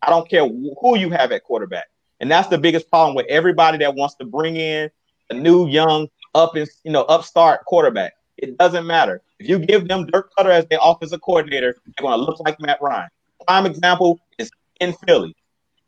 [0.06, 1.86] I don't care who you have at quarterback.
[2.20, 4.90] And that's the biggest problem with everybody that wants to bring in
[5.30, 8.14] a new young up and you know upstart quarterback.
[8.36, 9.22] It doesn't matter.
[9.38, 12.60] If you give them Dirk Koetter as their offensive coordinator, they're going to look like
[12.60, 13.08] Matt Ryan.
[13.46, 14.50] Prime example is
[14.80, 15.36] in Philly.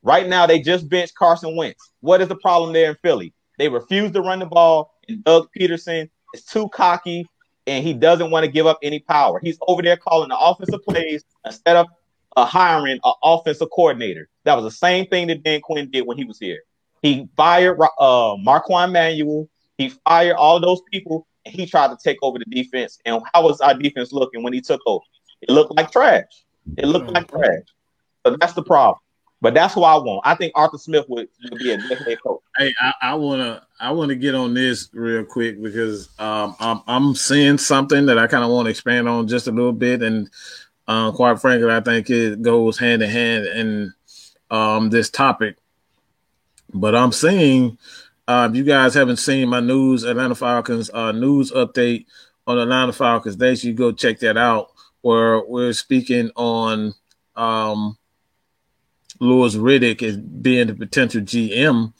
[0.02, 1.90] Right now, they just benched Carson Wentz.
[2.00, 3.32] What is the problem there in Philly?
[3.58, 7.26] They refuse to run the ball, and Doug Pederson is too cocky
[7.66, 9.40] and he doesn't want to give up any power.
[9.42, 11.86] He's over there calling the offensive plays instead of
[12.36, 14.28] uh, hiring an offensive coordinator.
[14.44, 16.60] That was the same thing that Dan Quinn did when he was here.
[17.02, 19.48] He fired uh, Marquand Manuel.
[19.78, 22.98] He fired all those people, and he tried to take over the defense.
[23.04, 25.04] And how was our defense looking when he took over?
[25.42, 26.24] It looked like trash.
[26.76, 27.62] It looked like trash.
[28.24, 28.98] So that's the problem.
[29.42, 30.22] But that's who I want.
[30.24, 32.40] I think Arthur Smith would, would be a good head coach.
[32.56, 37.14] Hey, I, I, wanna I wanna get on this real quick because um, I'm I'm
[37.14, 40.30] seeing something that I kind of want to expand on just a little bit, and
[40.88, 43.94] uh, quite frankly, I think it goes hand in hand in
[44.50, 45.56] um, this topic.
[46.72, 47.78] But I'm seeing
[48.28, 52.06] uh, you guys haven't seen my news Atlanta Falcons uh, news update
[52.46, 54.72] on Atlanta Falcons, they should go check that out.
[55.02, 56.94] Where we're speaking on
[57.36, 57.96] um,
[59.20, 61.92] Louis Riddick as being the potential GM,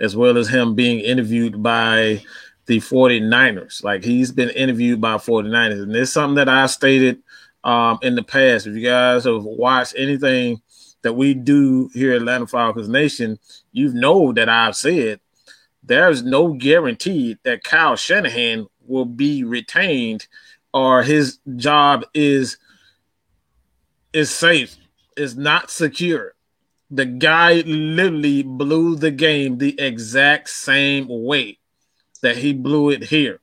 [0.00, 2.22] as well as him being interviewed by
[2.66, 3.84] the 49ers.
[3.84, 5.82] Like he's been interviewed by 49ers.
[5.82, 7.22] And it's something that I stated
[7.64, 8.66] um, in the past.
[8.66, 10.62] If you guys have watched anything
[11.02, 13.38] that we do here at Atlanta Falcons Nation,
[13.72, 15.20] you know that I've said
[15.82, 20.26] there's no guarantee that Kyle Shanahan will be retained
[20.72, 22.58] or his job is
[24.12, 24.76] is safe,
[25.16, 26.34] is not secure.
[26.90, 31.58] The guy literally blew the game the exact same way
[32.22, 33.40] that he blew it here.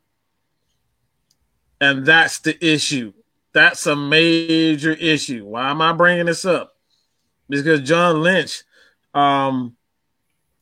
[1.82, 3.12] And that's the issue.
[3.54, 5.46] That's a major issue.
[5.46, 6.76] Why am I bringing this up?
[7.50, 8.64] Because John Lynch,
[9.14, 9.76] um,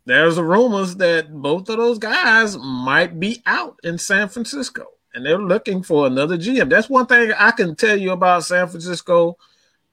[0.06, 5.38] there's rumors that both of those guys might be out in San Francisco, and they're
[5.38, 6.70] looking for another GM.
[6.70, 9.38] That's one thing I can tell you about San Francisco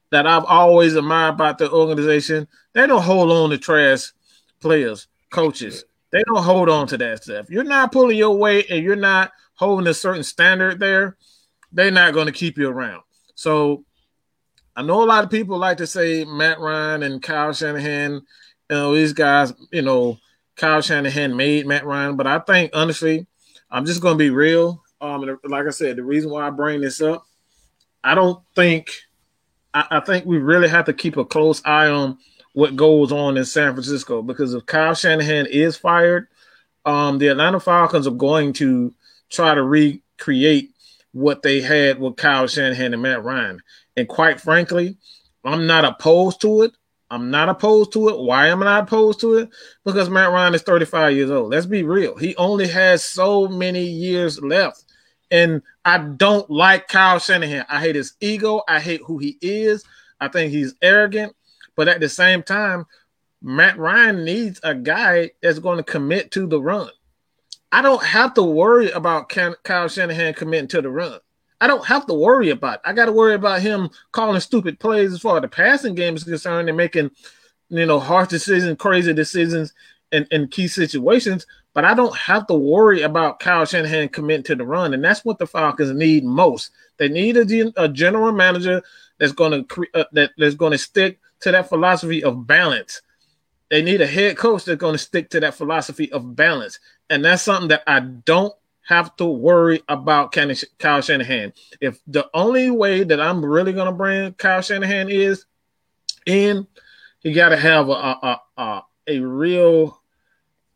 [0.09, 2.47] that I've always admired about the organization.
[2.73, 4.11] They don't hold on to trash
[4.59, 5.85] players, coaches.
[6.11, 7.49] They don't hold on to that stuff.
[7.49, 11.17] You're not pulling your weight and you're not holding a certain standard there,
[11.71, 13.03] they're not going to keep you around.
[13.35, 13.83] So
[14.75, 18.21] I know a lot of people like to say Matt Ryan and Kyle Shanahan, you
[18.69, 20.17] know, these guys, you know,
[20.55, 23.27] Kyle Shanahan made Matt Ryan, but I think honestly,
[23.69, 24.83] I'm just going to be real.
[24.99, 27.25] Um, like I said, the reason why I bring this up,
[28.03, 28.89] I don't think
[29.73, 32.17] I, I think we really have to keep a close eye on
[32.53, 36.27] what goes on in San Francisco because if Kyle Shanahan is fired,
[36.85, 38.93] um, the Atlanta Falcons are going to
[39.29, 40.71] try to recreate
[41.17, 43.59] what they had with Kyle Shanahan and Matt Ryan.
[43.95, 44.97] And quite frankly,
[45.43, 46.77] I'm not opposed to it.
[47.09, 48.19] I'm not opposed to it.
[48.19, 49.49] Why am I not opposed to it?
[49.83, 51.51] Because Matt Ryan is 35 years old.
[51.51, 52.15] Let's be real.
[52.17, 54.83] He only has so many years left.
[55.31, 57.65] And I don't like Kyle Shanahan.
[57.67, 58.61] I hate his ego.
[58.67, 59.83] I hate who he is.
[60.19, 61.35] I think he's arrogant.
[61.75, 62.85] But at the same time,
[63.41, 66.89] Matt Ryan needs a guy that's going to commit to the run.
[67.71, 71.19] I don't have to worry about Kyle Shanahan committing to the run.
[71.59, 72.81] I don't have to worry about it.
[72.85, 76.15] I got to worry about him calling stupid plays as far as the passing game
[76.15, 77.11] is concerned and making,
[77.69, 79.73] you know, harsh decisions, crazy decisions
[80.11, 81.45] in, in key situations
[81.77, 85.23] but I don't have to worry about Kyle Shanahan committing to the run, and that's
[85.23, 86.71] what the Falcons need most.
[86.97, 88.81] They need a, a general manager
[89.19, 93.03] that's going to uh, that, that's going to stick to that philosophy of balance.
[93.69, 97.23] They need a head coach that's going to stick to that philosophy of balance, and
[97.23, 98.53] that's something that I don't
[98.87, 101.53] have to worry about Kyle Shanahan.
[101.81, 105.45] If the only way that I'm really going to bring Kyle Shanahan is
[106.25, 106.67] in,
[107.21, 110.01] you got to have a, a, a, a real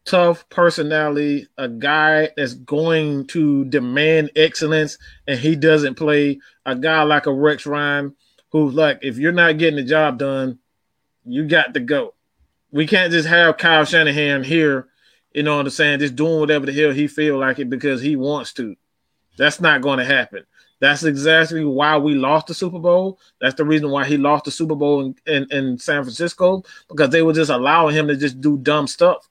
[0.03, 4.97] tough personality, a guy that's going to demand excellence,
[5.27, 6.39] and he doesn't play.
[6.65, 8.15] A guy like a Rex Ryan,
[8.49, 10.59] who's like, if you're not getting the job done,
[11.25, 12.13] you got to go.
[12.71, 14.89] We can't just have Kyle Shanahan here,
[15.33, 18.01] you know what I'm saying, just doing whatever the hell he feel like it because
[18.01, 18.75] he wants to.
[19.37, 20.45] That's not going to happen.
[20.81, 23.19] That's exactly why we lost the Super Bowl.
[23.39, 27.11] That's the reason why he lost the Super Bowl in, in, in San Francisco because
[27.11, 29.29] they were just allowing him to just do dumb stuff.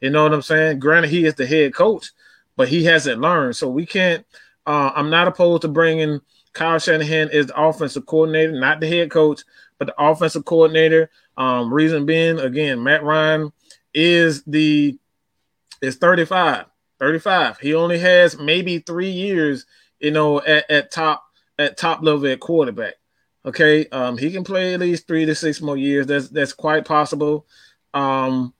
[0.00, 0.78] You know what I'm saying?
[0.78, 2.12] Granted, he is the head coach,
[2.56, 3.56] but he hasn't learned.
[3.56, 4.24] So we can't.
[4.66, 6.20] Uh, I'm not opposed to bringing
[6.52, 9.42] Kyle Shanahan as the offensive coordinator, not the head coach,
[9.78, 11.10] but the offensive coordinator.
[11.36, 13.52] Um, reason being, again, Matt Ryan
[13.94, 14.96] is the
[15.80, 16.66] is 35.
[16.98, 17.58] 35.
[17.58, 19.66] He only has maybe three years,
[20.00, 21.24] you know, at, at top
[21.58, 22.94] at top level at quarterback.
[23.44, 23.86] Okay.
[23.88, 26.06] Um, he can play at least three to six more years.
[26.06, 27.46] That's that's quite possible.
[27.94, 28.52] Um,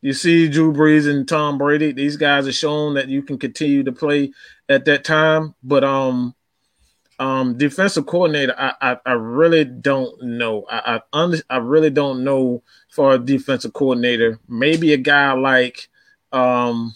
[0.00, 1.92] you see Drew Brees and Tom Brady.
[1.92, 4.32] These guys are shown that you can continue to play
[4.68, 5.54] at that time.
[5.62, 6.34] But um,
[7.18, 10.66] um, defensive coordinator, I, I, I really don't know.
[10.70, 14.38] I I, under, I really don't know for a defensive coordinator.
[14.48, 15.88] Maybe a guy like
[16.34, 16.94] um,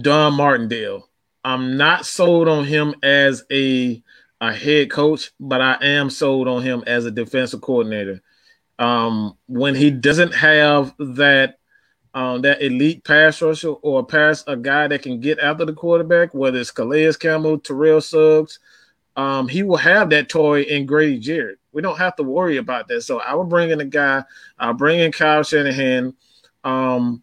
[0.00, 1.08] Don Martindale.
[1.44, 4.02] I'm not sold on him as a
[4.40, 8.20] a head coach, but I am sold on him as a defensive coordinator.
[8.78, 11.58] Um, when he doesn't have that
[12.14, 16.34] um, that elite pass rusher or pass a guy that can get after the quarterback,
[16.34, 18.58] whether it's Calais Campbell, Terrell Suggs,
[19.16, 21.58] um, he will have that toy in Grady Jarrett.
[21.72, 23.02] We don't have to worry about that.
[23.02, 24.24] So I will bring in a guy.
[24.58, 26.14] I'll bring in Kyle Shanahan.
[26.64, 27.22] Um,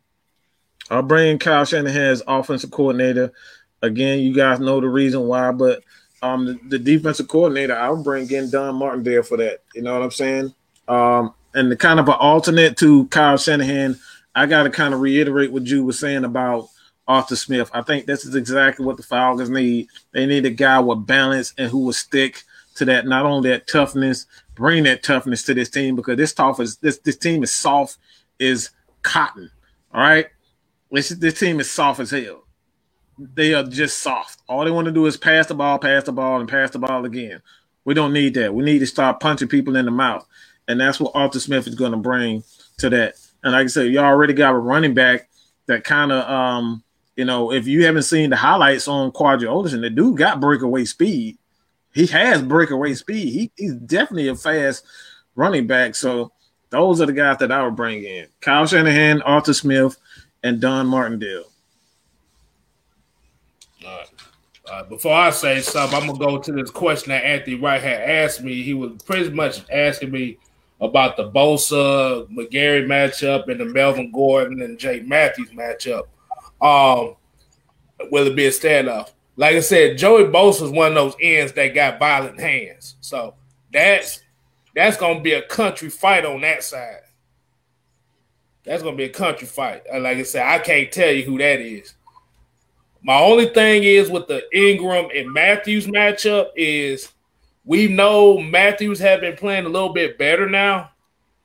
[0.89, 3.31] I'll bring Kyle Shanahan as offensive coordinator.
[3.81, 5.83] Again, you guys know the reason why, but
[6.21, 9.63] um, the, the defensive coordinator, I'll bring in Don Martindale for that.
[9.73, 10.53] You know what I'm saying?
[10.87, 13.97] Um, and the kind of an alternate to Kyle Shanahan,
[14.35, 16.69] I got to kind of reiterate what you were saying about
[17.07, 17.69] Arthur Smith.
[17.73, 19.87] I think this is exactly what the Falcons need.
[20.11, 22.43] They need a guy with balance and who will stick
[22.75, 24.25] to that, not only that toughness,
[24.55, 27.97] bring that toughness to this team because this tough is this this team is soft
[28.39, 28.69] is
[29.01, 29.51] cotton.
[29.93, 30.27] All right.
[30.91, 32.43] This this team is soft as hell.
[33.17, 34.41] They are just soft.
[34.47, 36.79] All they want to do is pass the ball, pass the ball, and pass the
[36.79, 37.41] ball again.
[37.85, 38.53] We don't need that.
[38.53, 40.25] We need to start punching people in the mouth
[40.69, 42.43] and that's what Arthur Smith is going to bring
[42.77, 43.15] to that.
[43.43, 45.27] And like I said, you already got a running back
[45.65, 46.83] that kind of, um,
[47.15, 50.85] you know, if you haven't seen the highlights on Qadree Ollison, the dude got breakaway
[50.85, 51.39] speed.
[51.91, 53.33] He has breakaway speed.
[53.33, 54.85] He, he's definitely a fast
[55.35, 55.95] running back.
[55.95, 56.31] So
[56.69, 59.97] those are the guys that I would bring in: Kyle Shanahan, Arthur Smith,
[60.43, 61.45] and Don Martindale.
[63.85, 64.07] All right.
[64.71, 68.01] Uh, before I say something, I'm gonna go to this question that Anthony Wright had
[68.01, 68.61] asked me.
[68.61, 70.37] He was pretty much asking me
[70.79, 76.03] about the Bosa McGarry matchup and the Melvin Gordon and Jake Matthews matchup.
[76.61, 77.15] Um,
[78.11, 79.11] will it be a standoff?
[79.35, 82.95] Like I said, Joey Bosa is one of those ends that got violent hands.
[83.01, 83.35] So
[83.73, 84.21] that's
[84.75, 87.01] that's gonna be a country fight on that side.
[88.63, 89.83] That's gonna be a country fight.
[89.91, 91.95] Uh, like I said, I can't tell you who that is.
[93.01, 97.09] My only thing is with the Ingram and Matthews matchup is
[97.65, 100.91] we know Matthews have been playing a little bit better now,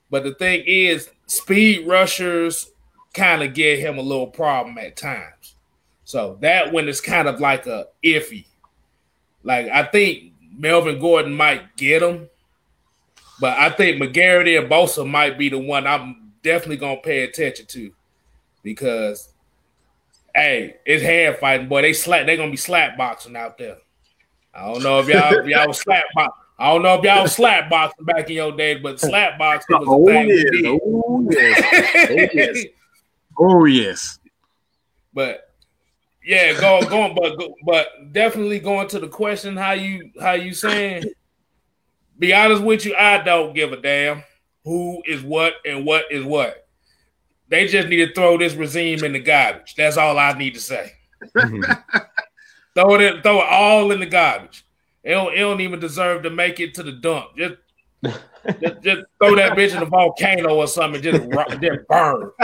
[0.09, 2.71] but the thing is, speed rushers
[3.13, 5.55] kind of get him a little problem at times.
[6.03, 8.45] So that one is kind of like a iffy.
[9.43, 12.29] Like I think Melvin Gordon might get him,
[13.39, 17.65] but I think McGarity and Bosa might be the one I'm definitely gonna pay attention
[17.67, 17.91] to
[18.63, 19.29] because
[20.35, 21.81] hey, it's hand fighting, boy.
[21.81, 23.77] They slap they're gonna be slap boxing out there.
[24.53, 26.37] I don't know if y'all if y'all slap box.
[26.57, 29.87] I don't know if y'all slap boxing back in your day, but slap boxing was
[29.89, 30.29] oh, thing.
[30.29, 30.65] Yes.
[30.65, 32.09] Oh, yes.
[32.09, 32.65] oh yes.
[33.37, 34.19] Oh yes.
[35.13, 35.49] But
[36.25, 41.03] yeah, go going, but but definitely going to the question how you how you saying.
[42.17, 44.23] Be honest with you, I don't give a damn
[44.63, 46.67] who is what and what is what.
[47.47, 49.75] They just need to throw this regime in the garbage.
[49.75, 50.91] That's all I need to say.
[51.35, 51.71] Mm-hmm.
[52.75, 54.65] Throw it, in, throw it all in the garbage.
[55.01, 57.37] It don't, it don't even deserve to make it to the dump.
[57.37, 57.55] Just,
[58.03, 61.01] just, just, throw that bitch in a volcano or something.
[61.01, 61.23] Just,
[61.61, 62.31] just burn.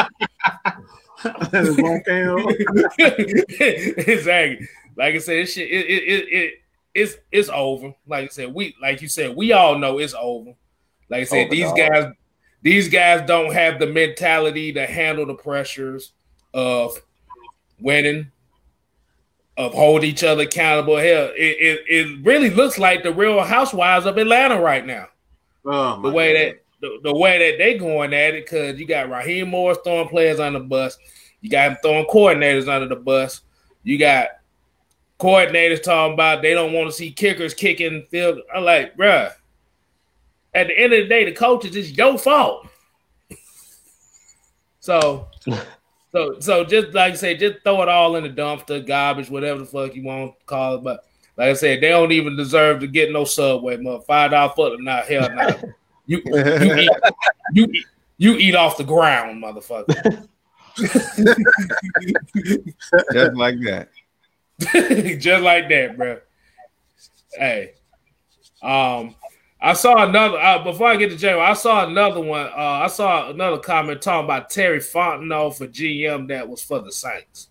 [1.25, 2.47] volcano.
[2.97, 4.67] exactly.
[4.95, 6.53] Like I said, shit, it, it, it, it,
[6.93, 7.93] it's it's over.
[8.07, 10.53] Like I said, we like you said, we all know it's over.
[11.09, 12.13] Like I said, over these guys,
[12.61, 16.13] these guys don't have the mentality to handle the pressures
[16.53, 17.01] of
[17.79, 18.31] winning
[19.57, 20.97] of hold each other accountable.
[20.97, 25.07] Hell, it, it, it really looks like the Real Housewives of Atlanta right now.
[25.65, 26.39] Oh, the way God.
[26.39, 30.07] that the, the way that they going at it, because you got Raheem Morris throwing
[30.07, 30.97] players on the bus,
[31.41, 33.41] you got him throwing coordinators under the bus,
[33.83, 34.29] you got
[35.21, 38.39] coordinators talking about they don't want to see kickers kicking field.
[38.53, 39.31] I'm like, bruh,
[40.53, 42.67] at the end of the day, the coaches is your fault.
[44.79, 45.27] So,
[46.11, 49.59] so, so just like I say, just throw it all in the dumpster, garbage, whatever
[49.59, 50.83] the fuck you want to call it.
[50.83, 51.05] But
[51.37, 54.01] like I said, they don't even deserve to get no subway, mother.
[54.01, 55.73] Five dollar foot or not, hell no.
[56.07, 56.89] You you eat,
[57.53, 57.85] you eat,
[58.17, 60.27] you eat off the ground, motherfucker.
[63.13, 63.89] Just like that.
[65.19, 66.19] just like that, bro.
[67.33, 67.73] Hey,
[68.61, 69.15] um,
[69.61, 71.39] I saw another uh, before I get to Jerry.
[71.39, 72.47] I saw another one.
[72.47, 76.91] Uh, I saw another comment talking about Terry Fontenot for GM that was for the
[76.91, 77.49] Saints.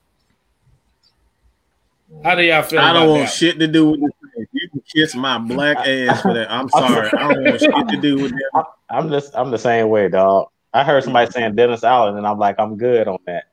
[2.25, 2.81] How do y'all feel?
[2.81, 3.33] I don't want that?
[3.33, 4.47] shit to do with this.
[4.53, 6.51] You can kiss my black ass for that.
[6.51, 7.11] I'm sorry.
[7.13, 8.65] I don't want shit to do with that.
[8.89, 10.49] I'm just I'm the same way, dog.
[10.73, 13.45] I heard somebody saying Dennis Allen, and I'm like, I'm good on that.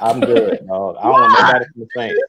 [0.00, 0.96] I'm good, dog.
[0.98, 2.20] I don't want nobody from the Saints.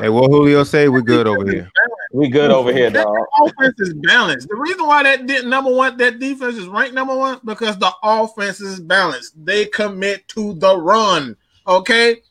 [0.00, 0.88] Hey, what Julio say?
[0.88, 1.70] We're good over here.
[2.12, 3.14] We good over here, dog.
[3.14, 4.48] That offense is balanced.
[4.48, 7.92] The reason why that did number one, that defense is ranked number one, because the
[8.02, 9.44] offense is balanced.
[9.44, 11.36] They commit to the run.
[11.66, 12.22] Okay,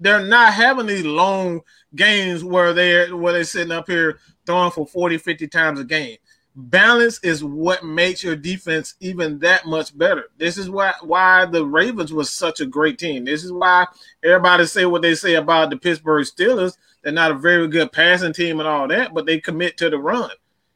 [0.00, 1.60] they're not having these long
[1.94, 6.16] games where they're where they're sitting up here throwing for 40, 50 times a game.
[6.60, 10.24] Balance is what makes your defense even that much better.
[10.38, 13.24] This is why why the Ravens was such a great team.
[13.24, 13.86] This is why
[14.24, 16.76] everybody say what they say about the Pittsburgh Steelers.
[17.04, 19.98] They're not a very good passing team and all that, but they commit to the
[19.98, 20.30] run.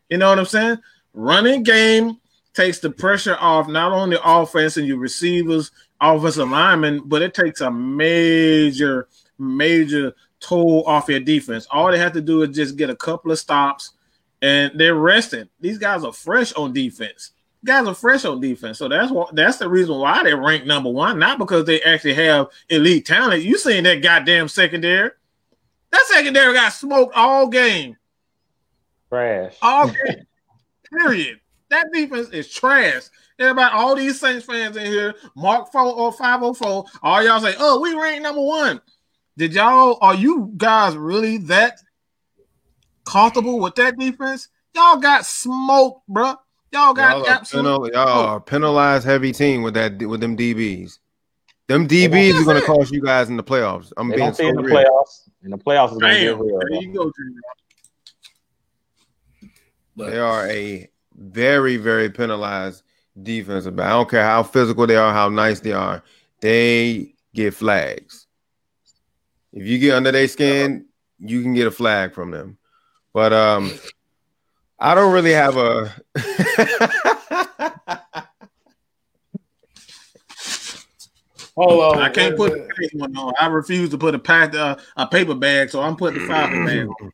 [0.09, 0.79] You know what I'm saying?
[1.15, 2.21] Running game
[2.55, 7.61] takes the pressure off not only offense and your receivers, offensive linemen, but it takes
[7.61, 11.67] a major, major toll off your defense.
[11.73, 13.95] All they have to do is just get a couple of stops
[14.43, 15.49] and they're resting.
[15.61, 17.31] These guys are fresh on defense.
[17.65, 20.91] Guys are fresh on defense, so that's what that's the reason why they're ranked number
[20.91, 21.19] one.
[21.21, 23.45] Not because they actually have elite talent.
[23.45, 25.11] You seen that goddamn secondary?
[25.93, 27.97] That secondary got smoked all game,
[29.09, 29.55] Trash.
[29.63, 30.27] all game.
[30.99, 31.39] period.
[31.71, 33.05] That defense is trash.
[33.39, 37.41] Everybody, all these Saints fans in here, Mark four or five oh four, all y'all
[37.41, 38.81] say, "Oh, we ranked number one."
[39.37, 39.99] Did y'all?
[40.01, 41.79] Are you guys really that
[43.05, 44.49] comfortable with that defense?
[44.75, 46.35] Y'all got smoked, bro.
[46.73, 47.91] Y'all got Y'all are, absolutely.
[47.91, 50.99] penal, y'all are penalized heavy team with that with them DBs.
[51.69, 53.93] Them DBs are going to cost you guys in the playoffs.
[53.97, 54.77] I'm They being don't so in the real.
[54.77, 55.29] playoffs.
[55.45, 56.61] In the playoffs is gonna Damn, get real.
[56.61, 57.13] there you go,
[59.97, 62.83] But They are a very, very penalized
[63.23, 63.87] defensive back.
[63.87, 66.03] I don't care how physical they are, how nice they are.
[66.41, 68.27] They get flags.
[69.53, 70.87] If you get under their skin,
[71.19, 72.59] you can get a flag from them.
[73.15, 73.73] But um,
[74.79, 75.93] I don't really have a.
[81.57, 83.33] hold on, I can't put a the case one on.
[83.39, 86.65] I refuse to put a pack, uh, a paper bag, so I'm putting the fiber
[86.65, 86.89] bag.
[86.89, 87.13] on.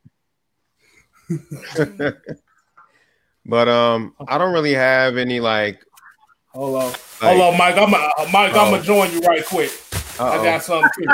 [3.46, 5.84] but um, I don't really have any like.
[6.54, 7.76] Hold on, Like- hold on, Mike.
[7.76, 8.52] I'm uh, Mike.
[8.54, 8.70] I'm Oh.
[8.70, 9.70] gonna join you right quick.
[10.20, 10.42] I uh-oh.
[10.42, 11.04] got something too.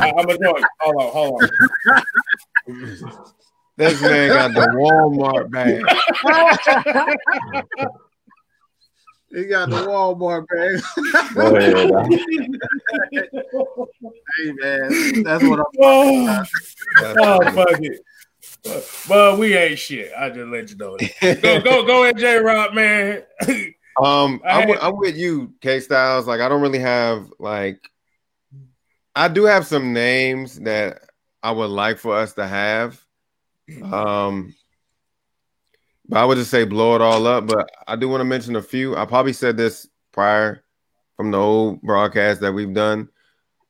[0.00, 0.56] I, I'm gonna join.
[0.60, 0.66] You.
[0.80, 3.22] Hold on, hold on.
[3.78, 5.82] This man got the Walmart bag.
[9.30, 10.82] He got the Walmart bag.
[11.34, 12.10] Go ahead, dog.
[14.36, 15.66] hey man, that's what I'm.
[15.80, 16.44] oh,
[17.00, 18.04] oh, fuck it.
[19.08, 20.10] But we ain't shit.
[20.18, 20.96] I just let you know.
[20.96, 21.40] That.
[21.42, 22.36] Go, go, go ahead, J.
[22.38, 23.22] Rock, man.
[24.00, 26.28] Um, I I'm, with- I'm with you, K Styles.
[26.28, 27.80] Like, I don't really have like,
[29.16, 31.00] I do have some names that
[31.42, 33.04] I would like for us to have.
[33.82, 34.54] Um,
[36.08, 37.46] but I would just say blow it all up.
[37.46, 38.96] But I do want to mention a few.
[38.96, 40.64] I probably said this prior
[41.16, 43.08] from the old broadcast that we've done.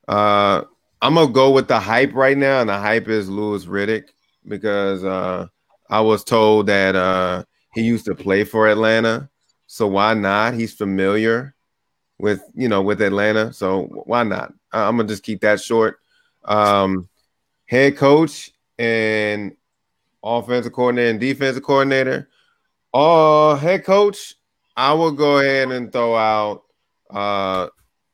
[0.07, 0.63] Uh,
[1.01, 4.09] I'm gonna go with the hype right now, and the hype is Louis Riddick
[4.47, 5.47] because uh,
[5.89, 7.43] I was told that uh,
[7.73, 9.29] he used to play for Atlanta.
[9.67, 10.55] So why not?
[10.55, 11.55] He's familiar
[12.17, 14.53] with you know with Atlanta, so why not?
[14.71, 15.97] I- I'm gonna just keep that short.
[16.45, 17.07] Um,
[17.65, 19.55] head coach and
[20.23, 22.29] offensive coordinator and defensive coordinator.
[22.93, 24.35] Oh, head coach,
[24.75, 26.63] I will go ahead and throw out
[27.09, 27.67] uh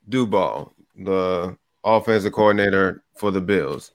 [0.10, 3.92] Daboll, the offensive coordinator for the Bills.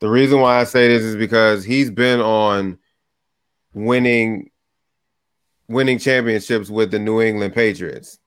[0.00, 2.78] The reason why I say this is because he's been on
[3.74, 4.50] winning
[5.68, 8.18] winning championships with the New England Patriots.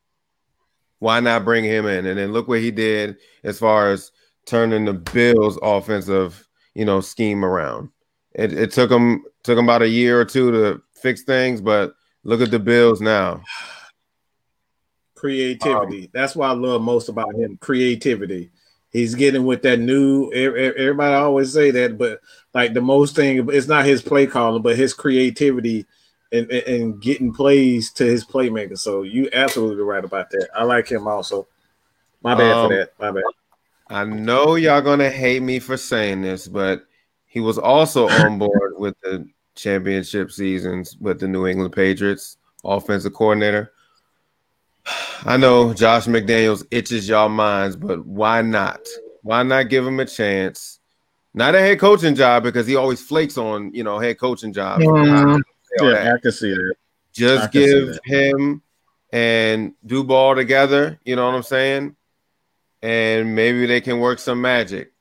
[0.99, 2.05] Why not bring him in?
[2.05, 4.11] And then look what he did as far as
[4.45, 7.89] turning the Bills offensive, you know, scheme around.
[8.35, 11.95] It, it took him took him about a year or two to fix things, but
[12.23, 13.41] look at the Bills now.
[15.15, 16.09] creativity.
[16.13, 17.57] That's what I love most about him.
[17.57, 18.51] Creativity.
[18.91, 20.31] He's getting with that new.
[20.31, 22.21] Everybody always say that, but
[22.53, 25.85] like the most thing, it's not his play calling, but his creativity
[26.31, 28.77] and, and, and getting plays to his playmaker.
[28.77, 30.49] So you absolutely right about that.
[30.55, 31.47] I like him also.
[32.21, 32.93] My bad Um, for that.
[32.99, 33.23] My bad.
[33.89, 36.85] I know y'all gonna hate me for saying this, but
[37.35, 43.13] he was also on board with the championship seasons with the New England Patriots offensive
[43.13, 43.73] coordinator.
[45.25, 48.79] I know Josh McDaniels itches y'all minds, but why not?
[49.21, 50.79] Why not give him a chance?
[51.33, 54.85] Not a head coaching job because he always flakes on you know head coaching jobs.
[54.85, 55.39] Yeah,
[55.81, 56.13] that.
[56.15, 56.75] I can see that.
[57.11, 57.99] Just give that.
[58.05, 58.61] him
[59.11, 61.01] and Daboll together.
[61.03, 61.97] You know what I'm saying?
[62.81, 64.93] And maybe they can work some magic.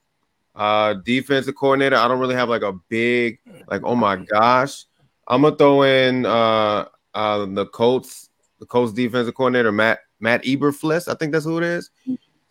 [0.55, 1.97] Uh, defensive coordinator.
[1.97, 3.83] I don't really have like a big like.
[3.85, 4.85] Oh my gosh,
[5.27, 11.09] I'm gonna throw in uh, uh, the Colts, the Colts defensive coordinator Matt Matt Eberflus.
[11.09, 11.91] I think that's who it is.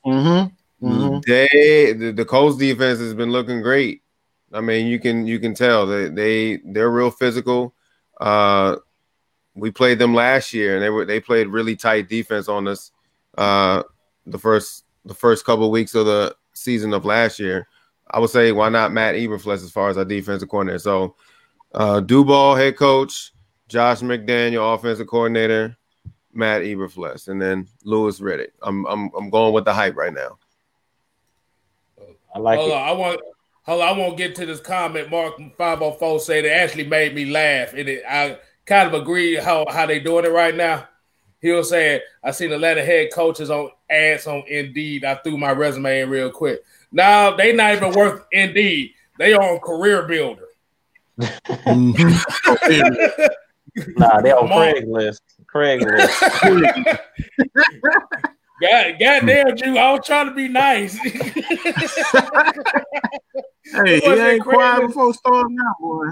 [0.06, 0.86] Mm-hmm.
[0.86, 1.20] Mm-hmm.
[1.26, 4.02] They the, the Colts defense has been looking great.
[4.52, 7.74] I mean, you can you can tell they they they're real physical.
[8.20, 8.78] Uh,
[9.56, 12.92] we played them last year, and they were they played really tight defense on us.
[13.38, 13.84] Uh,
[14.26, 17.68] the first the first couple weeks of the season of last year,
[18.10, 20.80] I would say why not Matt Eberflus as far as our defensive coordinator.
[20.80, 21.16] So,
[21.74, 23.34] uh, Daboll head coach,
[23.68, 25.76] Josh McDaniel offensive coordinator,
[26.34, 28.52] Matt Eberflus, and then Louis Riddick.
[28.62, 30.38] I'm I'm I'm going with the hype right now.
[32.36, 32.76] I like hold it.
[32.76, 33.22] on, I want
[33.64, 35.10] hold on, I won't get to this comment.
[35.10, 39.02] Mark five hundred four said it actually made me laugh, and it, I kind of
[39.02, 40.88] agree how how they doing it right now.
[41.42, 45.04] He was saying, I seen a lot of head coaches on ads on Indeed.
[45.04, 46.64] I threw my resume in real quick.
[46.94, 48.94] Now they not even worth Indeed.
[49.20, 50.48] They on Career Builder.
[53.98, 54.76] Nah, they on Mark.
[54.76, 55.22] Craigslist.
[55.52, 56.44] Craigslist.
[58.62, 59.78] God, goddamn you!
[59.80, 60.96] I was trying to be nice.
[63.74, 64.88] Hey, It he ain't quiet crazy.
[64.88, 66.06] before storm now, boy.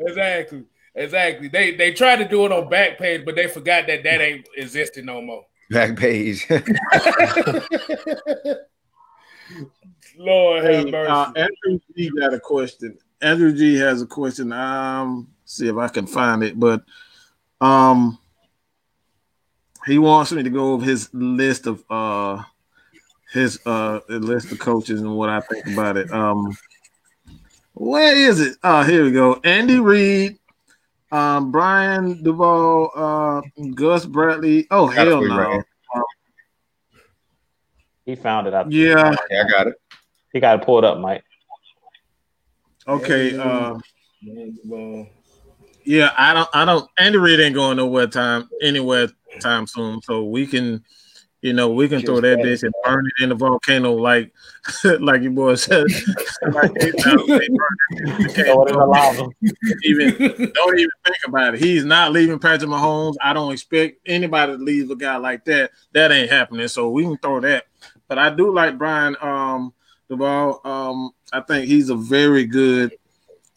[0.00, 0.64] exactly,
[0.96, 1.46] exactly.
[1.46, 5.04] They they tried to do it on Backpage, but they forgot that that ain't existing
[5.04, 5.46] no more.
[5.70, 6.44] Back page.
[10.18, 11.10] Lord have Hey, mercy.
[11.10, 12.98] uh, Andrew G got a question.
[13.20, 14.52] Andrew G has a question.
[14.52, 16.82] Um, see if I can find it, but
[17.60, 18.18] um,
[19.86, 22.42] he wants me to go over his list of uh
[23.32, 26.10] his uh list of coaches and what I think about it.
[26.12, 26.56] Um,
[27.74, 28.56] where is it?
[28.62, 29.40] Oh, here we go.
[29.44, 30.38] Andy Reid,
[31.12, 33.42] um, Brian Daboll, uh,
[33.74, 34.66] Gus Bradley.
[34.70, 35.36] Oh Gotta hell no.
[35.36, 35.64] right.
[38.04, 38.70] he found it out.
[38.72, 39.14] Yeah.
[39.30, 39.74] yeah, I got it.
[40.36, 41.24] He got to pull it up, Mike.
[42.86, 43.34] Okay.
[43.38, 43.74] Uh,
[45.82, 46.48] Yeah, I don't.
[46.52, 46.86] I don't.
[46.98, 49.08] Andy Reid ain't going nowhere time anywhere
[49.40, 50.02] time soon.
[50.02, 50.84] So we can,
[51.40, 54.30] you know, we can throw that bitch and burn it in the volcano like,
[55.00, 55.86] like your boy said.
[56.52, 58.20] like they they burn it.
[58.20, 59.30] You can't Throw it in the lava.
[59.84, 60.18] even
[60.52, 61.60] don't even think about it.
[61.60, 63.14] He's not leaving Patrick Mahomes.
[63.22, 65.70] I don't expect anybody to leave a guy like that.
[65.92, 66.68] That ain't happening.
[66.68, 67.64] So we can throw that.
[68.06, 69.72] But I do like Brian um
[70.10, 70.64] Daboll.
[70.64, 72.92] Um, I think he's a very good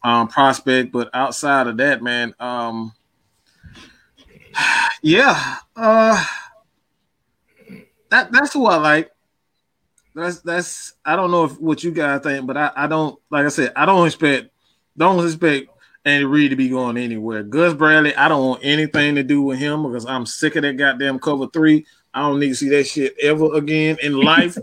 [0.03, 0.91] um prospect.
[0.91, 2.93] But outside of that, man, um,
[5.01, 6.25] yeah, uh,
[8.09, 9.11] that that's who I like.
[10.15, 13.45] That's that's I don't know if what you guys think, but I, I don't like
[13.45, 14.49] I said I don't expect
[14.97, 15.69] don't expect
[16.05, 17.43] Andy Reid to be going anywhere.
[17.43, 20.77] Gus Bradley, I don't want anything to do with him because I'm sick of that
[20.77, 21.85] goddamn cover three.
[22.13, 24.57] I don't need to see that shit ever again in life.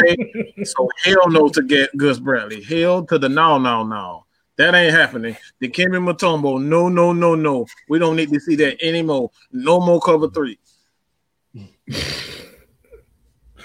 [0.00, 2.62] Okay, so hell no to get Gus Bradley.
[2.62, 4.26] Hell to the no, no, no.
[4.56, 5.36] That ain't happening.
[5.58, 7.66] The Kimmy Matumbo, no, no, no, no.
[7.88, 9.30] We don't need to see that anymore.
[9.50, 10.58] No more cover three.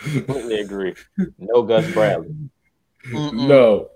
[0.02, 0.96] Completely agree.
[1.38, 2.34] No Gus Bradley.
[3.06, 3.48] Mm-mm.
[3.48, 3.90] no.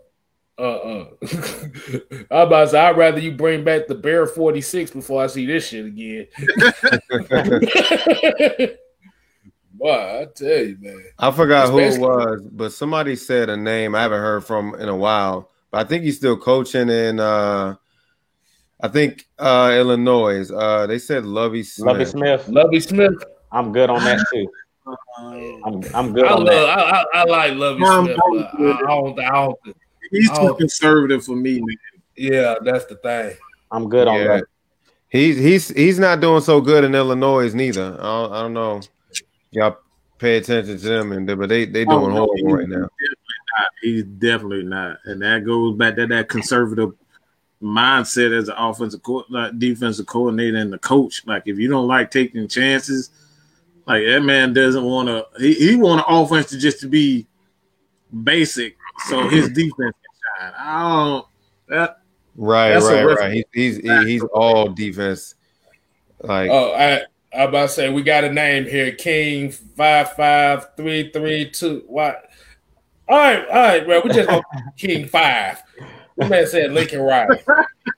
[0.56, 1.08] Uh-uh.
[2.30, 5.48] I'm about to say, I'd rather you bring back the Bear 46 before I see
[5.48, 6.28] this shit again.
[9.84, 11.04] Boy, I tell you, man.
[11.20, 14.88] I forgot who it was, but somebody said a name I haven't heard from in
[14.88, 15.52] a while.
[15.72, 17.76] But I think he's still coaching in uh
[18.80, 20.50] I think uh Illinois.
[20.50, 21.88] Uh they said Lovie Smith.
[21.88, 22.48] Lovie Smith.
[22.48, 23.12] Lovie Smith.
[23.52, 24.48] I'm good on that too.
[25.66, 26.80] I'm I'm good I on love that.
[26.80, 28.18] I, I, I like Lovie Um, Smith,
[28.56, 29.60] but I, I don't I don't
[30.12, 30.54] He's too Oh.
[30.54, 31.76] conservative for me, man.
[32.16, 33.36] yeah, that's the thing.
[33.70, 34.46] I'm good on that.
[35.10, 37.98] He's he's he's not doing so good in Illinois neither.
[38.00, 38.82] I don't, I don't know.
[39.54, 39.78] Y'all
[40.18, 42.68] pay attention to them, and they, but they they oh, doing Oh, no, horrible right
[42.68, 42.88] now.
[43.82, 46.94] He's definitely not, and that goes back to that conservative
[47.62, 51.26] mindset as an offensive co- like defensive coordinator and the coach.
[51.26, 53.12] Like, if you don't like taking chances,
[53.86, 55.26] Like that man doesn't want to.
[55.40, 57.28] He, he want an offense to just to be
[58.24, 58.78] basic,
[59.08, 59.94] so his defense can
[60.40, 60.54] shine.
[60.58, 61.28] I don't.
[61.68, 61.98] That
[62.36, 63.44] Right, right, right.
[63.54, 65.36] He's he's he's all defense.
[66.22, 67.04] Like Oh, I
[67.36, 71.84] I about to say we got a name here, King five five three three two.
[71.88, 72.30] What?
[73.08, 74.02] All right, all right, bro.
[74.02, 74.42] We just go
[74.78, 75.62] King five.
[76.18, 77.40] This man said Lincoln Riley.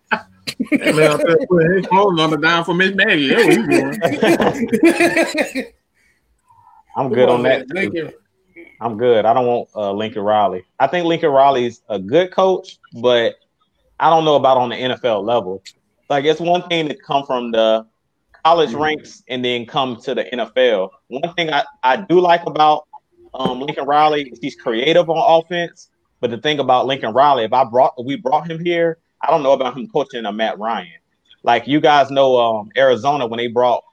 [0.10, 0.26] that
[0.70, 3.28] man putting his phone number down for Miss Maggie.
[3.28, 4.68] That's what he
[5.52, 5.74] doing.
[6.96, 7.68] I'm good on that.
[7.68, 7.74] too.
[7.74, 8.14] Lincoln,
[8.80, 9.26] I'm good.
[9.26, 10.64] I don't want uh, Lincoln Riley.
[10.80, 13.36] I think Lincoln Riley's a good coach, but
[14.00, 15.62] I don't know about on the NFL level.
[16.10, 17.86] Like it's one thing to come from the
[18.46, 20.92] college ranks and then come to the NFL.
[21.08, 22.86] One thing I, I do like about
[23.34, 25.90] um, Lincoln Riley is he's creative on offense.
[26.22, 29.42] But the thing about Lincoln Riley, if I brought we brought him here, I don't
[29.42, 31.00] know about him coaching a Matt Ryan.
[31.42, 33.84] Like you guys know, um, Arizona when they brought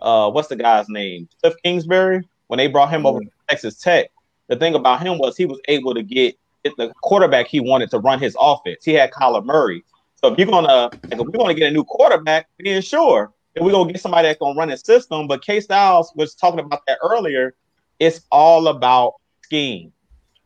[0.00, 4.10] uh, what's the guy's name, Cliff Kingsbury, when they brought him over to Texas Tech.
[4.48, 7.90] The thing about him was he was able to get get the quarterback he wanted
[7.90, 8.82] to run his offense.
[8.82, 9.84] He had Kyler Murray.
[10.16, 13.72] So if you're gonna like, if we're gonna get a new quarterback, then sure, we're
[13.72, 15.26] gonna get somebody that's gonna run his system.
[15.26, 17.54] But K Styles was talking about that earlier.
[17.98, 19.92] It's all about scheme.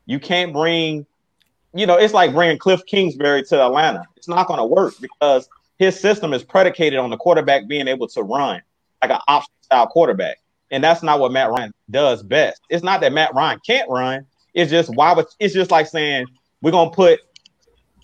[0.06, 1.06] You can't bring,
[1.72, 4.04] you know, it's like bringing Cliff Kingsbury to Atlanta.
[4.16, 8.22] It's not gonna work because his system is predicated on the quarterback being able to
[8.22, 8.60] run
[9.02, 10.38] like an option style quarterback.
[10.70, 12.60] And that's not what Matt Ryan does best.
[12.70, 14.26] It's not that Matt Ryan can't run.
[14.54, 16.26] It's just why would it's just like saying
[16.62, 17.20] we're gonna put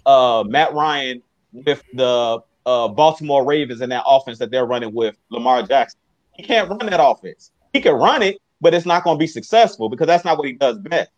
[0.06, 1.22] uh Matt Ryan
[1.52, 6.00] with the uh Baltimore Ravens and that offense that they're running with Lamar Jackson.
[6.32, 7.52] He can't run that offense.
[7.72, 10.52] He can run it, but it's not gonna be successful because that's not what he
[10.52, 11.10] does best.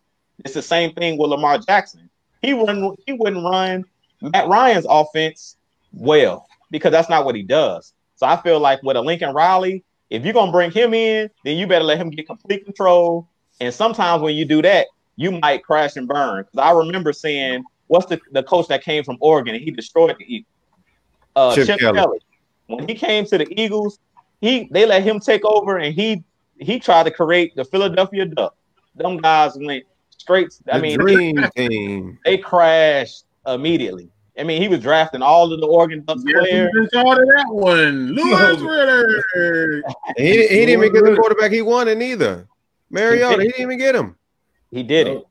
[0.43, 2.09] It's the same thing with Lamar Jackson.
[2.41, 3.85] He wouldn't he wouldn't run
[4.21, 5.57] Matt Ryan's offense
[5.93, 7.93] well because that's not what he does.
[8.15, 11.57] So I feel like with a Lincoln Riley, if you're gonna bring him in, then
[11.57, 13.27] you better let him get complete control.
[13.59, 16.45] And sometimes when you do that, you might crash and burn.
[16.57, 20.25] I remember seeing what's the, the coach that came from Oregon and he destroyed the
[20.25, 20.49] Eagles.
[21.35, 21.99] Uh, Chip Chip, Kelly.
[21.99, 22.19] Kelly.
[22.67, 23.99] When he came to the Eagles,
[24.41, 26.23] he they let him take over and he
[26.59, 28.55] he tried to create the Philadelphia Duck.
[28.95, 30.53] Them guys went straight.
[30.71, 32.19] I the mean, dream team.
[32.25, 34.09] they crashed immediately.
[34.37, 36.71] I mean, he was drafting all of the Oregon Ducks Yes, players.
[36.73, 38.07] we thought of that one.
[38.15, 39.83] Lewis Ritter.
[40.17, 42.47] He, he didn't even get the quarterback he wanted either.
[42.89, 44.15] Mariota, he didn't even get him.
[44.71, 45.23] He did it,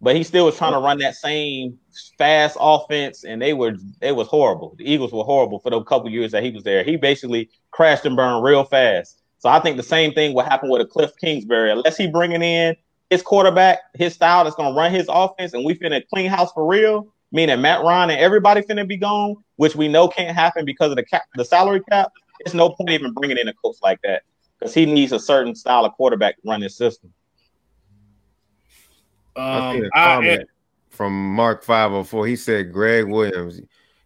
[0.00, 1.78] but he still was trying to run that same
[2.16, 4.74] fast offense, and they were they was horrible.
[4.78, 6.84] The Eagles were horrible for the couple years that he was there.
[6.84, 9.20] He basically crashed and burned real fast.
[9.38, 12.42] So I think the same thing will happen with a Cliff Kingsbury, unless he bringing
[12.42, 12.76] in
[13.10, 16.52] his quarterback, his style that's going to run his offense, and we finna clean house
[16.52, 17.12] for real.
[17.30, 20.96] Meaning Matt Ryan and everybody finna be gone, which we know can't happen because of
[20.96, 22.10] the cap, the salary cap.
[22.40, 24.22] It's no point even bringing in a coach like that
[24.58, 27.12] because he needs a certain style of quarterback to run his system.
[29.36, 30.48] I see um, a I, comment
[30.90, 32.26] from Mark 504.
[32.26, 33.60] He said, Gregg Williams,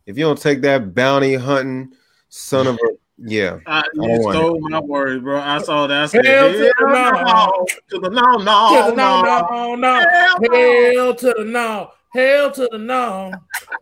[0.07, 1.93] if you don't take that bounty hunting
[2.29, 2.79] son of a
[3.19, 3.59] yeah.
[3.67, 5.41] I, don't you stole my words, bro.
[5.41, 6.03] I saw that.
[6.03, 7.11] I said, Hell hell, to the no.
[7.23, 9.75] no, to the no, to no, the no, no.
[9.75, 10.93] no, no, Hell no.
[10.93, 13.33] hell to the no, hell to the no,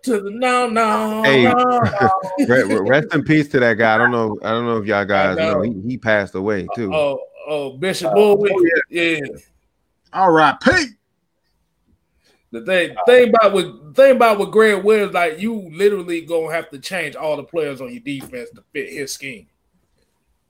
[0.03, 1.45] to the no, no, Hey.
[1.45, 1.81] no.
[2.49, 3.95] Re- re- Rest in peace to that guy.
[3.95, 4.39] I don't know.
[4.43, 5.55] I don't know if y'all guys I know.
[5.55, 5.63] know.
[5.63, 6.93] He, he passed away too.
[6.95, 8.53] Oh, oh, Bishop Bullwick.
[8.89, 9.21] yeah.
[10.13, 10.91] All right, Pete.
[12.53, 16.69] The thing, thing about with thing about with Gregg Williams, like you literally gonna have
[16.71, 19.47] to change all the players on your defense to fit his scheme.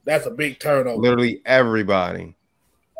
[0.03, 0.99] That's a big turnover.
[0.99, 2.35] Literally everybody.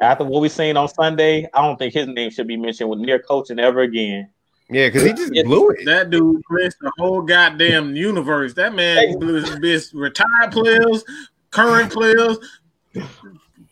[0.01, 2.99] After what we seen on Sunday, I don't think his name should be mentioned with
[2.99, 4.29] near coaching ever again.
[4.69, 5.85] Yeah, because he just blew it.
[5.85, 8.53] That dude blessed the whole goddamn universe.
[8.53, 11.03] That man blessed blessed retired players,
[11.49, 12.37] current players,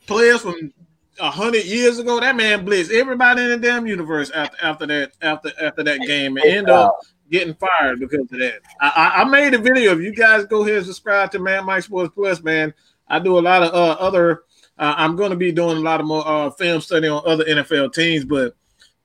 [0.08, 0.74] players from
[1.20, 2.20] a hundred years ago.
[2.20, 6.38] That man blessed everybody in the damn universe after after that after after that game
[6.38, 8.62] and end up getting fired because of that.
[8.82, 9.94] I, I, made a video.
[9.94, 12.74] If you guys go ahead and subscribe to Man Mike Sports Plus, man,
[13.08, 14.44] I do a lot of uh, other.
[14.78, 17.44] Uh, I'm going to be doing a lot of more uh, film study on other
[17.44, 18.56] NFL teams, but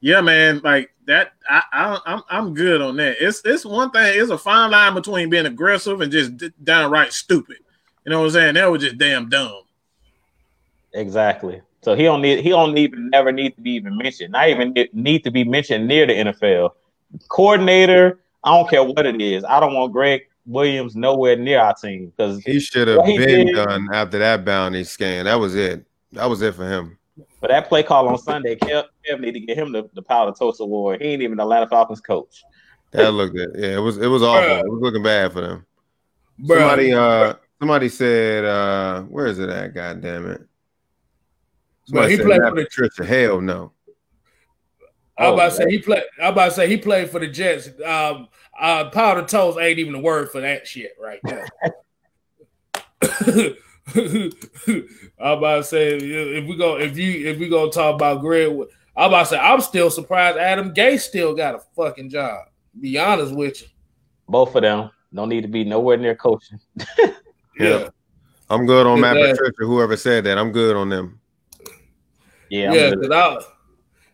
[0.00, 1.32] yeah, man, like that.
[1.48, 3.16] I, I I'm I'm good on that.
[3.20, 4.20] It's it's one thing.
[4.20, 6.32] It's a fine line between being aggressive and just
[6.62, 7.58] downright stupid.
[8.04, 8.54] You know what I'm saying?
[8.54, 9.62] That was just damn dumb.
[10.92, 11.62] Exactly.
[11.84, 14.32] So he don't need he don't even never need to be even mentioned.
[14.32, 16.70] Not even need to be mentioned near the NFL.
[17.28, 19.44] Coordinator, I don't care what it is.
[19.44, 23.54] I don't want Gregg Williams nowhere near our team because He should have been did-
[23.54, 25.26] done after that bounty scan.
[25.26, 25.84] That was it.
[26.12, 26.98] That was it for him.
[27.40, 30.32] But that play call on Sunday, Kev, Kev need to get him the, the Powder
[30.36, 31.02] Toast Award.
[31.02, 32.42] He ain't even the Atlanta Falcons coach.
[32.92, 33.50] That looked it.
[33.56, 34.60] Yeah, it was it was awful.
[34.60, 35.66] It was looking bad for them.
[36.40, 36.58] Bruh.
[36.60, 39.74] Somebody uh somebody said uh where is it at?
[39.74, 40.40] God damn it.
[41.90, 42.64] But he played for the.
[42.64, 43.04] Patricia.
[43.04, 43.72] Hell no.
[45.16, 46.02] I was about to Oh, say he played.
[46.20, 47.68] I was about to say he played for the Jets.
[47.84, 48.28] Um,
[48.58, 51.46] uh, powder toast ain't even a word for that shit right there.
[53.96, 58.50] I'm about to say if we go if you if we gonna talk about Gregg,
[58.96, 62.46] I'm about to say I'm still surprised Adam Gay still got a fucking job.
[62.80, 63.68] Be honest with you.
[64.28, 66.58] Both of them don't need to be nowhere near coaching.
[67.56, 67.88] Yeah.
[68.50, 69.30] I'm good on Matt Yeah.
[69.30, 69.52] Patricia.
[69.60, 71.20] Whoever said that, I'm good on them.
[72.48, 73.10] Yeah, I'm Yeah, good.
[73.10, 73.38] cause I,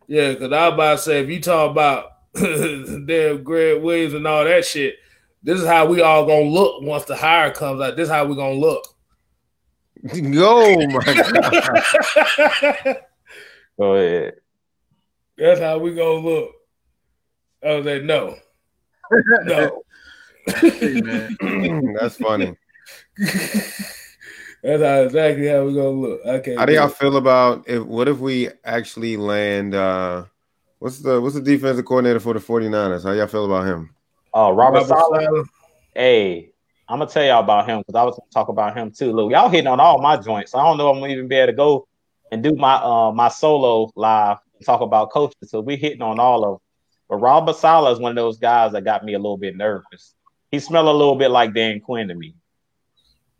[0.07, 4.27] yeah, cause I was about to say if you talk about damn Gregg Williams and
[4.27, 4.97] all that shit,
[5.43, 7.97] this is how we all gonna look once the hire comes out.
[7.97, 8.87] This is how we gonna look.
[10.15, 12.97] Oh my god.
[13.79, 14.35] Go ahead.
[15.37, 16.51] That's how we gonna look.
[17.63, 18.37] I was like, no,
[19.45, 19.83] no.
[20.47, 21.95] Hey, man.
[22.01, 22.57] That's funny.
[24.63, 26.21] That's how exactly how we're gonna look.
[26.25, 26.57] Okay.
[26.57, 30.25] How do y'all feel about if what if we actually land uh
[30.79, 33.05] what's the what's the defensive coordinator for the 49ers?
[33.05, 33.91] How y'all feel about him?
[34.35, 35.21] Oh, Robert, Sala.
[35.23, 35.47] Saleh?
[35.95, 36.53] Hey,
[36.89, 39.13] I'm gonna tell y'all about him because I was gonna talk about him too.
[39.13, 40.55] Look, y'all hitting on all my joints.
[40.55, 41.89] I don't know if I'm gonna even be able to go
[42.31, 45.51] and do my uh my solo live and talk about coaches.
[45.51, 46.61] So we're hitting on all of them.
[47.09, 50.15] But Robert Saleh is one of those guys that got me a little bit nervous.
[50.51, 52.35] He smelled a little bit like Dan Quinn to me.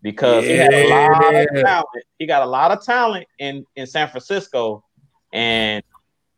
[0.03, 2.05] Because he had a lot of talent.
[2.19, 4.85] He got a lot of talent in, in San Francisco.
[5.33, 5.83] And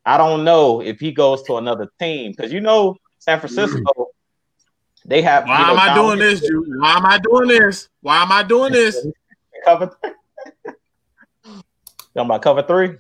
[0.05, 2.33] I don't know if he goes to another team.
[2.33, 4.07] Because you know, San Francisco, mm.
[5.05, 6.81] they have Why you know, am I John doing this, Drew?
[6.81, 7.89] Why am I doing this?
[8.01, 9.07] Why am I doing this?
[9.65, 9.87] cover
[11.45, 11.57] Talking
[12.15, 12.97] about cover three?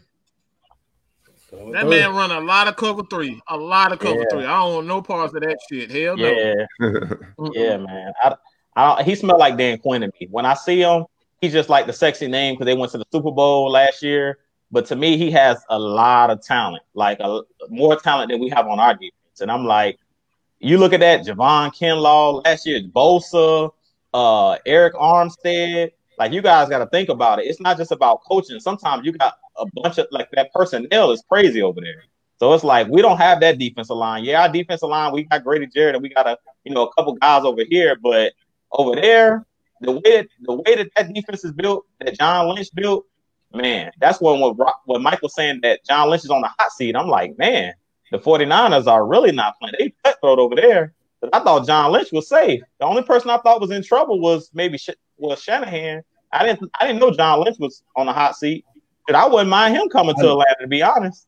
[1.72, 4.24] That man run a lot of cover three, a lot of cover Yeah.
[4.30, 4.44] three.
[4.44, 5.90] I don't want no parts of that shit.
[5.90, 6.26] Hell no.
[6.26, 6.55] Yeah,
[7.52, 8.12] yeah, man.
[8.22, 8.36] I,
[8.74, 10.28] I don't, he smelled like Dan Quinn to me.
[10.31, 11.05] When I see him,
[11.40, 14.39] he's just like the sexy name because they went to the Super Bowl last year.
[14.70, 18.49] But to me, he has a lot of talent, like a, more talent than we
[18.49, 19.40] have on our defense.
[19.40, 19.99] And I'm like,
[20.61, 23.70] you look at that, Javon Kinlaw last year, Bosa,
[24.15, 25.90] uh, Arik Armstead.
[26.19, 27.47] Like you guys got to think about it.
[27.47, 28.61] It's not just about coaching.
[28.61, 32.05] Sometimes you got a bunch of like that personnel is crazy over there.
[32.39, 34.24] So it's like we don't have that defensive line.
[34.24, 36.93] Yeah, our defensive line, we got Grady Jarrett and we got a you know a
[36.94, 38.32] couple guys over here, but
[38.73, 39.47] over there,
[39.81, 43.05] the way that, the way that that defense is built, that John Lynch built,
[43.55, 46.51] man, that's when what, Ro- when Mike was saying that John Lynch is on the
[46.59, 46.97] hot seat.
[46.97, 47.74] I'm like, man,
[48.11, 49.74] the 49ers are really not playing.
[49.78, 50.94] They cutthroat over there.
[51.20, 52.61] But I thought John Lynch was safe.
[52.81, 56.03] The only person I thought was in trouble was maybe Sh- was Shanahan.
[56.32, 58.65] I didn't I didn't know John Lynch was on the hot seat.
[59.07, 61.27] But I wouldn't mind him coming to Atlanta to be honest.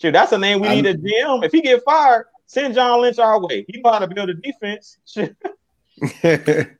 [0.00, 1.44] Shoot, that's a name we I- need a GM.
[1.44, 3.64] If he get fired, send John Lynch our way.
[3.68, 4.98] He know how to build a defense.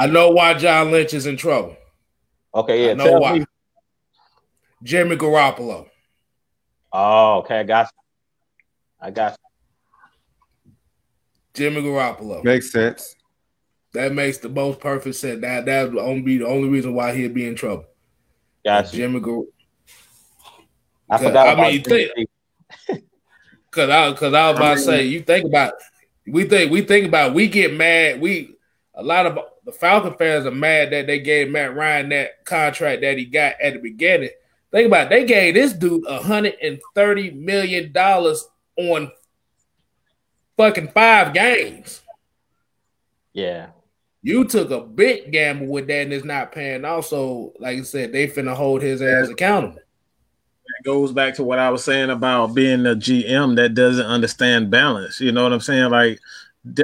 [0.00, 0.10] Shit.
[0.10, 1.76] I know why John Lynch is in trouble.
[2.54, 2.86] Okay, yeah.
[2.86, 2.94] I yeah.
[2.94, 3.38] know Tell why.
[3.40, 3.44] me.
[4.82, 5.88] Jimmy Garoppolo.
[6.92, 9.06] Oh, okay, I got you.
[9.06, 9.32] I got
[10.64, 10.72] you.
[11.54, 12.44] Jimmy Garoppolo.
[12.44, 13.14] Makes sense.
[13.92, 15.40] That makes the most perfect sense.
[15.40, 17.86] That that would only be the only reason why he'd be in trouble.
[18.64, 18.98] Got you.
[18.98, 19.42] Jimmy Gar-
[21.08, 23.04] I Yeah, forgot I about mean, Jimmy think-
[23.70, 25.74] Cause I cause I was about I to say you think about
[26.26, 28.54] we think we think about we get mad we
[28.94, 33.02] a lot of the Falcon fans are mad that they gave Matt Ryan that contract
[33.02, 34.30] that he got at the beginning.
[34.70, 39.10] Think about it, they gave this dude hundred and thirty million dollars on
[40.56, 42.02] fucking five games.
[43.32, 43.68] Yeah.
[44.22, 46.84] You took a big gamble with that and it's not paying.
[46.84, 49.78] Also, like I said, they finna hold his ass accountable.
[49.78, 54.70] It goes back to what I was saying about being a GM that doesn't understand
[54.70, 55.20] balance.
[55.20, 55.90] You know what I'm saying?
[55.90, 56.20] Like, d-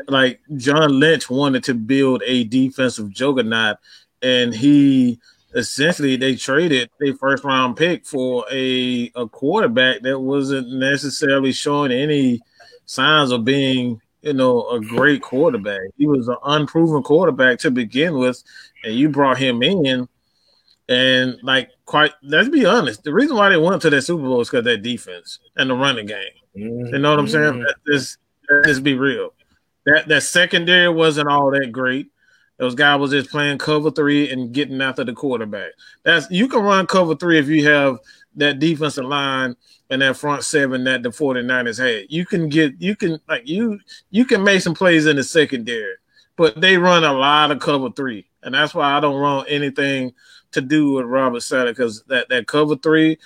[0.09, 3.79] like John Lynch wanted to build a defensive juggernaut,
[4.23, 5.19] and he
[5.55, 11.93] essentially they traded a first round pick for a a quarterback that wasn't necessarily showing
[11.93, 12.41] any
[12.87, 15.81] signs of being you know a great quarterback.
[15.99, 18.43] He was an unproven quarterback to begin with,
[18.85, 20.09] and you brought him in.
[20.89, 24.41] And like, quite let's be honest, the reason why they went to that Super Bowl
[24.41, 26.25] is because that defense and the running game.
[26.55, 27.55] You know what I'm saying?
[27.55, 27.65] Mhm.
[27.87, 28.19] Let's
[28.51, 29.33] let's just be real.
[29.87, 32.09] That that secondary wasn't all that great.
[32.59, 35.73] Those guys was just playing cover three and getting after the quarterback.
[36.05, 37.99] That's you can run cover three if you have
[38.37, 39.57] that defensive line
[39.91, 42.07] and that front seven that the 49ers had.
[42.09, 43.81] You can get you can like you
[44.11, 45.95] you can make some plays in the secondary,
[46.37, 48.27] but they run a lot of cover three.
[48.43, 50.13] And that's why I don't run anything
[50.53, 53.19] to do with Robert Saleh because that, that cover three,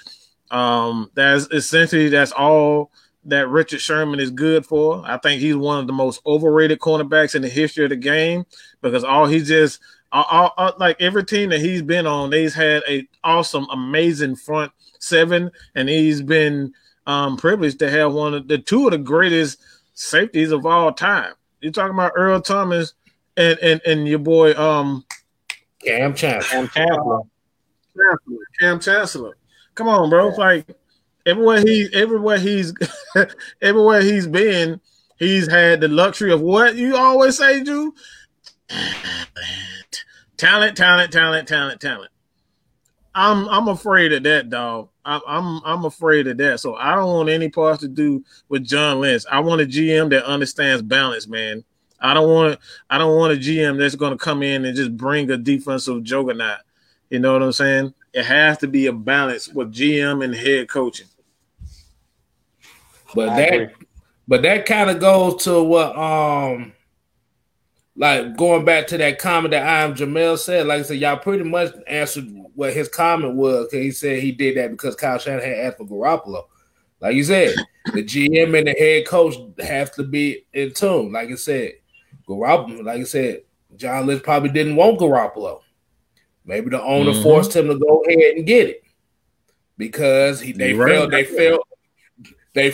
[0.50, 2.90] um, that's essentially that's all
[3.26, 5.02] that Richard Sherman is good for.
[5.04, 8.46] I think he's one of the most overrated cornerbacks in the history of the game
[8.80, 9.80] because all he just
[10.12, 14.72] all, all, like every team that he's been on, they've had a awesome, amazing front
[14.98, 16.72] seven, and he's been
[17.06, 19.60] um, privileged to have one of the two of the greatest
[19.94, 21.32] safeties of all time.
[21.60, 22.94] You're talking about Earl Thomas
[23.36, 25.04] and and, and your boy um
[25.84, 26.66] Kam Chancellor.
[26.68, 27.20] Kam Chancellor.
[28.60, 29.36] Kam Chancellor.
[29.74, 30.28] Come on, bro.
[30.28, 30.66] It's like
[31.26, 32.72] everywhere he everywhere he's
[33.62, 34.80] everywhere he's been,
[35.18, 37.94] he's had the luxury of what you always say, Drew.
[40.36, 42.10] Talent, talent, talent, talent, talent.
[43.14, 44.90] I'm I'm afraid of that, dog.
[45.04, 46.60] I'm I'm I'm afraid of that.
[46.60, 49.24] So I don't want any parts to do with John Lynch.
[49.30, 51.64] I want a GM that understands balance, man.
[51.98, 52.58] I don't want
[52.90, 56.02] I don't want a GM that's going to come in and just bring a defensive
[56.02, 56.58] juggernaut.
[57.08, 57.94] You know what I'm saying?
[58.12, 61.06] It has to be a balance with GM and head coaching.
[63.16, 63.74] But I that agree.
[64.28, 66.72] but that kind of goes to what um
[67.96, 71.16] like going back to that comment that I am Jamel said, like I said, y'all
[71.16, 73.64] pretty much answered what his comment was.
[73.70, 76.44] Cause he said he did that because Kyle Shanahan had asked for Garoppolo.
[77.00, 77.54] Like you said,
[77.94, 81.12] the GM and the head coach have to be in tune.
[81.12, 81.72] Like I said,
[82.28, 83.42] Garoppolo, like I said,
[83.76, 85.60] John Lynch probably didn't want Garoppolo.
[86.44, 87.22] Maybe the owner Mhm.
[87.22, 88.82] forced him to go ahead and get it
[89.78, 90.94] because he they You're right.
[90.96, 91.68] felt they felt
[92.54, 92.72] they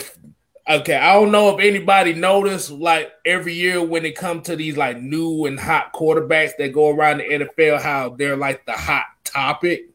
[0.69, 0.95] okay.
[0.95, 5.01] I don't know if anybody noticed like every year when it comes to these like
[5.01, 9.85] new and hot quarterbacks that go around the NFL, how they're like the hot topic,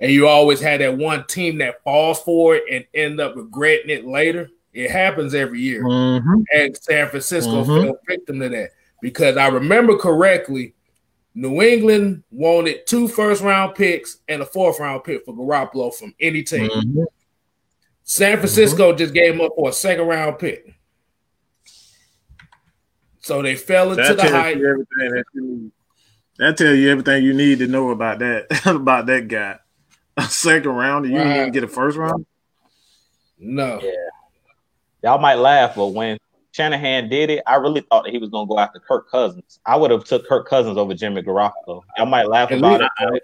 [0.00, 3.90] and you always had that one team that falls for it and end up regretting
[3.90, 4.48] it later.
[4.72, 6.42] It happens every year Mm-hmm.
[6.54, 7.84] and San Francisco Mhm.
[7.86, 8.70] fell victim to that
[9.02, 10.74] because I remember correctly,
[11.34, 16.14] New England wanted two first round picks and a fourth round pick for Garoppolo from
[16.20, 16.68] any team.
[16.70, 17.02] Mm-hmm.
[18.10, 18.40] San mm-hmm.
[18.40, 20.74] Francisco just gave him up for a second round pick.
[23.20, 24.56] So they fell into That the tells hype.
[24.56, 25.72] you everything that you need.
[26.38, 29.60] That tells you everything you need to know about that about that guy.
[30.16, 32.26] A second round, you didn't even get a first round.
[33.38, 33.80] No.
[35.04, 36.18] Y'all might laugh, but when
[36.50, 39.60] Shanahan did it, I really thought that he was gonna go after Kirk Cousins.
[39.64, 41.82] I would have took Kirk Cousins over Jimmy Garoppolo.
[41.96, 43.22] Y'all might laugh At about least- it.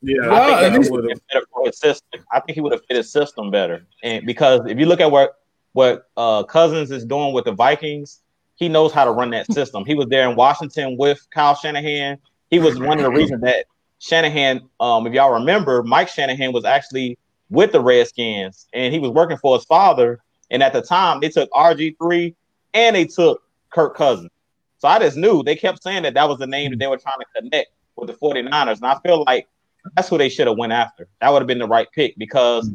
[0.00, 2.20] Yeah, I think he would have fit for his system.
[2.32, 3.84] I think he would have fit his system better.
[4.02, 5.34] And because if you look at what
[5.72, 8.20] what uh, Cousins is doing with the Vikings,
[8.56, 9.84] he knows how to run that system.
[9.84, 12.18] He was there in Washington with Kyle Shanahan.
[12.50, 13.66] He was one of the reasons that
[14.00, 17.18] Shanahan, um, if y'all remember, Mike Shanahan was actually
[17.50, 20.20] with the Redskins and he was working for his father.
[20.50, 22.34] And at the time, they took RG3
[22.74, 24.30] and they took Kirk Cousins.
[24.78, 26.98] So I just knew they kept saying that that was the name that they were
[26.98, 28.76] trying to connect with the 49ers.
[28.76, 29.46] And I feel like
[29.94, 31.08] that's who they should have went after.
[31.20, 32.70] That would have been the right pick because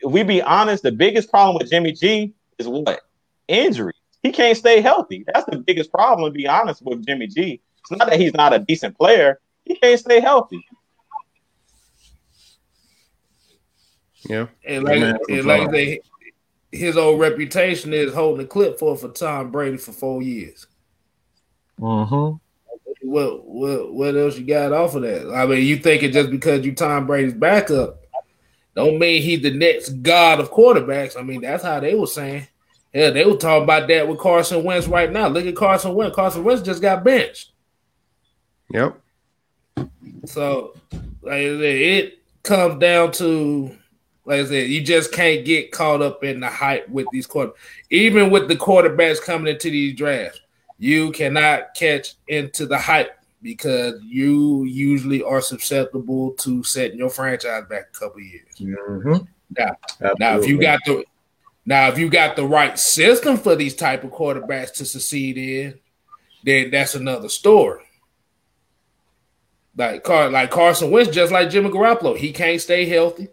[0.00, 3.00] if we be honest, the biggest problem with Jimmy G is what?
[3.48, 3.94] Injury.
[4.22, 5.24] He can't stay healthy.
[5.32, 7.60] That's the biggest problem, to be honest, with Jimmy G.
[7.80, 9.40] It's not that he's not a decent player.
[9.64, 10.64] He can't stay healthy.
[14.28, 14.46] Yeah.
[14.66, 16.00] And like, Man, and like I say,
[16.72, 20.66] his old reputation is holding the clip for for Tom Brady for four years.
[21.80, 22.36] Mm-hmm.
[23.08, 25.32] What what what else you got off of that?
[25.32, 28.02] I mean, you think it just because you Tom Brady's backup,
[28.74, 31.18] don't mean he's the next god of quarterbacks.
[31.18, 32.46] I mean, that's how they were saying.
[32.92, 35.28] Yeah, they were talking about that with Carson Wentz right now.
[35.28, 36.14] Look at Carson Wentz.
[36.14, 37.52] Carson Wentz just got benched.
[38.70, 39.00] Yep.
[40.26, 40.74] So
[41.22, 43.74] like I said, it comes down to
[44.26, 47.52] like I said, you just can't get caught up in the hype with these quarter,
[47.88, 50.40] even with the quarterbacks coming into these drafts.
[50.78, 57.64] You cannot catch into the hype because you usually are susceptible to setting your franchise
[57.68, 58.48] back a couple years.
[58.60, 59.24] Mm-hmm.
[59.56, 59.76] Now,
[60.18, 61.04] now if you got the
[61.64, 65.78] now if you got the right system for these type of quarterbacks to succeed in,
[66.44, 67.84] then that's another story.
[69.76, 73.28] Like Car like Carson Wentz, just like Jimmy Garoppolo, he can't stay healthy.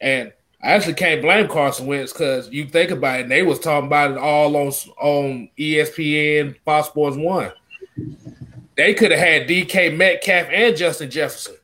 [0.00, 0.32] And
[0.62, 3.86] I actually can't blame Carson Wentz because you think about it, and they was talking
[3.86, 7.52] about it all on on ESPN, Fox Sports One.
[8.76, 11.56] They could have had DK Metcalf and Justin Jefferson.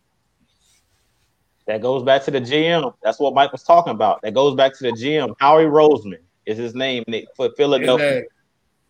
[1.66, 2.94] That goes back to the GM.
[3.02, 4.20] That's what Mike was talking about.
[4.22, 5.34] That goes back to the GM.
[5.40, 8.22] Howie Roseman is his name Nick, for Philadelphia.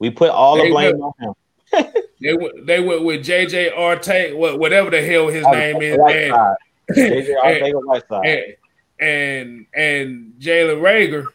[0.01, 1.15] We put all the blame will.
[1.19, 1.35] on
[1.73, 1.85] him.
[2.21, 6.57] They went they went with JJ Arte, whatever the hell his name is, and, Whiteside.
[6.93, 8.27] JJ Arcega Whiteside.
[8.27, 8.57] and
[8.99, 11.27] and and Jalen Reagor.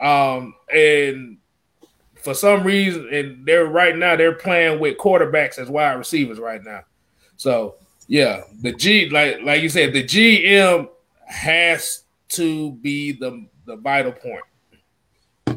[0.00, 1.38] Um, and
[2.16, 6.62] for some reason, and they're right now they're playing with quarterbacks as wide receivers right
[6.64, 6.82] now.
[7.36, 7.76] So
[8.06, 10.88] yeah, the G like like you said, the GM
[11.26, 14.44] has to be the the vital point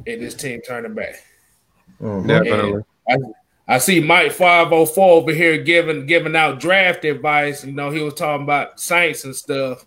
[0.05, 1.23] in this team turning back.
[1.99, 2.83] Definitely.
[3.09, 3.15] I,
[3.65, 7.63] I see Mike 504 over here giving giving out draft advice.
[7.63, 9.85] You know, he was talking about Saints and stuff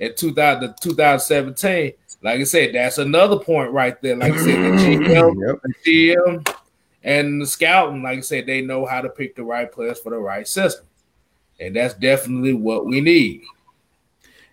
[0.00, 1.92] in 2000, 2017.
[2.22, 4.16] Like I said, that's another point right there.
[4.16, 4.70] Like I said, the
[5.06, 5.62] GM, Yep.
[5.62, 6.54] the GM
[7.04, 10.10] and the scouting, like I said, they know how to pick the right players for
[10.10, 10.86] the right system.
[11.60, 13.42] And that's definitely what we need.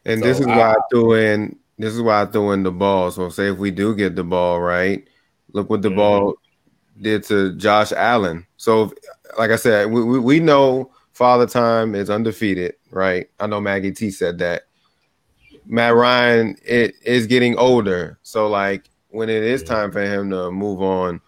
[0.06, 1.56] And So, this is I- why I threw in.
[1.78, 3.12] This is why I threw in the ball.
[3.12, 5.06] So say if we do get the ball right,
[5.52, 5.96] look what the Mhm.
[5.98, 6.36] ball
[7.02, 8.46] did to Josh Allen.
[8.58, 8.94] So,
[9.38, 13.28] like I said, we, we, we know Father Time is undefeated, right?
[13.42, 14.64] I know Maggie T said that.
[15.68, 20.52] Matt Ryan it is getting older, so like when it is time for him to
[20.52, 21.22] move on,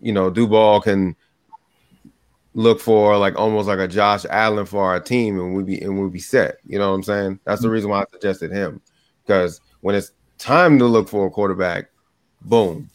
[0.00, 1.16] you know, Daboll can
[2.54, 6.00] look for like almost like a Josh Allen for our team, and we'd be and
[6.00, 6.58] we'd be set.
[6.66, 7.40] You know what I'm saying?
[7.44, 7.74] That's the mm-hmm.
[7.74, 8.80] reason why I suggested him
[9.24, 11.90] because when it's time to look for a quarterback,
[12.42, 12.90] boom.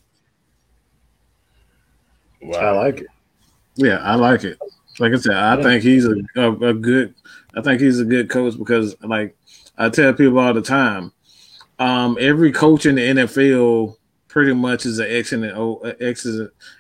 [2.56, 3.08] I like it.
[3.76, 4.58] Yeah, I like it.
[5.00, 7.16] Like I said, I think he's a, a, a good.
[7.56, 9.36] I think he's a good coach because, like
[9.80, 11.14] I tell people all the time,
[11.80, 13.96] um, every coach in the NFL
[14.28, 15.82] pretty much is an X and an O,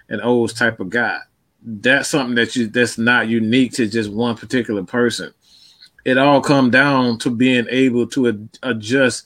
[0.10, 1.18] and O's type of guy.
[1.64, 5.34] That's something that you that's not unique to just one particular person.
[6.06, 9.26] It all come down to being able to ad- adjust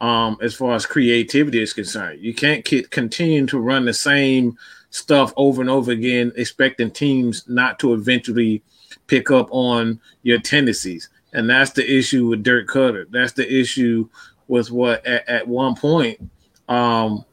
[0.00, 2.20] um, as far as creativity is concerned.
[2.20, 4.56] You can't ke- continue to run the same
[4.90, 8.62] stuff over and over again, expecting teams not to eventually
[9.06, 11.08] pick up on your tendencies.
[11.34, 13.06] And that's the issue with Dirk Koetter.
[13.10, 14.08] That's the issue
[14.48, 16.20] with what at, at one point,
[16.68, 17.24] um,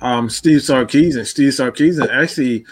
[0.00, 1.26] um, Steve Sarkisian.
[1.26, 2.66] Steve Sarkisian actually,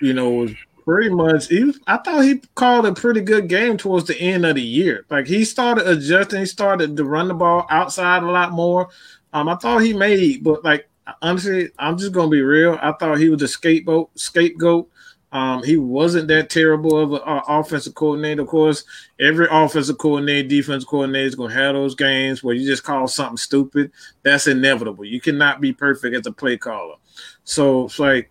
[0.00, 0.52] you know, was
[0.84, 1.48] pretty much.
[1.48, 4.62] He was, I thought he called a pretty good game towards the end of the
[4.62, 5.04] year.
[5.10, 6.40] Like he started adjusting.
[6.40, 8.88] He started to run the ball outside a lot more.
[9.32, 10.88] Um, I thought he made, but like
[11.22, 12.78] honestly, I'm just gonna be real.
[12.80, 14.18] I thought he was a scapegoat.
[14.18, 14.88] Scapegoat.
[15.34, 18.42] Um, he wasn't that terrible of an uh, offensive coordinator.
[18.42, 18.84] Of course,
[19.18, 23.36] every offensive coordinator, defensive coordinator is gonna have those games where you just call something
[23.36, 23.90] stupid.
[24.22, 25.04] That's inevitable.
[25.04, 26.94] You cannot be perfect as a play caller.
[27.42, 28.30] So it's like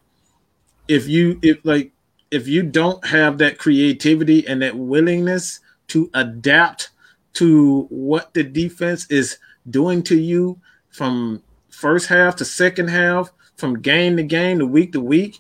[0.88, 1.92] if you if like
[2.32, 6.92] if you don't have that creativity and that willingness to adapt
[7.34, 9.40] to what the defense is
[9.70, 10.58] doing to you
[10.90, 15.40] from first half to second half, from game to game, to week to week,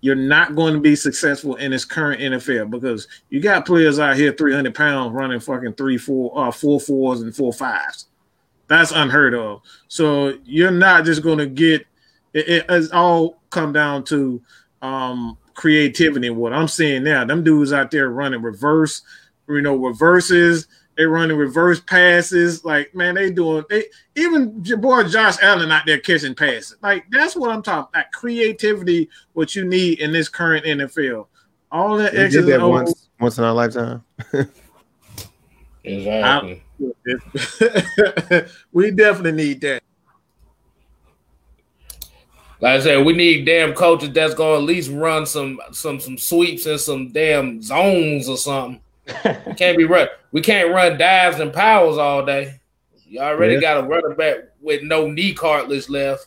[0.00, 4.16] you're not going to be successful in this current NFL because you got players out
[4.16, 8.06] here 300 pounds running fucking three, four, uh, four fours and four fives.
[8.66, 9.62] That's unheard of.
[9.88, 11.86] So you're not just going to get
[12.32, 14.40] it, it, it's all come down to
[14.80, 16.30] um, creativity.
[16.30, 19.02] What I'm seeing now, them dudes out there running reverse,
[19.48, 20.68] you know, reverses.
[21.00, 22.62] They running reverse passes.
[22.62, 23.64] Like man, they doing.
[23.70, 23.84] They
[24.16, 26.76] even your boy Josh Allen out there catching passes.
[26.82, 27.88] Like that's what I'm talking.
[27.94, 31.26] That creativity, what you need in this current NFL.
[31.72, 34.04] All that We did that once once in our lifetime.
[35.84, 36.62] Exactly.
[38.72, 39.82] we definitely need that.
[42.60, 46.18] Like I said, we need damn coaches that's gonna at least run some some some
[46.18, 48.82] sweeps and some damn zones or something.
[49.46, 50.08] We can't be run.
[50.32, 52.60] We can't run dives and powers all day.
[53.06, 53.60] You already Yeah.
[53.60, 56.26] got a running back with no knee cartilage left.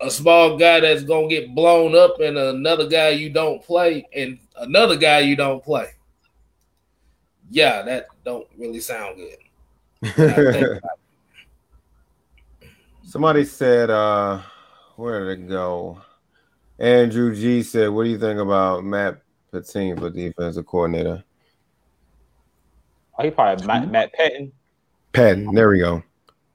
[0.00, 4.38] A small guy that's gonna get blown up, and another guy you don't play, and
[4.56, 5.88] another guy you don't play.
[7.50, 9.36] Yeah, that don't really sound good.
[13.04, 14.40] Somebody said, uh,
[14.96, 16.00] where did it go?
[16.78, 19.20] Andrew G said, What do you think about Matt
[19.52, 21.22] Pettine for defensive coordinator?
[23.20, 24.50] Oh, he probably Matt, Matt Pettine.
[25.12, 26.02] Patton, there we go.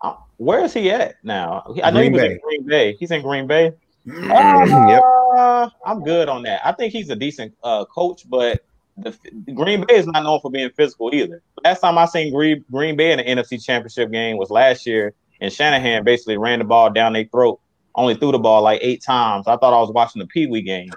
[0.01, 1.63] Uh, Where is he at now?
[1.83, 2.31] I know Green he was Bay.
[2.31, 2.95] in Green Bay.
[2.99, 3.73] He's in Green Bay.
[4.05, 5.03] yep.
[5.35, 6.65] Uh, I'm good on that.
[6.65, 8.65] I think he's a decent uh, coach, but
[8.97, 9.15] the,
[9.53, 11.43] Green Bay is not known for being physical either.
[11.63, 15.13] Last time I seen Green, Green Bay in the NFC Championship game was last year,
[15.41, 17.59] and Shanahan basically ran the ball down their throat.
[17.93, 19.47] Only threw the ball like eight times.
[19.47, 20.89] I thought I was watching the Pee Wee game.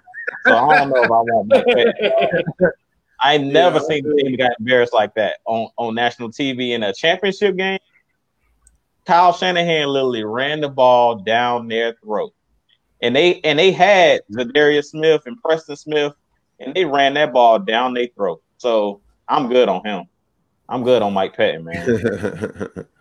[0.47, 2.71] So I don't know if I want Matt Pettine.
[3.21, 6.93] I never seen the team got embarrassed like that on, on national TV in a
[6.93, 7.79] championship game.
[9.07, 12.35] Kyle Shanahan literally ran the ball down their throat.
[13.01, 16.13] And they and they had Za'Darius Smith and Preston Smith,
[16.59, 18.43] and they ran that ball down their throat.
[18.57, 20.05] So I'm good on him.
[20.69, 22.87] I'm good on Mike Pettine, man.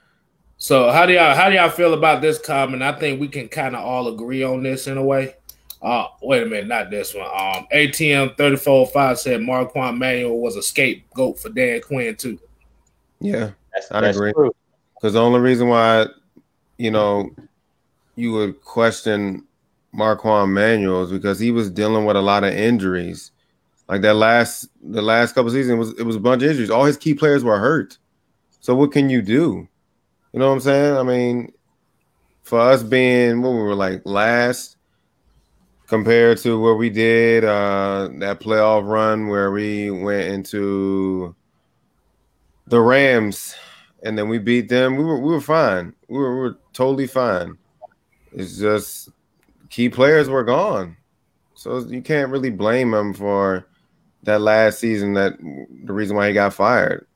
[0.58, 2.82] So how do y'all how do y'all feel about this comment?
[2.82, 5.36] I think we can kind of all agree on this in a way.
[5.82, 7.26] Uh wait a minute, not this one.
[7.26, 12.40] Um ATM 345 said Marquand Manuel was a scapegoat for Dan Quinn too.
[13.20, 13.52] yeah.
[13.74, 14.34] That's, I that's agree.
[14.96, 16.08] Because the only reason why,
[16.78, 17.30] you know,
[18.16, 19.46] you would question
[19.92, 23.32] Marquand Manuels because he was dealing with a lot of injuries.
[23.88, 26.72] Like that last the last couple seasons was it was a bunch of injuries.
[26.72, 27.98] All his key players were hurt.
[28.60, 29.68] So what can you do?
[30.34, 30.98] You know what I'm saying?
[30.98, 31.54] I mean,
[32.42, 34.77] for us being what we were like last
[35.88, 41.34] compared to what we did uh that playoff run where we went into
[42.68, 43.56] the Rams
[44.04, 44.96] and then we beat them.
[44.96, 45.94] We were we were fine.
[46.08, 47.58] We were, we were totally fine.
[48.32, 49.10] It's just
[49.70, 50.98] key players were gone.
[51.56, 53.68] So you can't really blame him for
[54.24, 57.08] that last season that the reason why he got fired.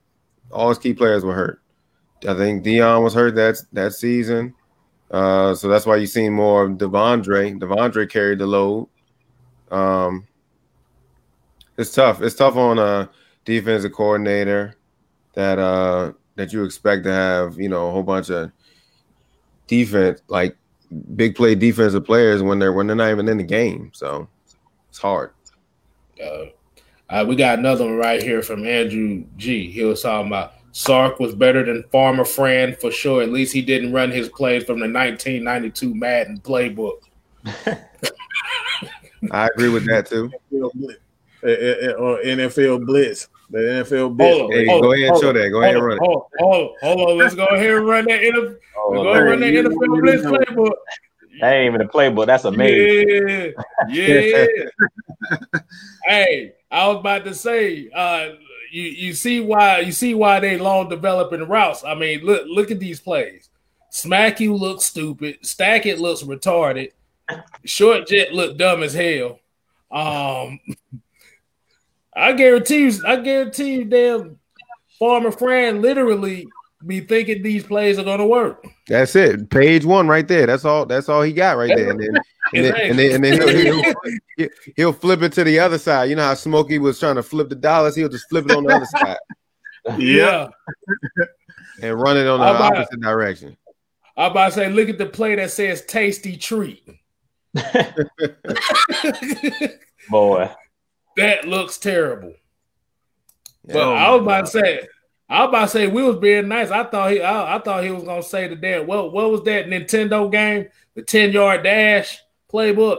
[0.51, 1.61] All his key players were hurt.
[2.27, 4.55] I think Deion was hurt that that season.
[5.11, 7.59] Uh, so that's why you've seen more of De'Vondre.
[7.59, 8.87] De'Vondre carried the load.
[9.69, 10.25] Um,
[11.77, 12.21] it's tough.
[12.21, 13.09] It's tough on a
[13.43, 14.75] defensive coordinator
[15.33, 18.51] that uh that you expect to have, you know, a whole bunch of
[19.67, 20.55] defense like
[21.15, 23.91] big play defensive players when they're when they're not even in the game.
[23.93, 24.27] So
[24.89, 25.31] it's hard.
[26.21, 26.45] Uh,
[27.09, 29.69] uh, we got another one right here from Andrew G.
[29.69, 33.21] He was talking about Sark was better than Farmer Fran for sure.
[33.21, 37.01] At least he didn't run his plays from the 1992 Madden playbook.
[39.31, 40.31] I agree with that too.
[40.53, 43.27] Or NFL Blitz.
[43.49, 44.39] The NFL Blitz.
[44.39, 45.49] Hold on, hey, hold go ahead and show that.
[45.49, 46.41] Go ahead and run hold, it.
[46.41, 47.17] Hold on, hold on.
[47.17, 48.57] Let's go ahead and run that NFL.
[48.77, 50.71] Oh, go run that NFL Blitz playbook.
[51.41, 52.27] That ain't even a playbook.
[52.27, 53.53] That's amazing.
[53.89, 54.45] Yeah, yeah.
[56.05, 58.29] hey, I was about to say, uh,
[58.71, 61.83] you you see why you see why they long developing routes.
[61.83, 63.49] I mean, look look at these plays.
[63.89, 65.39] Smack you looks stupid.
[65.41, 66.91] Stack it looks retarded.
[67.65, 69.39] Short jet look dumb as hell.
[69.91, 70.59] Um,
[72.15, 74.39] I guarantee you, I guarantee you, damn
[74.99, 76.47] Farmer Fran literally
[76.85, 78.65] be thinking these plays are gonna work.
[78.87, 79.49] That's it.
[79.49, 80.45] Page one right there.
[80.45, 80.85] That's all.
[80.85, 81.91] That's all he got right there.
[81.91, 82.09] And then,
[82.53, 83.93] and then, and then, and then he'll,
[84.37, 86.09] he'll, he'll, flip it to the other side.
[86.09, 87.95] You know how Smokey was trying to flip the dollars.
[87.95, 89.17] He'll just flip it on the other side.
[89.97, 90.49] Yeah,
[91.81, 93.57] and run it on the about, opposite direction.
[94.15, 96.87] I about to say, look at the play that says "tasty treat."
[100.07, 100.51] Boy,
[101.17, 102.35] that looks terrible.
[103.65, 104.51] Yeah, but oh I was about God.
[104.51, 104.87] to say,
[105.31, 106.71] I was about to say we was being nice.
[106.71, 108.85] I thought he, I, I thought he was gonna say the damn.
[108.85, 110.67] What, what was that Nintendo game?
[110.93, 112.19] The ten yard dash
[112.51, 112.97] playbook.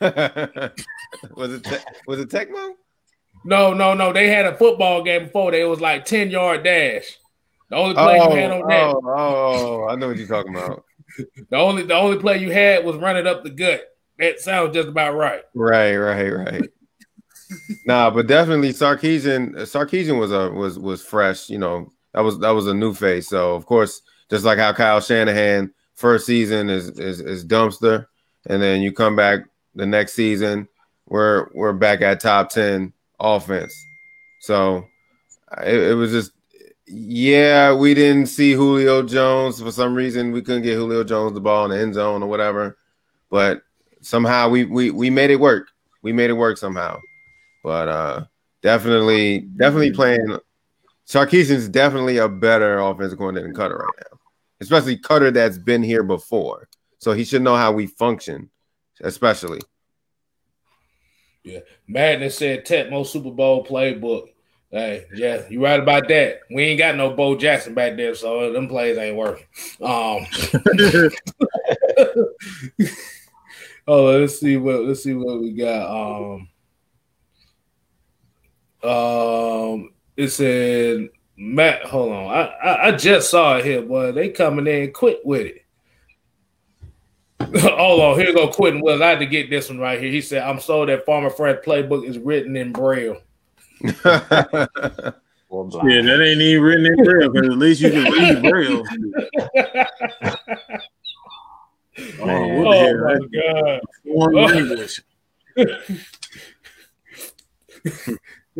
[0.00, 1.76] was it te-
[2.06, 2.72] was it Tecmo?
[3.44, 4.10] No, no, no.
[4.10, 5.50] They had a football game before.
[5.50, 7.18] They was like ten yard dash.
[7.68, 8.82] The only play oh, you had on that.
[8.82, 10.82] Oh, oh, oh, I know what you're talking about.
[11.50, 13.82] the only the only play you had was running up the gut.
[14.18, 15.42] That sounds just about right.
[15.54, 16.70] Right, right, right.
[17.86, 19.56] Nah, but definitely Sarkisian.
[19.56, 21.48] Uh, Sarkisian was a was was fresh.
[21.48, 23.28] You know, that was that was a new face.
[23.28, 28.06] So of course, just like how Kyle Shanahan first season is is, is dumpster,
[28.46, 29.40] and then you come back
[29.74, 30.68] the next season,
[31.06, 33.74] we're we're back at top ten offense.
[34.40, 34.84] So
[35.64, 36.32] it, it was just
[36.86, 40.32] yeah, we didn't see Julio Jones for some reason.
[40.32, 42.76] We couldn't get Julio Jones the ball in the end zone or whatever,
[43.30, 43.62] but
[44.00, 45.68] somehow we we we made it work.
[46.02, 46.98] We made it work somehow.
[47.62, 48.24] But uh
[48.62, 50.38] definitely, definitely playing.
[51.06, 54.18] Sarkisian's definitely a better offensive coordinator than Koetter right now,
[54.60, 56.68] especially Koetter that's been here before.
[56.98, 58.50] So he should know how we function,
[59.00, 59.60] especially.
[61.42, 64.28] Yeah, Madden said Tecmo Super Bowl playbook.
[64.70, 66.40] Hey, yeah, you right about that.
[66.48, 69.46] We ain't got no Bo Jackson back there, so them plays ain't working.
[69.80, 70.26] Um,
[73.88, 75.90] oh, let's see what let's see what we got.
[75.90, 76.48] Um,
[78.82, 81.84] um, it said Matt.
[81.84, 84.12] Hold on, I, I, I just saw it here, boy.
[84.12, 85.64] They coming in quick with it.
[87.60, 89.00] hold on, here go Quentin Wells.
[89.00, 90.10] I had to get this one right here.
[90.10, 93.20] He said, "I'm sorry that Farmer Fred playbook is written in braille."
[93.82, 93.92] yeah,
[96.02, 98.84] that ain't even written in braille because at least you can read braille.
[102.20, 103.80] oh, oh my god!
[104.06, 104.36] Foreign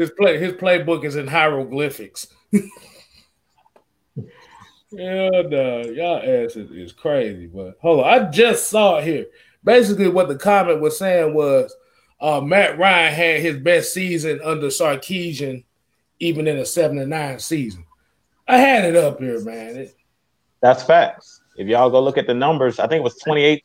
[0.00, 2.28] His play his playbook is in hieroglyphics.
[2.52, 2.62] yeah,
[4.92, 7.46] no, y'all ass is, is crazy.
[7.46, 9.26] But hold on, I just saw it here.
[9.62, 11.76] Basically, what the comment was saying was
[12.18, 15.64] uh, Matt Ryan had his best season under Sarkisian,
[16.18, 17.84] even in a seven and nine season.
[18.48, 19.76] I had it up here, man.
[19.76, 19.96] It,
[20.62, 21.42] That's facts.
[21.58, 23.62] If y'all go look at the numbers, I think it was 28.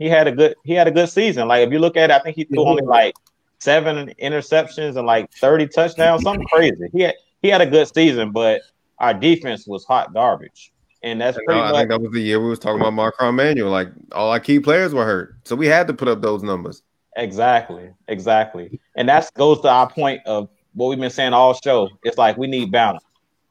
[0.00, 1.46] He had a good he had a good season.
[1.46, 3.14] Like if you look at it, I think he threw only like
[3.60, 6.88] seven interceptions and like 30 touchdowns, something crazy.
[6.92, 8.62] He had he had a good season, but
[8.98, 10.72] our defense was hot garbage.
[11.02, 13.36] and that's pretty I much think that was the year we was talking about Marquand
[13.36, 13.70] Manuel.
[13.70, 16.82] Like all our key players were hurt, so we had to put up those numbers.
[17.16, 21.88] exactly, exactly, and that goes to our point of what we've been saying all show.
[22.04, 23.04] It's like we need balance.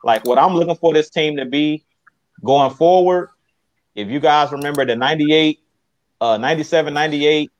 [0.03, 1.84] Like what I'm looking for this team to be
[2.44, 3.30] going forward.
[3.95, 5.60] If you guys remember the 98,
[6.19, 7.52] uh, 97, 98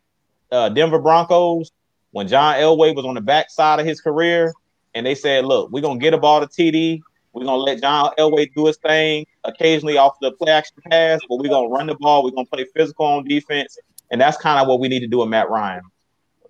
[0.52, 1.72] uh, Denver Broncos,
[2.16, 4.54] when John Elway was on the backside of his career,
[4.94, 7.02] and they said, "Look, we're gonna get a ball to TD.
[7.34, 11.40] We're gonna let John Elway do his thing occasionally off the play action pass, but
[11.40, 12.24] we're gonna run the ball.
[12.24, 13.78] We're gonna play physical on defense,
[14.12, 15.82] and that's kind of what we need to do with Matt Ryan.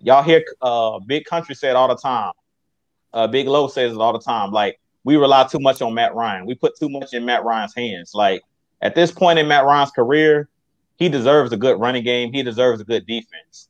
[0.00, 2.30] Y'all hear uh, Big Country say it all the time.
[3.12, 4.52] Uh, Big Low says it all the time.
[4.52, 6.46] Like we rely too much on Matt Ryan.
[6.46, 8.12] We put too much in Matt Ryan's hands.
[8.14, 8.42] Like
[8.82, 10.48] at this point in Matt Ryan's career,
[10.94, 12.32] he deserves a good running game.
[12.32, 13.68] He deserves a good defense.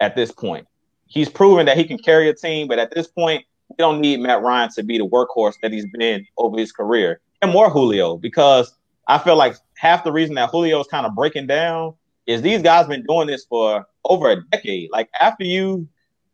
[0.00, 0.66] At this point,
[1.08, 2.68] he's proven that he can carry a team.
[2.68, 5.86] But at this point, we don't need Matt Ryan to be the workhorse that he's
[5.98, 8.74] been over his career, and more Julio because
[9.08, 11.94] I feel like half the reason that Julio is kind of breaking down
[12.26, 14.90] is these guys been doing this for over a decade.
[14.92, 15.86] Like after you've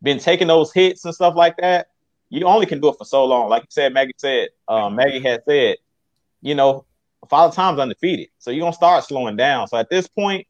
[0.03, 1.89] been taking those hits and stuff like that,
[2.31, 3.49] you only can do it for so long.
[3.49, 5.77] Like you said, Maggie said, um, Maggie had said,
[6.43, 6.85] you know,
[7.31, 8.29] Father Time's undefeated.
[8.39, 9.69] So you're gonna start slowing down.
[9.69, 10.47] So at this point,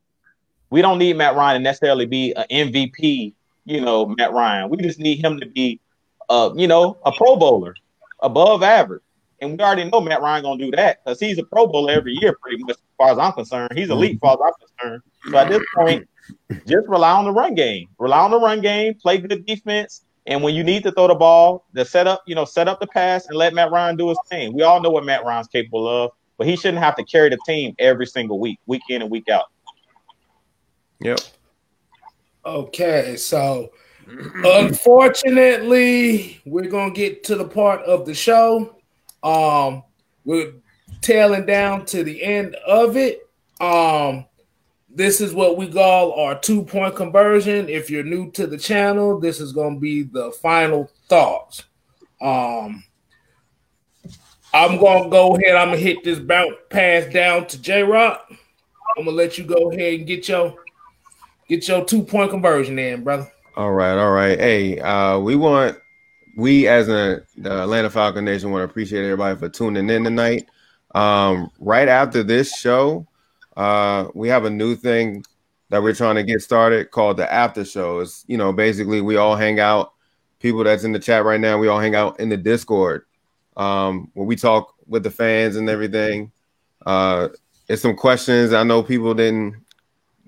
[0.71, 3.35] we don't need Matt Ryan to necessarily be an MVP,
[3.65, 4.71] you know, Matt Ryan.
[4.71, 5.81] We just need him to be
[6.29, 7.75] uh, you know, a pro bowler,
[8.21, 9.03] above average.
[9.41, 12.15] And we already know Matt Ryan gonna do that because he's a pro bowler every
[12.21, 13.73] year, pretty much as far as I'm concerned.
[13.75, 15.03] He's elite as far as I'm concerned.
[15.31, 16.09] So at this point,
[16.67, 17.89] just rely on the run game.
[17.99, 20.05] Rely on the run game, play good defense.
[20.27, 22.81] And when you need to throw the ball, the set up, you know, set up
[22.81, 24.55] the pass and let Matt Ryan do his thing.
[24.55, 27.39] We all know what Matt Ryan's capable of, but he shouldn't have to carry the
[27.45, 29.47] team every single week, week in and week out.
[31.01, 31.21] Yep.
[32.47, 33.73] Okay, so
[34.45, 38.77] unfortunately, we're gonna get to the part of the show.
[39.23, 39.83] Um,
[40.25, 40.53] we're
[41.01, 43.29] tailing down to the end of it.
[43.61, 44.27] Um,
[44.91, 47.69] this is what we call our two point conversion.
[47.69, 51.65] If you're new to the channel, this is gonna be the final thoughts.
[52.21, 52.85] Um,
[54.53, 55.57] I'm gonna go ahead.
[55.57, 58.27] I'm gonna hit this bounce pass down to J Rock.
[58.97, 60.55] I'm gonna let you go ahead and get your
[61.49, 63.31] get your two point conversion in, brother.
[63.57, 64.39] All right, all right.
[64.39, 65.79] Hey, uh, we want
[66.37, 70.49] we as a the Atlanta Falcon Nation want to appreciate everybody for tuning in tonight.
[70.95, 73.07] Um, right after this show,
[73.57, 75.25] uh, we have a new thing
[75.71, 78.01] that we're trying to get started called the after show.
[78.01, 79.93] It's you know basically we all hang out.
[80.41, 83.07] People that's in the chat right now, we all hang out in the Discord
[83.57, 86.33] um, where we talk with the fans and everything.
[86.85, 87.29] Uh,
[87.69, 89.64] it's some questions I know people didn't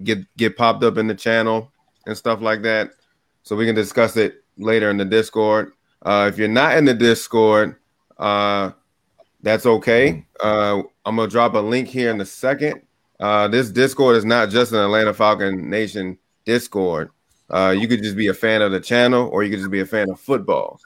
[0.02, 1.73] get get popped up in the channel
[2.06, 2.90] and stuff like that.
[3.43, 5.73] So we can discuss it later in the Discord.
[6.02, 7.77] Uh, if you're not in the Discord,
[8.18, 8.70] uh,
[9.43, 10.27] that's okay.
[10.40, 12.82] Uh, I'm gonna drop a link here in a second.
[13.18, 17.10] Uh, this Discord is not just an Atlanta Falcon Nation Discord.
[17.48, 19.81] Uh, you could just be a fan of the channel, or you could just be
[19.81, 20.81] a fan of football.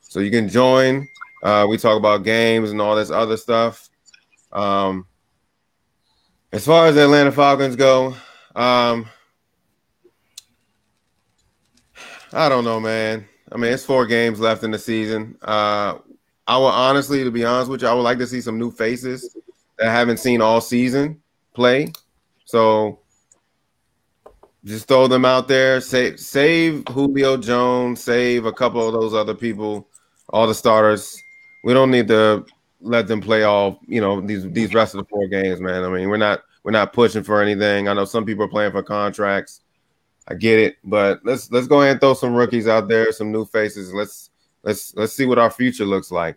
[0.00, 1.06] So you can join.
[1.42, 3.90] Uh, we talk about games and all this other stuff.
[4.52, 5.06] Um,
[6.52, 8.16] as far as the Atlanta Falcons go,
[8.56, 9.06] um,
[12.32, 13.26] I don't know, man.
[13.52, 15.36] I mean, it's four games left in the season.
[15.42, 15.98] Uh,
[16.46, 18.70] I would honestly, to be honest with you, I would like to see some new
[18.70, 19.36] faces
[19.78, 21.20] that I haven't seen all season
[21.54, 21.92] play.
[22.44, 23.00] So
[24.64, 25.80] just throw them out there.
[25.80, 28.02] Save, save Julio Jones.
[28.02, 29.88] Save a couple of those other people,
[30.30, 31.16] all the starters.
[31.62, 32.44] We don't need to
[32.80, 35.84] let them play all you know these these rest of the four games, man.
[35.84, 37.86] I mean, we're not we're not pushing for anything.
[37.86, 39.60] I know some people are playing for contracts.
[40.26, 43.30] I get it, but let's let's go ahead and throw some rookies out there, some
[43.30, 43.94] new faces.
[43.94, 44.30] Let's
[44.64, 46.34] let's let's see what our future looks like.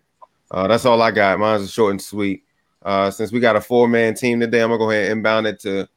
[0.51, 1.39] Uh, that's all I got.
[1.39, 2.43] Mine's short and sweet.
[2.83, 5.47] Uh, since we got a four man team today, I'm gonna go ahead and inbound
[5.47, 5.89] it to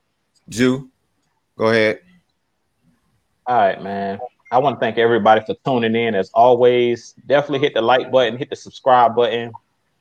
[0.48, 0.90] Jew.
[1.58, 2.00] Go ahead.
[3.46, 4.18] All right, man.
[4.50, 6.14] I want to thank everybody for tuning in.
[6.14, 9.52] As always, definitely hit the like button, hit the subscribe button.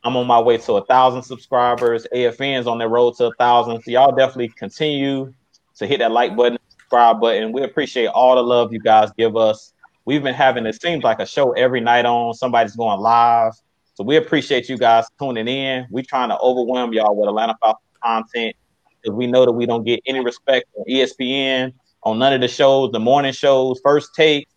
[0.04, 2.08] I'm on my way to a thousand subscribers.
[2.14, 3.84] AFN's on their road to a thousand.
[3.84, 5.34] So y'all definitely continue
[5.78, 7.52] to hit that like button, subscribe button.
[7.52, 9.74] We appreciate all the love you guys give us.
[10.06, 12.34] We've been having it seems like a show every night on.
[12.34, 13.54] Somebody's going live.
[13.94, 15.86] So we appreciate you guys tuning in.
[15.92, 18.56] We're trying to overwhelm y'all with Atlanta Falcons content
[19.02, 21.74] because we know that we don't get any respect on ESPN,
[22.04, 24.48] on none of the shows, the morning shows, first take,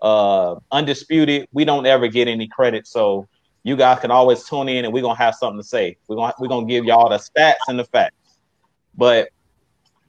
[0.00, 1.46] uh, undisputed.
[1.52, 2.86] We don't ever get any credit.
[2.86, 3.28] So
[3.64, 5.96] you guys can always tune in and we're gonna have something to say.
[6.06, 8.38] We're gonna we're gonna give y'all the stats and the facts.
[8.96, 9.30] But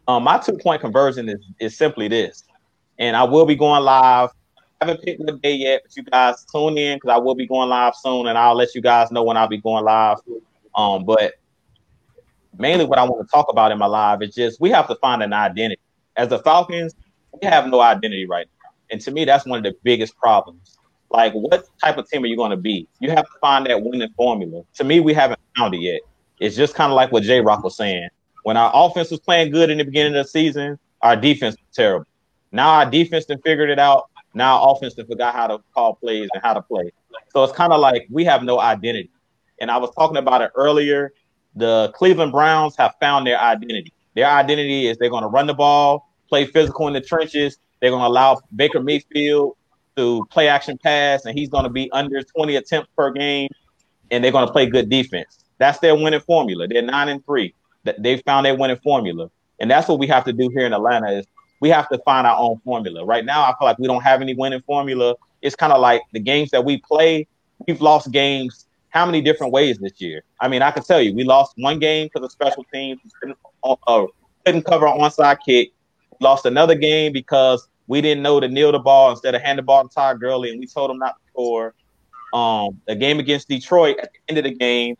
[0.08, 2.44] um, my two point conversion is is simply this,
[3.00, 4.30] and I will be going live.
[4.82, 7.48] I haven't picked the day yet, but you guys tune in because I will be
[7.48, 10.18] going live soon, and I'll let you guys know when I'll be going live.
[10.76, 11.36] Um, but
[12.58, 14.96] mainly what I want to talk about in my live is just we have to
[14.96, 15.82] find an identity.
[16.18, 16.94] As the Falcons,
[17.42, 18.70] we have no identity right now.
[18.92, 20.78] And to me, that's one of the biggest problems.
[21.12, 22.88] Like, what type of team are you going to be?
[23.00, 24.64] You have to find that winning formula.
[24.76, 26.02] To me, we haven't found it yet.
[26.40, 28.10] It's just kind of like what J Rock was saying.
[28.44, 31.76] When our offense was playing good in the beginning of the season, our defense was
[31.76, 32.06] terrible.
[32.52, 34.10] Now our defense then figured it out.
[34.34, 36.92] Now our offense then forgot how to call plays and how to play.
[37.30, 39.10] So it's kind of like we have no identity.
[39.60, 41.14] And I was talking about it earlier.
[41.56, 43.94] The Cleveland Browns have found their identity.
[44.16, 47.58] Their identity is they're going to run the ball, play physical in the trenches.
[47.80, 49.56] They're going to allow Baker Mayfield
[49.96, 53.50] to play action pass, and he's going to be under 20 attempts per game,
[54.12, 55.44] and they're going to play good defense.
[55.58, 56.68] That's their winning formula.
[56.68, 57.54] They're nine and three.
[57.84, 61.12] They found their winning formula, and that's what we have to do here in Atlanta.
[61.12, 61.26] Is
[61.62, 63.06] we have to find our own formula.
[63.06, 65.16] Right now, I feel like we don't have any winning formula.
[65.42, 67.28] It's kind of like the games that we play.
[67.68, 68.66] We've lost games
[68.96, 70.24] how many different ways this year?
[70.40, 73.02] I mean, I can tell you, we lost one game because of special teams.
[73.20, 74.06] Couldn't, uh,
[74.46, 75.74] couldn't cover an onside kick.
[76.22, 79.64] Lost another game because we didn't know to kneel the ball instead of hand the
[79.64, 81.74] ball to Todd Gurley, and we told him not to score.
[82.34, 84.98] Um, the game against Detroit at the end of the game,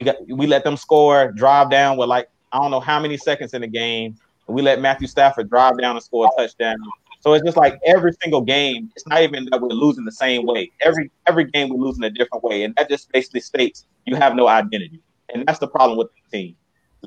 [0.00, 3.16] we, got, we let them score, drive down with like I don't know how many
[3.16, 4.16] seconds in the game.
[4.46, 6.76] We let Matthew Stafford drive down and score a touchdown.
[7.20, 8.90] So it's just like every single game.
[8.94, 10.70] It's not even that we're losing the same way.
[10.82, 14.36] Every every game we're losing a different way, and that just basically states you have
[14.36, 15.00] no identity,
[15.32, 16.56] and that's the problem with the team.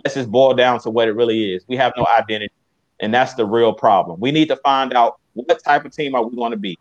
[0.04, 1.66] Let's just boil down to what it really is.
[1.68, 2.54] We have no identity,
[3.00, 4.20] and that's the real problem.
[4.20, 6.78] We need to find out what type of team are we going to be,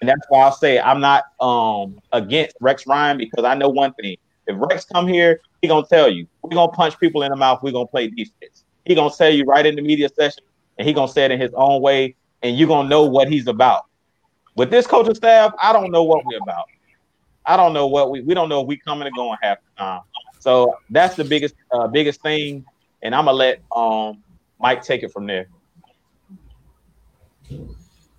[0.00, 3.92] and that's why I say I'm not um against Rex Ryan because I know one
[3.94, 4.16] thing:
[4.46, 7.60] if Rex come here, he gonna tell you we're gonna punch people in the mouth.
[7.62, 8.64] We're gonna play defense.
[8.84, 10.44] He gonna tell you right in the media session,
[10.78, 13.46] and he gonna say it in his own way and you're gonna know what he's
[13.46, 13.84] about.
[14.56, 16.64] With this coaching staff, I don't know what we're about.
[17.46, 19.82] I don't know what we we don't know if we coming and going half the
[19.82, 20.00] time.
[20.38, 22.64] So that's the biggest uh, biggest thing,
[23.02, 24.22] and I'm gonna let um
[24.58, 25.48] Mike take it from there.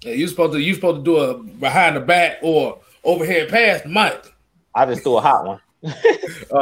[0.02, 3.82] Yeah, you supposed to you supposed to do a behind the back or overhead pass,
[3.86, 4.34] Mike.
[4.74, 5.60] I just threw a hot one.
[5.84, 5.92] uh,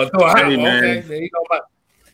[0.10, 0.64] throw a hot Hey, one.
[0.66, 0.84] man.
[0.84, 1.62] Okay, there you go, Mike.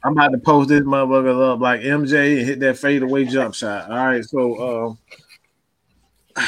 [0.04, 3.90] I'm about to post this motherfucker up like MJ and hit that fadeaway jump shot.
[3.90, 4.98] All right, so
[6.38, 6.44] um,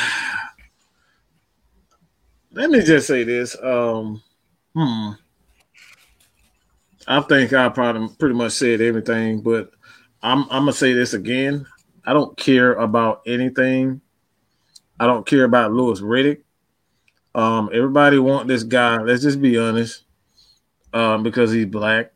[2.52, 3.56] let me just say this.
[3.62, 4.22] Um,
[4.76, 5.12] hmm.
[7.08, 9.72] I think I probably pretty much said everything, but
[10.22, 11.66] I'm I'm gonna say this again.
[12.08, 14.00] I don't care about anything.
[14.98, 16.44] I don't care about Louis Riddick.
[17.36, 19.02] Um, everybody want this guy.
[19.02, 20.04] Let's just be honest.
[20.94, 22.14] Um, because he's black.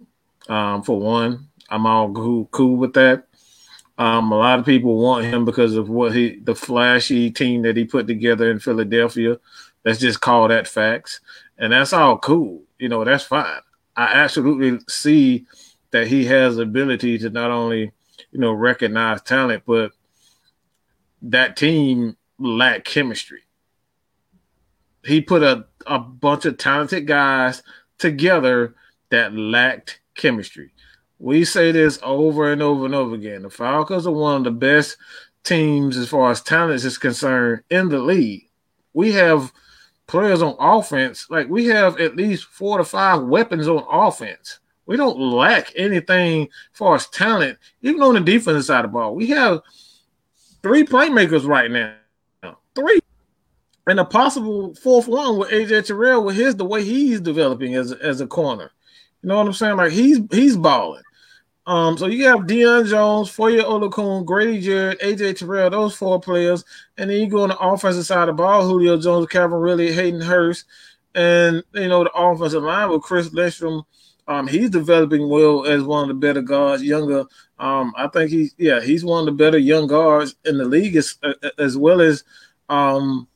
[0.47, 3.25] Um, for one, I'm all cool, with that.
[3.97, 7.75] Um, a lot of people want him because of what he, the flashy team that
[7.75, 9.37] he put together in Philadelphia.
[9.83, 11.19] Let's just call that facts,
[11.57, 12.63] and that's all cool.
[12.79, 13.59] You know, that's fine.
[13.95, 15.45] I absolutely see
[15.91, 17.91] that he has ability to not only,
[18.31, 19.91] you know, recognize talent, but
[21.21, 23.41] that team lacked chemistry.
[25.03, 27.63] He put a, a bunch of talented guys
[27.97, 28.75] together
[29.09, 30.73] that lacked chemistry.
[31.19, 33.43] We say this over and over and over again.
[33.43, 34.97] The Falcons are one of the best
[35.43, 38.49] teams as far as talent is concerned in the league.
[38.93, 39.51] We have
[40.07, 44.59] players on offense, like we have at least four to five weapons on offense.
[44.91, 48.97] We don't lack anything as far as talent, even on the defensive side of the
[48.97, 49.15] ball.
[49.15, 49.61] We have
[50.61, 52.57] three playmakers right now.
[52.75, 52.99] Three.
[53.87, 57.93] And a possible fourth one with AJ Terrell with his the way he's developing as,
[57.93, 58.69] as a corner.
[59.21, 59.77] You know what I'm saying?
[59.77, 61.03] Like he's he's balling.
[61.65, 66.65] Um, so you have Deion Jones, Foye Oluokun, Grady Jarrett, AJ Terrell, those four players,
[66.97, 69.93] and then you go on the offensive side of the ball, Julio Jones, Calvin Ridley,
[69.93, 70.65] Hayden Hurst,
[71.15, 73.85] and you know the offensive line with Chris Lindstrom.
[74.27, 77.25] Um, he's developing well as one of the better guards, younger.
[77.59, 80.95] Um, I think he's yeah, he's one of the better young guards in the league
[80.95, 81.17] as
[81.57, 82.23] as well as
[82.69, 83.27] um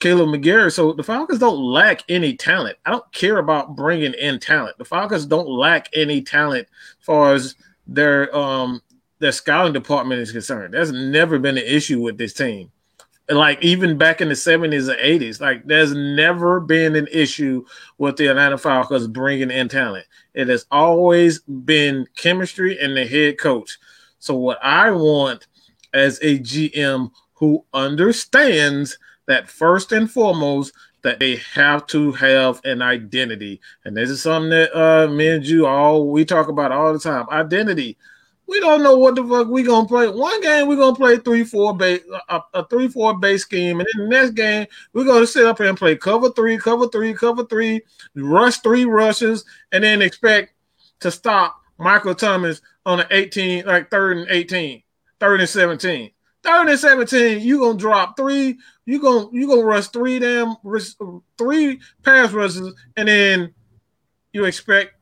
[0.00, 0.72] Kaleb McGary.
[0.72, 2.78] So the Falcons don't lack any talent.
[2.86, 4.78] I don't care about bringing in talent.
[4.78, 6.68] The Falcons don't lack any talent
[7.00, 7.54] as far as
[7.86, 8.82] their um
[9.18, 10.74] their scouting department is concerned.
[10.74, 12.72] That's never been an issue with this team.
[13.30, 17.64] Like even back in the 70s and 80s, like there's never been an issue
[17.96, 20.06] with the Atlanta Falcons bringing in talent.
[20.34, 23.78] It has always been chemistry and the head coach.
[24.18, 25.46] So what I want
[25.94, 32.82] as a GM who understands that first and foremost that they have to have an
[32.82, 36.92] identity and this is something that uh me and you all we talk about all
[36.92, 37.96] the time identity
[38.50, 41.44] we don't know what the fuck we gonna play one game we're gonna play three
[41.44, 45.26] four base a, a three four base scheme and then the next game we're gonna
[45.26, 47.80] sit up here and play cover three cover three cover three
[48.16, 50.52] rush three rushes and then expect
[50.98, 54.82] to stop Michael Thomas on an 18, like third and 18,
[55.18, 56.10] third and 17.
[56.42, 60.56] Third and 17, you gonna drop three, you gonna you gonna rush three damn
[61.36, 63.54] three pass rushes, and then
[64.32, 64.94] you expect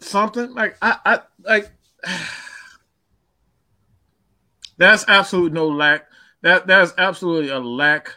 [0.00, 1.70] something like I, I like
[4.76, 6.06] that's absolute no lack.
[6.42, 8.14] That that's absolutely a lack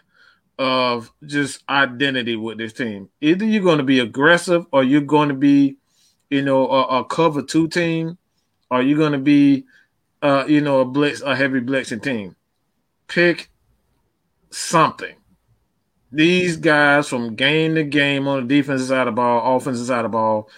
[0.60, 3.10] of just identity with this team.
[3.20, 5.78] Either you're going to be aggressive or you're going to be,
[6.30, 8.18] you know, a, a cover two team,
[8.70, 9.66] or you're going to be,
[10.22, 12.36] uh, you know, a blitz, a heavy blitzing team.
[13.08, 13.50] Pick
[14.52, 15.16] something.
[16.12, 20.06] These guys from game to game on the defensive side of the ball, offensive side
[20.06, 20.50] of the ball,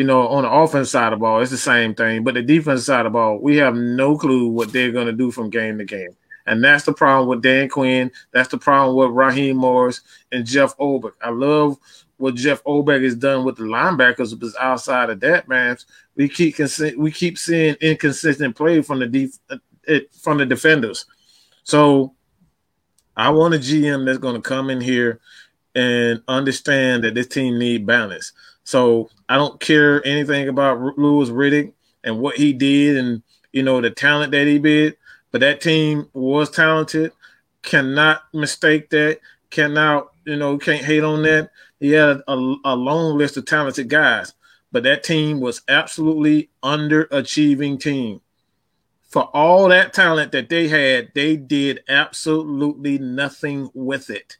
[0.00, 2.24] you know, on the offense side of the ball, it's the same thing.
[2.24, 5.12] But the defense side of the ball, we have no clue what they're going to
[5.12, 6.16] do from game to game.
[6.46, 8.10] And that's the problem with Dan Quinn.
[8.32, 10.00] That's the problem with Raheem Morris
[10.32, 11.12] and Jeff Ulbrich.
[11.20, 11.76] I love
[12.16, 15.76] what Jeff Ulbrich has done with the linebackers, but outside of that, man,
[16.16, 16.56] we keep
[16.96, 21.04] we keep seeing inconsistent play from the def- uh, from the defenders.
[21.62, 22.14] So
[23.14, 25.20] I want a GM that's going to come in here
[25.74, 28.32] and understand that this team need balance.
[28.70, 31.72] So I don't care anything about Louis Riddick
[32.04, 33.20] and what he did and
[33.50, 34.96] you know the talent that he did,
[35.32, 37.10] but that team was talented.
[37.62, 39.18] Cannot mistake that.
[39.50, 41.50] Cannot you know can't hate on that.
[41.80, 44.34] He had a, a long list of talented guys,
[44.70, 48.20] but that team was absolutely underachieving team.
[49.08, 54.36] For all that talent that they had, they did absolutely nothing with it.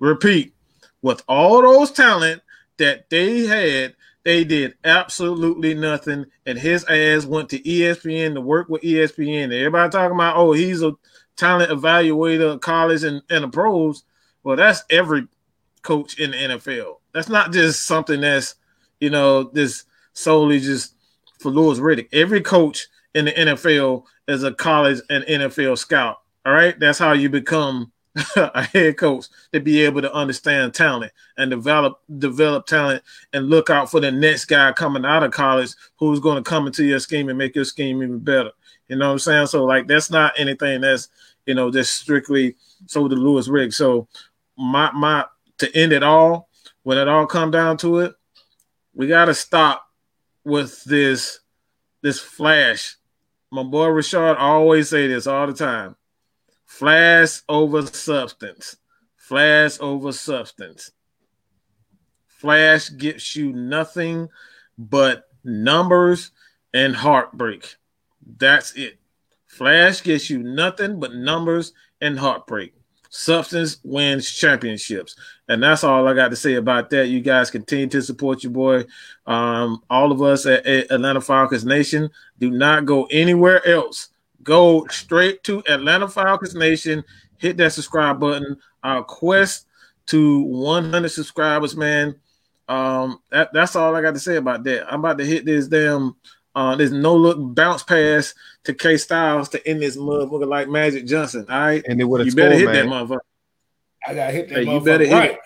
[0.00, 0.52] Repeat,
[1.00, 2.42] with all those talent
[2.78, 3.94] that they had,
[4.24, 6.26] they did absolutely nothing.
[6.46, 9.52] And his ass went to ESPN to work with ESPN.
[9.52, 10.92] Everybody talking about, oh, he's a
[11.36, 14.04] talent evaluator, college and, and the pros.
[14.42, 15.28] Well, that's every
[15.82, 16.96] coach in the NFL.
[17.12, 18.54] That's not just something that's,
[19.00, 20.94] you know, this solely just
[21.38, 22.08] for Louis Riddick.
[22.12, 26.18] Every coach in the NFL is a college and NFL scout.
[26.44, 26.78] All right.
[26.78, 27.92] That's how you become
[28.36, 33.70] a head coach to be able to understand talent and develop develop talent and look
[33.70, 36.98] out for the next guy coming out of college who's going to come into your
[37.00, 38.50] scheme and make your scheme even better.
[38.88, 39.46] You know what I'm saying?
[39.46, 41.08] So like that's not anything that's
[41.46, 43.72] you know just strictly so the Louis Rig.
[43.72, 44.08] So
[44.56, 45.24] my my
[45.58, 46.48] to end it all,
[46.82, 48.14] when it all come down to it,
[48.94, 49.86] we got to stop
[50.44, 51.40] with this
[52.02, 52.96] this flash.
[53.50, 55.96] My boy Rashard always say this all the time.
[56.68, 58.76] Flash over substance.
[59.16, 60.92] Flash over substance.
[62.26, 64.28] Flash gets you nothing
[64.76, 66.30] but numbers
[66.74, 67.76] and heartbreak.
[68.36, 68.98] That's it.
[69.46, 71.72] Flash gets you nothing but numbers
[72.02, 72.74] and heartbreak.
[73.08, 75.16] Substance wins championships.
[75.48, 77.08] And that's all I got to say about that.
[77.08, 78.84] You guys continue to support your boy.
[79.26, 82.10] Um, all of us at, at Atlanta Falcons Nation.
[82.38, 84.10] Do not go anywhere else
[84.42, 87.04] go straight to Atlanta Falcons Nation,
[87.38, 88.56] hit that subscribe button.
[88.82, 89.66] Our quest
[90.06, 92.16] to 100 subscribers, man.
[92.68, 94.92] Um, that, that's all I got to say about that.
[94.92, 96.16] I'm about to hit this damn
[96.54, 98.34] uh this no look bounce pass
[98.64, 101.46] to K Styles to end this motherfucker like Magic Johnson.
[101.48, 102.74] All right, and it would you better hit man.
[102.74, 103.20] that motherfucker.
[104.06, 105.38] I got hit that Hey, you motherfucker better hit right.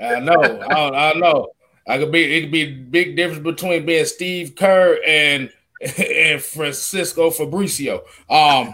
[0.00, 0.40] I know.
[0.40, 1.48] I, I know.
[1.86, 2.36] I could be.
[2.36, 5.52] It could be big difference between being Steve Kerr and
[5.98, 8.02] and Francisco Fabricio.
[8.30, 8.72] Um,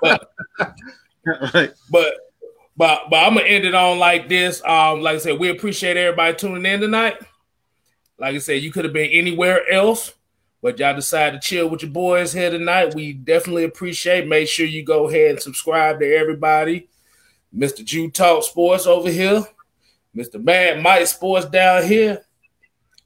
[0.00, 0.30] but
[1.54, 1.72] right.
[1.90, 2.14] but
[2.76, 4.62] but but I'm gonna end it on like this.
[4.64, 7.18] Um, like I said, we appreciate everybody tuning in tonight.
[8.18, 10.14] Like I said, you could have been anywhere else,
[10.62, 12.94] but y'all decided to chill with your boys here tonight.
[12.94, 14.26] We definitely appreciate.
[14.26, 16.88] Make sure you go ahead and subscribe to everybody.
[17.54, 17.84] Mr.
[17.84, 19.44] Jew Talk Sports over here,
[20.16, 20.42] Mr.
[20.42, 22.25] Mad Mike Sports down here.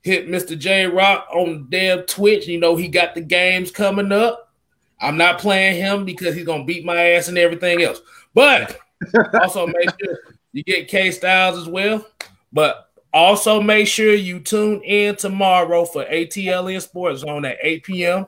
[0.03, 0.59] Hit Mr.
[0.59, 2.47] J Rock on the damn Twitch.
[2.47, 4.53] You know he got the games coming up.
[5.01, 8.01] I'm not playing him because he's gonna beat my ass and everything else.
[8.35, 8.79] But
[9.43, 10.19] also make sure
[10.53, 12.07] you get K Styles as well.
[12.53, 18.27] But also make sure you tune in tomorrow for ATLN Sports Zone at 8 p.m.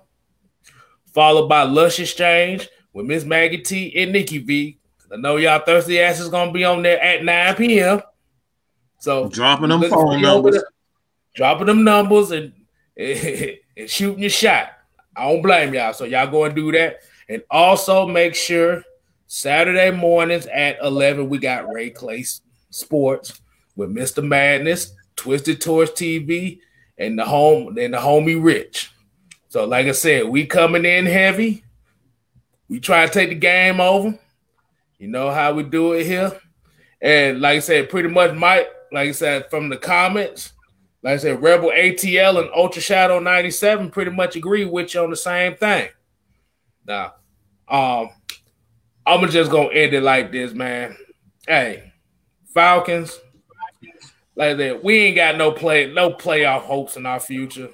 [1.12, 4.78] Followed by Lush Exchange with Miss Maggie T and Nikki V.
[5.12, 8.02] I know y'all thirsty ass is gonna be on there at 9 p.m.
[8.98, 10.62] So Dropping them look phone over numbers.
[11.34, 12.52] Dropping them numbers and,
[12.96, 14.72] and shooting your shot.
[15.16, 15.92] I don't blame y'all.
[15.92, 17.00] So y'all go and do that.
[17.28, 18.82] And also make sure
[19.26, 22.24] Saturday mornings at 11, we got Ray Clay
[22.70, 23.40] Sports
[23.76, 24.22] with Mr.
[24.22, 26.60] Madness, Twisted Tours TV,
[26.98, 28.92] and the home and the homie Rich.
[29.48, 31.64] So, like I said, we coming in heavy.
[32.68, 34.18] We try to take the game over.
[34.98, 36.32] You know how we do it here.
[37.00, 40.51] And like I said, pretty much Mike, like I said, from the comments,
[41.02, 45.10] Like I said, Rebel ATL and Ultra Shadow 97 pretty much agree with you on
[45.10, 45.88] the same thing.
[46.86, 47.14] Now,
[47.68, 48.10] um,
[49.04, 50.96] I'm just gonna end it like this, man.
[51.46, 51.92] Hey,
[52.54, 53.18] Falcons,
[54.36, 57.70] like that, we ain't got no play, no playoff hopes in our future.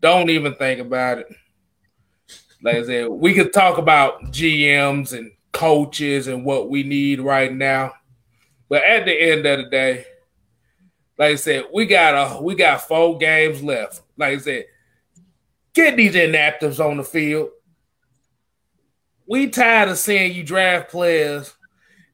[0.00, 1.26] Don't even think about it.
[2.62, 7.52] Like I said, we could talk about GMs and coaches and what we need right
[7.52, 7.92] now.
[8.68, 10.04] But at the end of the day,
[11.20, 14.00] like I said, we got a we got four games left.
[14.16, 14.64] Like I said,
[15.74, 17.50] get these inactives on the field.
[19.28, 21.54] We tired of seeing you draft players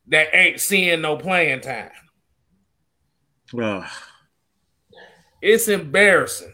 [0.09, 1.93] that ain't seeing no playing time.
[3.57, 3.89] Ugh.
[5.41, 6.53] It's embarrassing.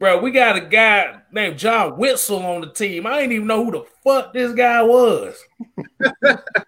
[0.00, 3.06] Bro, we got a guy named John Wetzel on the team.
[3.06, 5.40] I didn't even know who the fuck this guy was.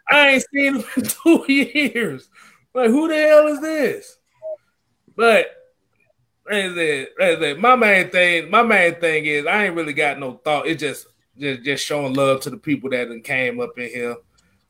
[0.09, 2.29] I ain't seen him in two years.
[2.75, 4.19] Like, who the hell is this?
[5.17, 5.47] But
[6.51, 6.73] as
[7.21, 10.67] I, my main thing, my main thing is I ain't really got no thought.
[10.67, 11.07] It's just
[11.39, 14.17] just just showing love to the people that came up in here.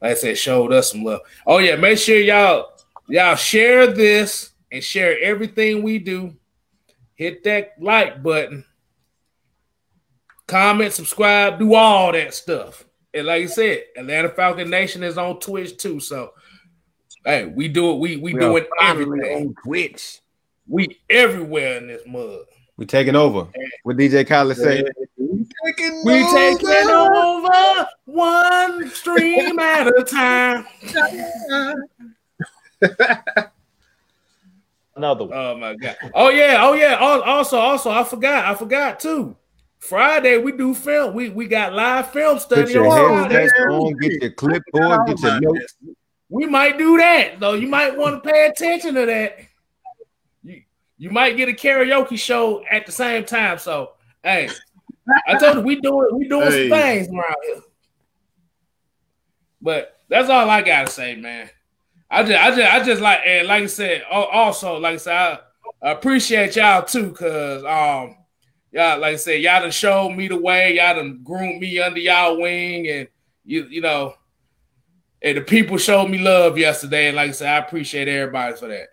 [0.01, 1.21] Like I said, showed us some love.
[1.47, 2.73] Oh yeah, make sure y'all
[3.09, 6.35] y'all share this and share everything we do.
[7.15, 8.65] Hit that like button,
[10.47, 12.85] comment, subscribe, do all that stuff.
[13.15, 16.01] And like I said, Atlanta Falcon Nation is on Twitch too.
[16.01, 16.33] So
[17.25, 17.99] hey, we do it.
[17.99, 19.49] We we, We do it finally everything.
[19.49, 20.21] on Twitch.
[20.69, 22.45] We everywhere in this mud.
[22.77, 23.47] We taking over.
[23.83, 24.85] What DJ Khaled say?
[25.19, 25.47] We
[26.33, 30.67] taking over one stream at a time.
[34.95, 35.37] Another one.
[35.39, 35.97] Oh my god.
[36.15, 36.59] Oh yeah.
[36.61, 36.97] Oh yeah.
[36.97, 38.45] Also, also, I forgot.
[38.45, 39.37] I forgot too.
[39.79, 41.15] Friday we do film.
[41.15, 43.35] We we got live film Put study your on Friday.
[43.35, 45.75] headsets on, get your clipboard, get your notes.
[46.33, 47.53] We might do that though.
[47.53, 49.39] You might want to pay attention to that.
[50.43, 50.63] You
[50.97, 53.59] you might get a karaoke show at the same time.
[53.59, 53.93] So
[54.23, 54.49] hey,
[55.29, 56.71] I told you we doing we doing Hey.
[56.71, 57.61] some things around here.
[59.61, 61.51] But that's all I gotta say, man.
[62.11, 65.15] I just I just I just like and like I said, also like I said,
[65.15, 65.39] I,
[65.83, 68.17] I appreciate y'all too, cause um
[68.73, 72.01] y'all like I said, y'all done showed me the way, y'all done groomed me under
[72.01, 73.09] y'all wing, and
[73.45, 74.15] you you know,
[75.23, 78.69] and the people showed me love yesterday, and like I said, I appreciate everybody for
[78.69, 78.89] that.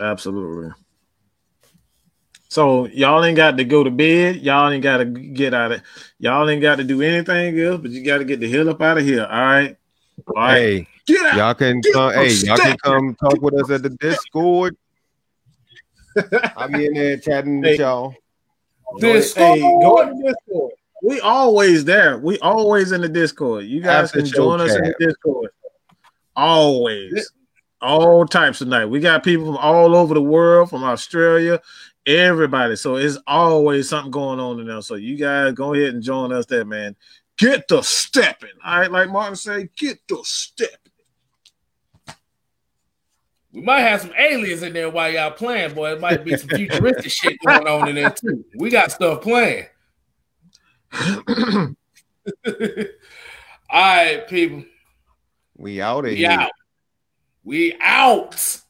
[0.00, 0.72] Absolutely.
[2.48, 4.36] So y'all ain't got to go to bed.
[4.36, 5.82] Y'all ain't got to get out of.
[6.18, 8.82] Y'all ain't got to do anything else, but you got to get the hell up
[8.82, 9.24] out of here.
[9.24, 9.76] All right.
[10.26, 10.56] All right.
[10.56, 11.36] Hey, Get out.
[11.36, 12.12] y'all can come.
[12.12, 14.76] Hey, y'all can come talk with us at the Discord.
[16.56, 17.78] I'll be in there chatting with Hey.
[17.78, 18.14] y'all.
[18.98, 19.48] Discord.
[19.48, 20.72] Hey, go to the Discord.
[21.02, 22.18] We always there.
[22.18, 23.64] We always in the Discord.
[23.64, 25.50] You guys After can join us in the Discord.
[26.36, 27.32] Always.
[27.80, 28.86] All types of night.
[28.86, 31.60] We got people from all over the world, from Australia,
[32.06, 32.76] everybody.
[32.76, 34.82] So it's always something going on in there.
[34.82, 36.94] So you guys go ahead and join us there, man.
[37.38, 38.50] Get the stepping.
[38.62, 40.76] All right, like Martin said, get the stepping.
[43.52, 45.92] We might have some aliens in there while y'all playing, boy.
[45.92, 48.44] It might be some futuristic shit going on in there too.
[48.54, 49.66] We got stuff playing.
[50.92, 51.74] All
[53.70, 54.64] right, people.
[55.56, 56.30] We out of We here.
[56.30, 56.50] out.
[57.44, 58.60] We out.